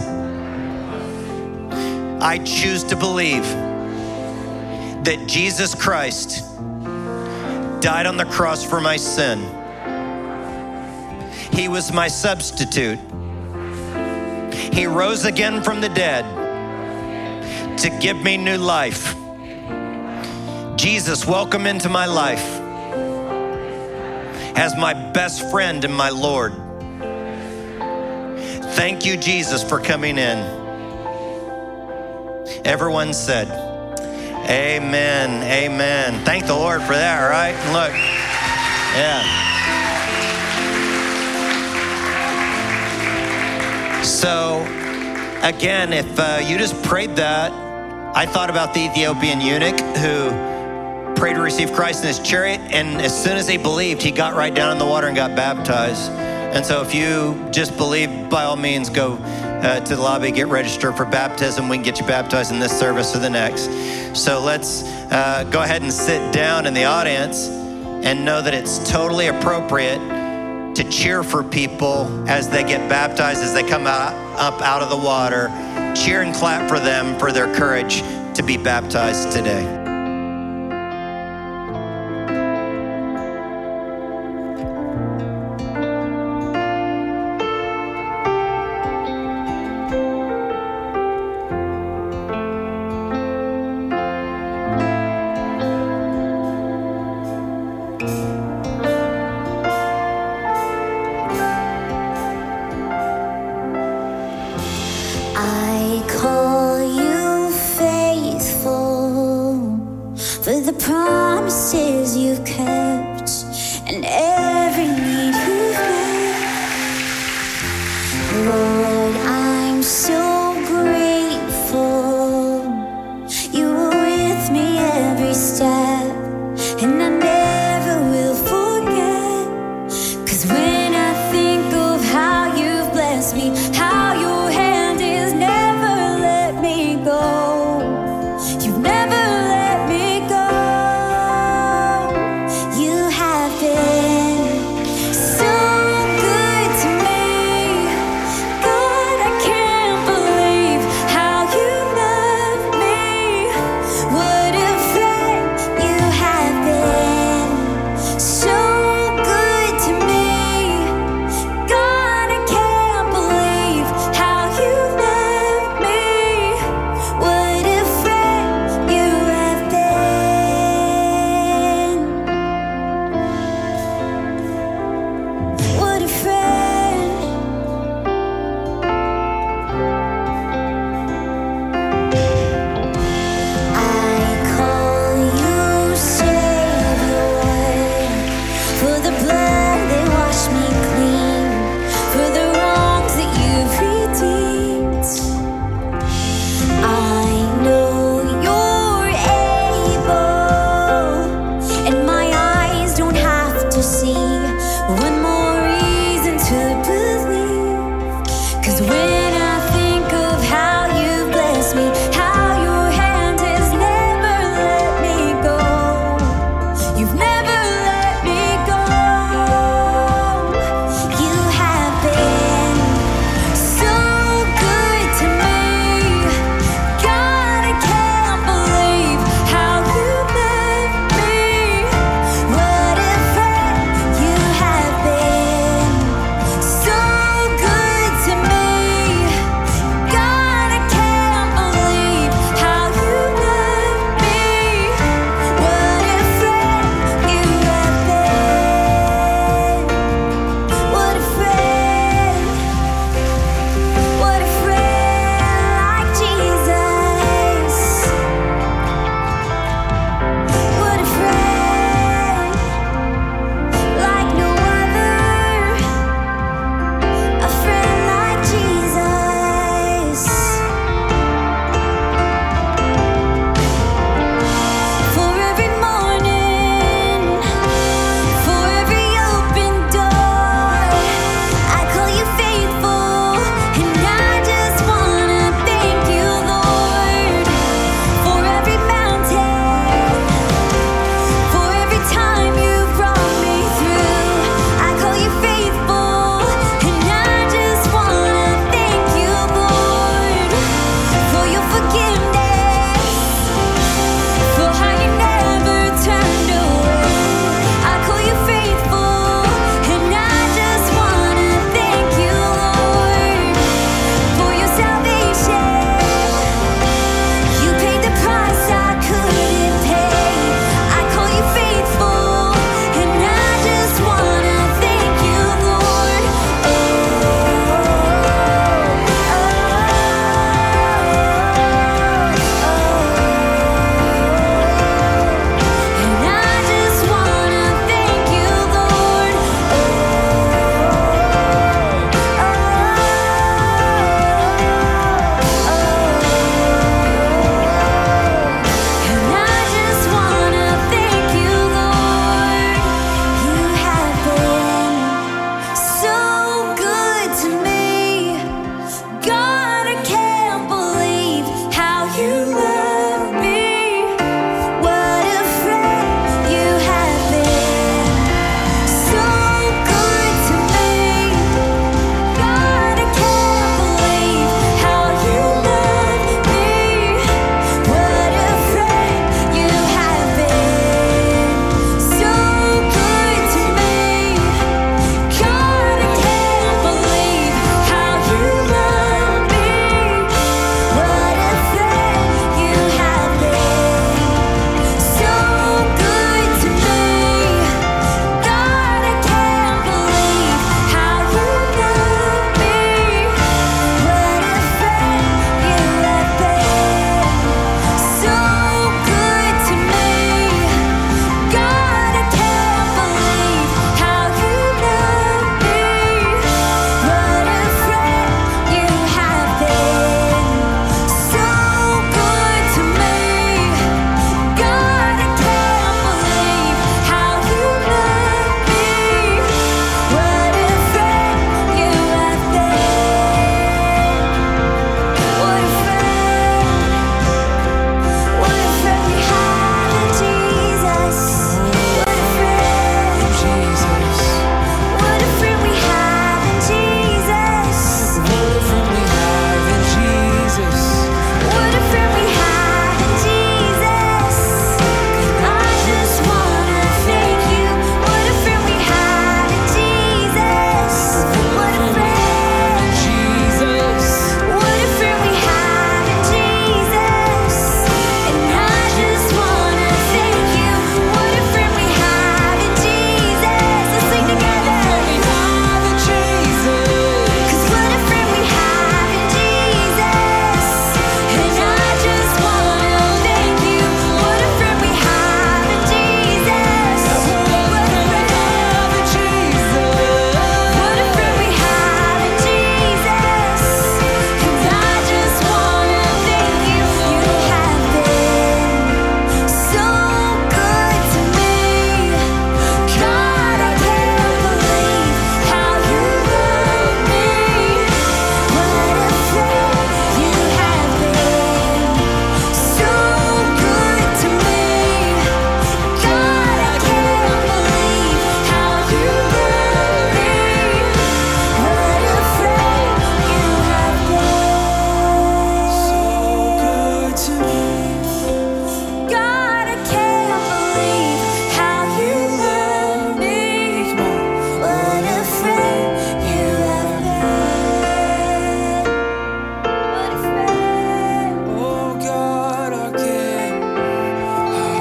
I 2.23 2.39
choose 2.39 2.83
to 2.85 2.97
believe 2.97 3.45
that 5.05 5.25
Jesus 5.27 5.75
Christ 5.75 6.45
died 7.81 8.07
on 8.07 8.17
the 8.17 8.25
cross 8.25 8.65
for 8.65 8.81
my 8.81 8.97
sin. 8.97 9.39
He 11.53 11.69
was 11.69 11.93
my 11.93 12.09
substitute. 12.09 12.99
He 14.73 14.87
rose 14.87 15.25
again 15.25 15.63
from 15.63 15.81
the 15.81 15.89
dead 15.91 16.25
to 17.79 17.91
give 18.01 18.23
me 18.23 18.37
new 18.37 18.57
life. 18.57 19.15
Jesus, 20.77 21.27
welcome 21.27 21.67
into 21.67 21.89
my 21.89 22.05
life 22.05 22.45
as 24.55 24.77
my 24.77 24.93
best 25.13 25.51
friend 25.51 25.83
and 25.87 25.95
my 25.95 26.11
Lord. 26.11 26.53
Thank 28.75 29.07
you, 29.07 29.17
Jesus, 29.17 29.67
for 29.67 29.81
coming 29.81 30.19
in. 30.19 30.39
Everyone 32.67 33.15
said, 33.15 33.49
Amen, 34.51 35.43
amen. 35.45 36.23
Thank 36.27 36.47
the 36.47 36.55
Lord 36.55 36.83
for 36.83 36.93
that, 36.93 37.27
right? 37.27 37.57
Look, 37.73 37.93
yeah. 38.97 39.23
So, 44.03 44.61
again, 45.43 45.95
if 45.95 46.21
uh, 46.21 46.43
you 46.47 46.59
just 46.59 46.81
prayed 46.83 47.17
that, 47.17 47.51
I 48.15 48.27
thought 48.27 48.51
about 48.51 48.75
the 48.75 48.81
Ethiopian 48.81 49.41
eunuch 49.41 49.81
who 49.97 50.56
prayed 51.17 51.35
to 51.35 51.43
receive 51.43 51.73
Christ 51.73 52.03
in 52.03 52.09
his 52.09 52.19
chariot, 52.19 52.61
and 52.71 53.01
as 53.01 53.25
soon 53.25 53.37
as 53.37 53.49
he 53.49 53.57
believed, 53.57 54.03
he 54.03 54.11
got 54.11 54.35
right 54.35 54.55
down 54.55 54.71
in 54.71 54.79
the 54.79 54.87
water 54.87 55.07
and 55.07 55.17
got 55.17 55.35
baptized. 55.35 56.11
And 56.11 56.65
so, 56.65 56.83
if 56.83 56.95
you 56.95 57.51
just 57.51 57.77
believe, 57.77 58.31
by 58.31 58.45
all 58.45 58.57
means, 58.57 58.89
go 58.89 59.15
uh, 59.15 59.81
to 59.81 59.97
the 59.97 60.01
lobby, 60.01 60.31
get 60.31 60.47
registered 60.47 60.97
for 60.97 61.05
baptism. 61.05 61.69
We 61.69 61.79
can 61.79 61.85
get 61.85 61.99
you 62.01 62.07
baptized 62.07 62.53
in 62.53 62.61
this 62.61 62.79
service 62.79 63.17
or 63.17 63.19
the 63.19 63.31
next. 63.31 63.65
So, 64.15 64.41
let's 64.41 64.85
uh, 65.11 65.45
go 65.51 65.63
ahead 65.63 65.83
and 65.83 65.93
sit 65.93 66.33
down 66.33 66.67
in 66.67 66.75
the 66.75 66.85
audience 66.85 67.49
and 67.49 68.25
know 68.25 68.41
that 68.43 68.55
it's 68.55 68.91
totally 68.91 69.27
appropriate 69.27 69.99
to 70.77 70.89
cheer 70.91 71.23
for 71.23 71.43
people 71.43 72.07
as 72.29 72.49
they 72.49 72.63
get 72.63 72.89
baptized, 72.89 73.43
as 73.43 73.55
they 73.55 73.63
come 73.63 73.87
out, 73.87 74.15
up 74.39 74.61
out 74.63 74.83
of 74.83 74.91
the 74.91 74.97
water. 74.97 75.49
Cheer 75.97 76.23
and 76.23 76.35
clap 76.35 76.69
for 76.69 76.79
them 76.79 77.19
for 77.19 77.33
their 77.33 77.53
courage 77.55 78.03
to 78.35 78.43
be 78.43 78.57
baptized 78.57 79.33
today. 79.33 79.76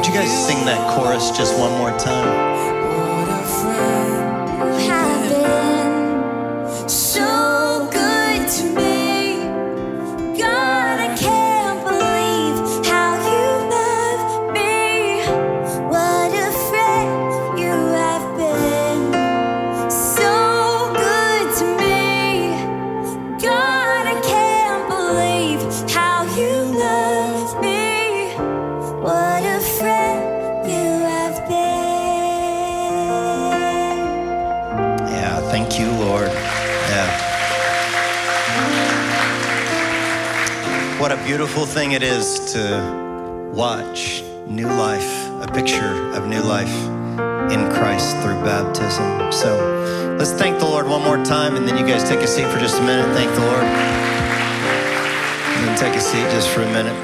Would 0.06 0.14
you 0.14 0.20
guys 0.20 0.45
sing 0.47 0.64
that 0.66 0.88
chorus 0.93 1.32
just 1.32 1.60
one 1.60 1.72
more 1.80 1.89
time? 1.97 2.75
Beautiful 41.38 41.66
thing 41.66 41.92
it 41.92 42.02
is 42.02 42.54
to 42.54 43.52
watch 43.54 44.24
new 44.48 44.68
life, 44.68 45.28
a 45.42 45.52
picture 45.54 46.14
of 46.14 46.26
new 46.28 46.40
life 46.40 46.74
in 47.52 47.70
Christ 47.74 48.16
through 48.22 48.42
baptism. 48.46 49.34
So 49.34 50.16
let's 50.18 50.32
thank 50.32 50.60
the 50.60 50.66
Lord 50.66 50.88
one 50.88 51.02
more 51.04 51.22
time, 51.26 51.58
and 51.58 51.68
then 51.68 51.78
you 51.78 51.86
guys 51.86 52.08
take 52.08 52.22
a 52.22 52.28
seat 52.28 52.48
for 52.48 52.58
just 52.58 52.80
a 52.80 52.82
minute. 52.86 53.14
Thank 53.14 53.30
the 53.36 53.42
Lord. 53.42 53.66
And 55.58 55.68
then 55.68 55.78
take 55.78 55.94
a 55.94 56.00
seat 56.00 56.24
just 56.32 56.48
for 56.48 56.62
a 56.62 56.72
minute. 56.72 56.96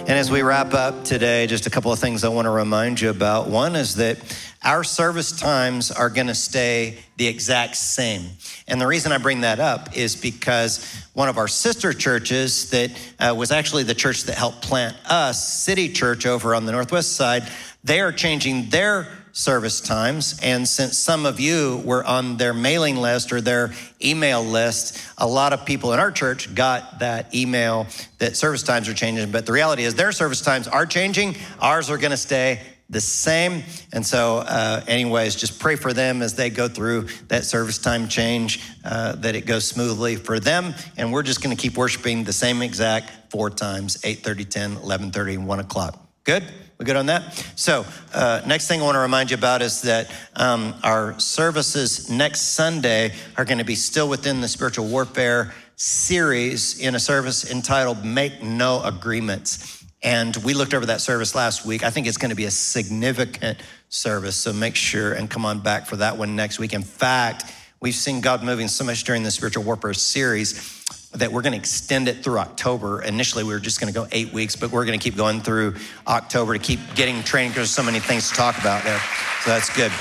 And 0.00 0.10
as 0.10 0.30
we 0.30 0.42
wrap 0.42 0.74
up 0.74 1.02
today, 1.02 1.46
just 1.46 1.66
a 1.66 1.70
couple 1.70 1.90
of 1.90 1.98
things 1.98 2.22
I 2.22 2.28
want 2.28 2.44
to 2.44 2.50
remind 2.50 3.00
you 3.00 3.08
about. 3.08 3.48
One 3.48 3.76
is 3.76 3.94
that 3.94 4.23
our 4.64 4.82
service 4.82 5.30
times 5.32 5.90
are 5.90 6.08
going 6.08 6.26
to 6.26 6.34
stay 6.34 6.98
the 7.16 7.26
exact 7.26 7.76
same. 7.76 8.30
And 8.66 8.80
the 8.80 8.86
reason 8.86 9.12
I 9.12 9.18
bring 9.18 9.42
that 9.42 9.60
up 9.60 9.96
is 9.96 10.16
because 10.16 11.04
one 11.12 11.28
of 11.28 11.36
our 11.36 11.48
sister 11.48 11.92
churches 11.92 12.70
that 12.70 12.90
uh, 13.20 13.34
was 13.36 13.52
actually 13.52 13.82
the 13.82 13.94
church 13.94 14.24
that 14.24 14.36
helped 14.36 14.62
plant 14.62 14.96
us, 15.04 15.62
City 15.62 15.90
Church 15.90 16.26
over 16.26 16.54
on 16.54 16.64
the 16.64 16.72
northwest 16.72 17.12
side, 17.12 17.44
they 17.84 18.00
are 18.00 18.10
changing 18.10 18.70
their 18.70 19.06
service 19.32 19.80
times. 19.80 20.38
And 20.42 20.66
since 20.66 20.96
some 20.96 21.26
of 21.26 21.40
you 21.40 21.82
were 21.84 22.04
on 22.04 22.36
their 22.36 22.54
mailing 22.54 22.96
list 22.96 23.32
or 23.32 23.40
their 23.40 23.72
email 24.02 24.42
list, 24.42 24.98
a 25.18 25.26
lot 25.26 25.52
of 25.52 25.66
people 25.66 25.92
in 25.92 25.98
our 25.98 26.12
church 26.12 26.54
got 26.54 27.00
that 27.00 27.34
email 27.34 27.86
that 28.18 28.36
service 28.36 28.62
times 28.62 28.88
are 28.88 28.94
changing. 28.94 29.32
But 29.32 29.44
the 29.44 29.52
reality 29.52 29.82
is 29.82 29.96
their 29.96 30.12
service 30.12 30.40
times 30.40 30.68
are 30.68 30.86
changing, 30.86 31.34
ours 31.60 31.90
are 31.90 31.98
going 31.98 32.12
to 32.12 32.16
stay 32.16 32.60
the 32.94 33.00
same. 33.02 33.62
And 33.92 34.06
so, 34.06 34.38
uh, 34.38 34.82
anyways, 34.88 35.36
just 35.36 35.60
pray 35.60 35.76
for 35.76 35.92
them 35.92 36.22
as 36.22 36.34
they 36.34 36.48
go 36.48 36.68
through 36.68 37.08
that 37.28 37.44
service 37.44 37.76
time 37.76 38.08
change, 38.08 38.62
uh, 38.84 39.16
that 39.16 39.34
it 39.34 39.44
goes 39.44 39.66
smoothly 39.68 40.16
for 40.16 40.40
them. 40.40 40.74
And 40.96 41.12
we're 41.12 41.22
just 41.22 41.42
going 41.42 41.54
to 41.54 41.60
keep 41.60 41.76
worshiping 41.76 42.24
the 42.24 42.32
same 42.32 42.62
exact 42.62 43.30
four 43.30 43.50
times 43.50 43.98
8 44.02 44.20
30, 44.20 44.44
10, 44.46 44.76
11 44.76 45.10
30, 45.10 45.36
1 45.36 45.60
o'clock. 45.60 46.00
Good? 46.24 46.44
We 46.78 46.86
good 46.86 46.96
on 46.96 47.06
that? 47.06 47.34
So, 47.54 47.84
uh, 48.12 48.40
next 48.46 48.66
thing 48.66 48.80
I 48.80 48.84
want 48.84 48.96
to 48.96 49.00
remind 49.00 49.30
you 49.30 49.36
about 49.36 49.62
is 49.62 49.82
that 49.82 50.10
um, 50.34 50.74
our 50.82 51.18
services 51.20 52.10
next 52.10 52.54
Sunday 52.54 53.12
are 53.36 53.44
going 53.44 53.58
to 53.58 53.64
be 53.64 53.76
still 53.76 54.08
within 54.08 54.40
the 54.40 54.48
spiritual 54.48 54.86
warfare 54.88 55.54
series 55.76 56.80
in 56.80 56.94
a 56.94 57.00
service 57.00 57.50
entitled 57.50 58.04
Make 58.04 58.42
No 58.42 58.82
Agreements. 58.82 59.83
And 60.04 60.36
we 60.36 60.52
looked 60.52 60.74
over 60.74 60.84
that 60.86 61.00
service 61.00 61.34
last 61.34 61.64
week. 61.64 61.82
I 61.82 61.88
think 61.88 62.06
it's 62.06 62.18
going 62.18 62.28
to 62.28 62.36
be 62.36 62.44
a 62.44 62.50
significant 62.50 63.58
service. 63.88 64.36
So 64.36 64.52
make 64.52 64.76
sure 64.76 65.14
and 65.14 65.30
come 65.30 65.46
on 65.46 65.60
back 65.60 65.86
for 65.86 65.96
that 65.96 66.18
one 66.18 66.36
next 66.36 66.58
week. 66.58 66.74
In 66.74 66.82
fact, 66.82 67.50
we've 67.80 67.94
seen 67.94 68.20
God 68.20 68.42
moving 68.42 68.68
so 68.68 68.84
much 68.84 69.04
during 69.04 69.22
the 69.22 69.30
spiritual 69.30 69.64
warfare 69.64 69.94
series 69.94 70.82
that 71.12 71.32
we're 71.32 71.40
going 71.40 71.52
to 71.52 71.58
extend 71.58 72.08
it 72.08 72.22
through 72.22 72.38
October. 72.38 73.00
Initially, 73.00 73.44
we 73.44 73.54
were 73.54 73.60
just 73.60 73.80
going 73.80 73.90
to 73.92 73.98
go 73.98 74.06
eight 74.12 74.32
weeks, 74.32 74.56
but 74.56 74.70
we're 74.70 74.84
going 74.84 74.98
to 74.98 75.02
keep 75.02 75.16
going 75.16 75.40
through 75.40 75.74
October 76.06 76.52
to 76.52 76.58
keep 76.58 76.80
getting 76.94 77.22
training 77.22 77.52
because 77.52 77.60
there's 77.60 77.70
so 77.70 77.82
many 77.82 78.00
things 78.00 78.28
to 78.28 78.34
talk 78.34 78.58
about 78.58 78.84
there. 78.84 79.00
So 79.42 79.50
that's 79.50 79.74
good. 79.74 79.92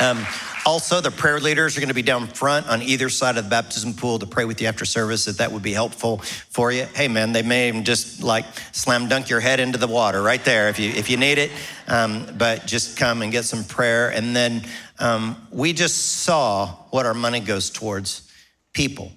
Um, 0.00 0.26
also, 0.66 1.00
the 1.00 1.10
prayer 1.10 1.40
leaders 1.40 1.76
are 1.76 1.80
going 1.80 1.88
to 1.88 1.94
be 1.94 2.02
down 2.02 2.26
front 2.26 2.68
on 2.68 2.82
either 2.82 3.08
side 3.08 3.36
of 3.36 3.44
the 3.44 3.50
baptism 3.50 3.94
pool 3.94 4.18
to 4.18 4.26
pray 4.26 4.44
with 4.44 4.60
you 4.60 4.68
after 4.68 4.84
service. 4.84 5.26
If 5.26 5.38
that 5.38 5.52
would 5.52 5.62
be 5.62 5.72
helpful 5.72 6.18
for 6.18 6.70
you, 6.70 6.84
hey 6.94 7.08
man, 7.08 7.32
they 7.32 7.42
may 7.42 7.68
even 7.68 7.84
just 7.84 8.22
like 8.22 8.44
slam 8.72 9.08
dunk 9.08 9.28
your 9.28 9.40
head 9.40 9.60
into 9.60 9.78
the 9.78 9.86
water 9.86 10.22
right 10.22 10.44
there 10.44 10.68
if 10.68 10.78
you 10.78 10.90
if 10.90 11.08
you 11.08 11.16
need 11.16 11.38
it. 11.38 11.50
Um, 11.88 12.26
but 12.36 12.66
just 12.66 12.96
come 12.96 13.22
and 13.22 13.32
get 13.32 13.44
some 13.44 13.64
prayer, 13.64 14.10
and 14.10 14.36
then 14.36 14.62
um, 14.98 15.36
we 15.50 15.72
just 15.72 16.22
saw 16.22 16.66
what 16.90 17.06
our 17.06 17.14
money 17.14 17.40
goes 17.40 17.70
towards 17.70 18.30
people 18.72 19.12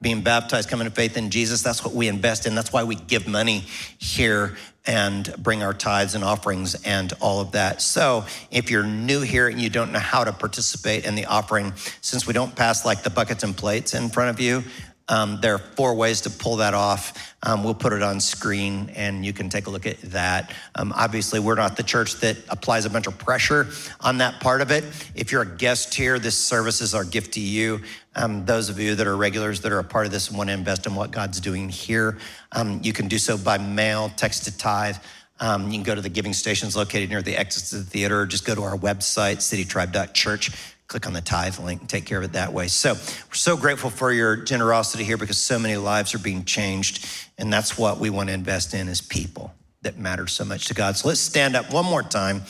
being 0.00 0.20
baptized, 0.20 0.68
coming 0.68 0.86
to 0.86 0.92
faith 0.92 1.16
in 1.16 1.30
Jesus. 1.30 1.62
That's 1.62 1.82
what 1.84 1.94
we 1.94 2.08
invest 2.08 2.46
in. 2.46 2.54
That's 2.54 2.72
why 2.72 2.84
we 2.84 2.94
give 2.94 3.26
money 3.26 3.64
here 3.98 4.54
and 4.86 5.34
bring 5.38 5.62
our 5.62 5.72
tithes 5.72 6.14
and 6.14 6.22
offerings 6.22 6.74
and 6.84 7.12
all 7.20 7.40
of 7.40 7.52
that. 7.52 7.80
So 7.80 8.24
if 8.50 8.70
you're 8.70 8.82
new 8.82 9.20
here 9.20 9.48
and 9.48 9.60
you 9.60 9.70
don't 9.70 9.92
know 9.92 9.98
how 9.98 10.24
to 10.24 10.32
participate 10.32 11.04
in 11.06 11.14
the 11.14 11.26
offering, 11.26 11.72
since 12.00 12.26
we 12.26 12.32
don't 12.32 12.54
pass 12.54 12.84
like 12.84 13.02
the 13.02 13.10
buckets 13.10 13.44
and 13.44 13.56
plates 13.56 13.94
in 13.94 14.10
front 14.10 14.30
of 14.30 14.40
you, 14.40 14.64
um, 15.08 15.38
there 15.42 15.54
are 15.54 15.58
four 15.58 15.94
ways 15.94 16.22
to 16.22 16.30
pull 16.30 16.56
that 16.56 16.72
off. 16.72 17.34
Um, 17.42 17.62
we'll 17.62 17.74
put 17.74 17.92
it 17.92 18.02
on 18.02 18.20
screen 18.20 18.90
and 18.94 19.24
you 19.24 19.34
can 19.34 19.50
take 19.50 19.66
a 19.66 19.70
look 19.70 19.84
at 19.84 20.00
that. 20.02 20.52
Um, 20.74 20.94
obviously, 20.96 21.40
we're 21.40 21.56
not 21.56 21.76
the 21.76 21.82
church 21.82 22.14
that 22.20 22.38
applies 22.48 22.86
a 22.86 22.90
bunch 22.90 23.06
of 23.06 23.18
pressure 23.18 23.66
on 24.00 24.18
that 24.18 24.40
part 24.40 24.62
of 24.62 24.70
it. 24.70 24.84
If 25.14 25.30
you're 25.30 25.42
a 25.42 25.56
guest 25.56 25.94
here, 25.94 26.18
this 26.18 26.36
service 26.36 26.80
is 26.80 26.94
our 26.94 27.04
gift 27.04 27.34
to 27.34 27.40
you. 27.40 27.82
Um, 28.16 28.46
those 28.46 28.70
of 28.70 28.78
you 28.78 28.94
that 28.94 29.06
are 29.06 29.16
regulars 29.16 29.60
that 29.60 29.72
are 29.72 29.78
a 29.78 29.84
part 29.84 30.06
of 30.06 30.12
this 30.12 30.28
and 30.28 30.38
want 30.38 30.48
to 30.48 30.54
invest 30.54 30.86
in 30.86 30.94
what 30.94 31.10
God's 31.10 31.38
doing 31.38 31.68
here, 31.68 32.16
um, 32.52 32.80
you 32.82 32.94
can 32.94 33.06
do 33.06 33.18
so 33.18 33.36
by 33.36 33.58
mail, 33.58 34.10
text 34.16 34.44
to 34.44 34.56
tithe. 34.56 34.96
Um, 35.40 35.66
you 35.66 35.72
can 35.72 35.82
go 35.82 35.96
to 35.96 36.00
the 36.00 36.08
giving 36.08 36.32
stations 36.32 36.76
located 36.76 37.10
near 37.10 37.20
the 37.20 37.36
exits 37.36 37.72
of 37.72 37.84
the 37.84 37.90
theater, 37.90 38.24
just 38.24 38.46
go 38.46 38.54
to 38.54 38.62
our 38.62 38.78
website, 38.78 39.38
citytribe.church 39.38 40.73
click 40.86 41.06
on 41.06 41.12
the 41.12 41.20
tithe 41.20 41.58
link 41.58 41.80
and 41.80 41.88
take 41.88 42.04
care 42.04 42.18
of 42.18 42.24
it 42.24 42.32
that 42.32 42.52
way. 42.52 42.68
So 42.68 42.92
we're 42.94 43.34
so 43.34 43.56
grateful 43.56 43.90
for 43.90 44.12
your 44.12 44.36
generosity 44.36 45.04
here 45.04 45.16
because 45.16 45.38
so 45.38 45.58
many 45.58 45.76
lives 45.76 46.14
are 46.14 46.18
being 46.18 46.44
changed. 46.44 47.06
And 47.38 47.52
that's 47.52 47.78
what 47.78 47.98
we 47.98 48.10
want 48.10 48.28
to 48.28 48.34
invest 48.34 48.74
in 48.74 48.88
as 48.88 49.00
people 49.00 49.54
that 49.82 49.98
matter 49.98 50.26
so 50.26 50.44
much 50.44 50.66
to 50.68 50.74
God. 50.74 50.96
So 50.96 51.08
let's 51.08 51.20
stand 51.20 51.56
up 51.56 51.72
one 51.72 51.84
more 51.84 52.02
time. 52.02 52.42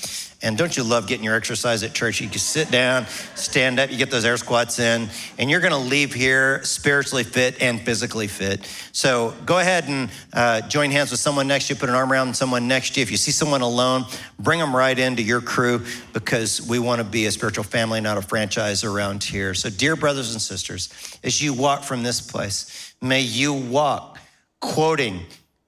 And 0.45 0.59
don't 0.59 0.77
you 0.77 0.85
love 0.85 1.07
getting 1.07 1.25
your 1.25 1.35
exercise 1.35 1.83
at 1.83 1.95
church? 1.95 2.21
You 2.21 2.29
can 2.29 2.39
sit 2.39 2.71
down, 2.71 3.07
stand 3.35 3.81
up, 3.81 3.91
you 3.91 3.97
get 3.97 4.11
those 4.11 4.25
air 4.25 4.37
squats 4.37 4.79
in, 4.79 5.09
and 5.39 5.51
you're 5.51 5.61
to 5.61 5.79
leave 5.79 6.13
here 6.13 6.63
spiritually 6.63 7.25
fit 7.25 7.61
and 7.61 7.81
physically 7.81 8.29
fit. 8.29 8.65
So 8.93 9.35
go 9.47 9.59
ahead 9.59 9.89
and 9.89 10.11
uh, 10.33 10.61
join 10.69 10.91
hands 10.91 11.11
with 11.11 11.21
someone 11.21 11.49
next 11.49 11.69
to 11.69 11.75
you, 11.75 11.81
put 11.81 11.89
an 11.89 11.95
arm 11.95 12.13
around 12.13 12.37
someone 12.37 12.69
next 12.69 12.91
to 12.95 13.01
you. 13.01 13.03
If 13.03 13.11
you 13.11 13.17
see 13.17 13.31
someone 13.31 13.63
alone, 13.63 14.05
bring 14.39 14.61
them 14.61 14.77
right 14.77 14.99
into 14.99 15.23
your 15.23 15.41
crew 15.41 15.85
because 16.13 16.61
we 16.69 16.79
want 16.79 17.01
to 17.01 17.05
be 17.05 17.27
a 17.27 17.33
spiritual 17.33 17.65
family, 17.65 18.01
not 18.01 18.19
a 18.19 18.23
franchise 18.23 18.85
around 18.85 19.25
here. 19.25 19.55
So, 19.55 19.71
dear 19.71 19.97
brothers 19.97 20.33
and 20.33 20.43
sisters, 20.43 21.19
as 21.25 21.43
you 21.43 21.55
walk 21.55 21.83
from 21.83 22.03
this 22.03 22.21
place, 22.21 22.95
may 23.01 23.23
you 23.23 23.55
walk 23.55 24.19
quoting 24.61 25.21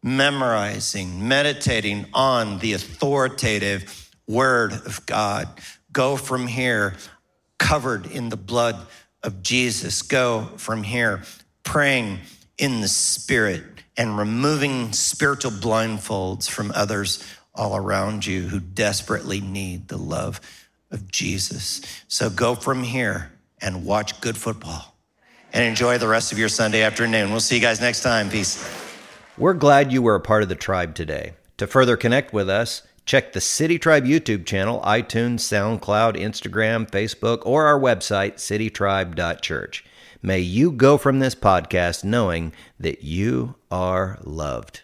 memorizing, 0.03 1.27
meditating 1.27 2.07
on 2.15 2.59
the 2.61 2.75
authoritative 2.75 4.06
word 4.27 4.73
of 4.73 5.05
God. 5.07 5.49
Go 5.93 6.17
from 6.17 6.47
here 6.47 6.95
covered 7.59 8.07
in 8.07 8.29
the 8.29 8.37
blood 8.37 8.77
of 9.23 9.43
Jesus. 9.43 10.03
Go 10.03 10.49
from 10.57 10.83
here 10.83 11.23
praying 11.63 12.19
in 12.59 12.81
the 12.81 12.89
spirit 12.89 13.65
and 13.97 14.19
removing 14.19 14.93
spiritual 14.93 15.51
blindfolds 15.51 16.49
from 16.49 16.71
others 16.75 17.25
all 17.55 17.77
around 17.77 18.27
you 18.27 18.43
who 18.43 18.61
desperately 18.61 19.41
need 19.41 19.89
the 19.89 19.97
love 19.97 20.41
of 20.91 21.11
Jesus. 21.11 21.81
So 22.09 22.31
go 22.31 22.55
from 22.55 22.83
here 22.83 23.33
and 23.61 23.85
watch 23.85 24.21
good 24.21 24.37
football 24.37 24.95
and 25.53 25.65
enjoy 25.65 25.99
the 25.99 26.09
rest 26.09 26.33
of 26.33 26.39
your 26.39 26.49
Sunday 26.49 26.83
afternoon. 26.83 27.31
We'll 27.31 27.41
see 27.41 27.57
you 27.57 27.63
guys 27.63 27.81
next 27.81 28.03
time. 28.03 28.29
Peace. 28.29 28.63
We're 29.39 29.55
glad 29.55 29.93
you 29.93 30.03
were 30.03 30.15
a 30.15 30.21
part 30.21 30.43
of 30.43 30.49
the 30.49 30.55
tribe 30.55 30.95
today. 30.95 31.33
To 31.59 31.67
further 31.67 31.97
connect 31.97 32.35
with 32.35 32.51
us, 32.51 32.83
check 33.07 33.33
the 33.33 33.41
City 33.41 33.79
Tribe 33.79 34.05
YouTube 34.05 34.45
channel, 34.45 34.81
iTunes, 34.83 35.41
SoundCloud, 35.41 36.17
Instagram, 36.17 36.91
Facebook, 36.91 37.41
or 37.47 37.67
our 37.67 37.81
website, 37.81 38.35
citytribe.church. 38.35 39.85
May 40.23 40.41
you 40.41 40.73
go 40.73 40.99
from 40.99 41.21
this 41.21 41.35
podcast 41.35 42.05
knowing 42.05 42.53
that 42.81 43.05
you 43.05 43.55
are 43.71 44.19
loved. 44.23 44.83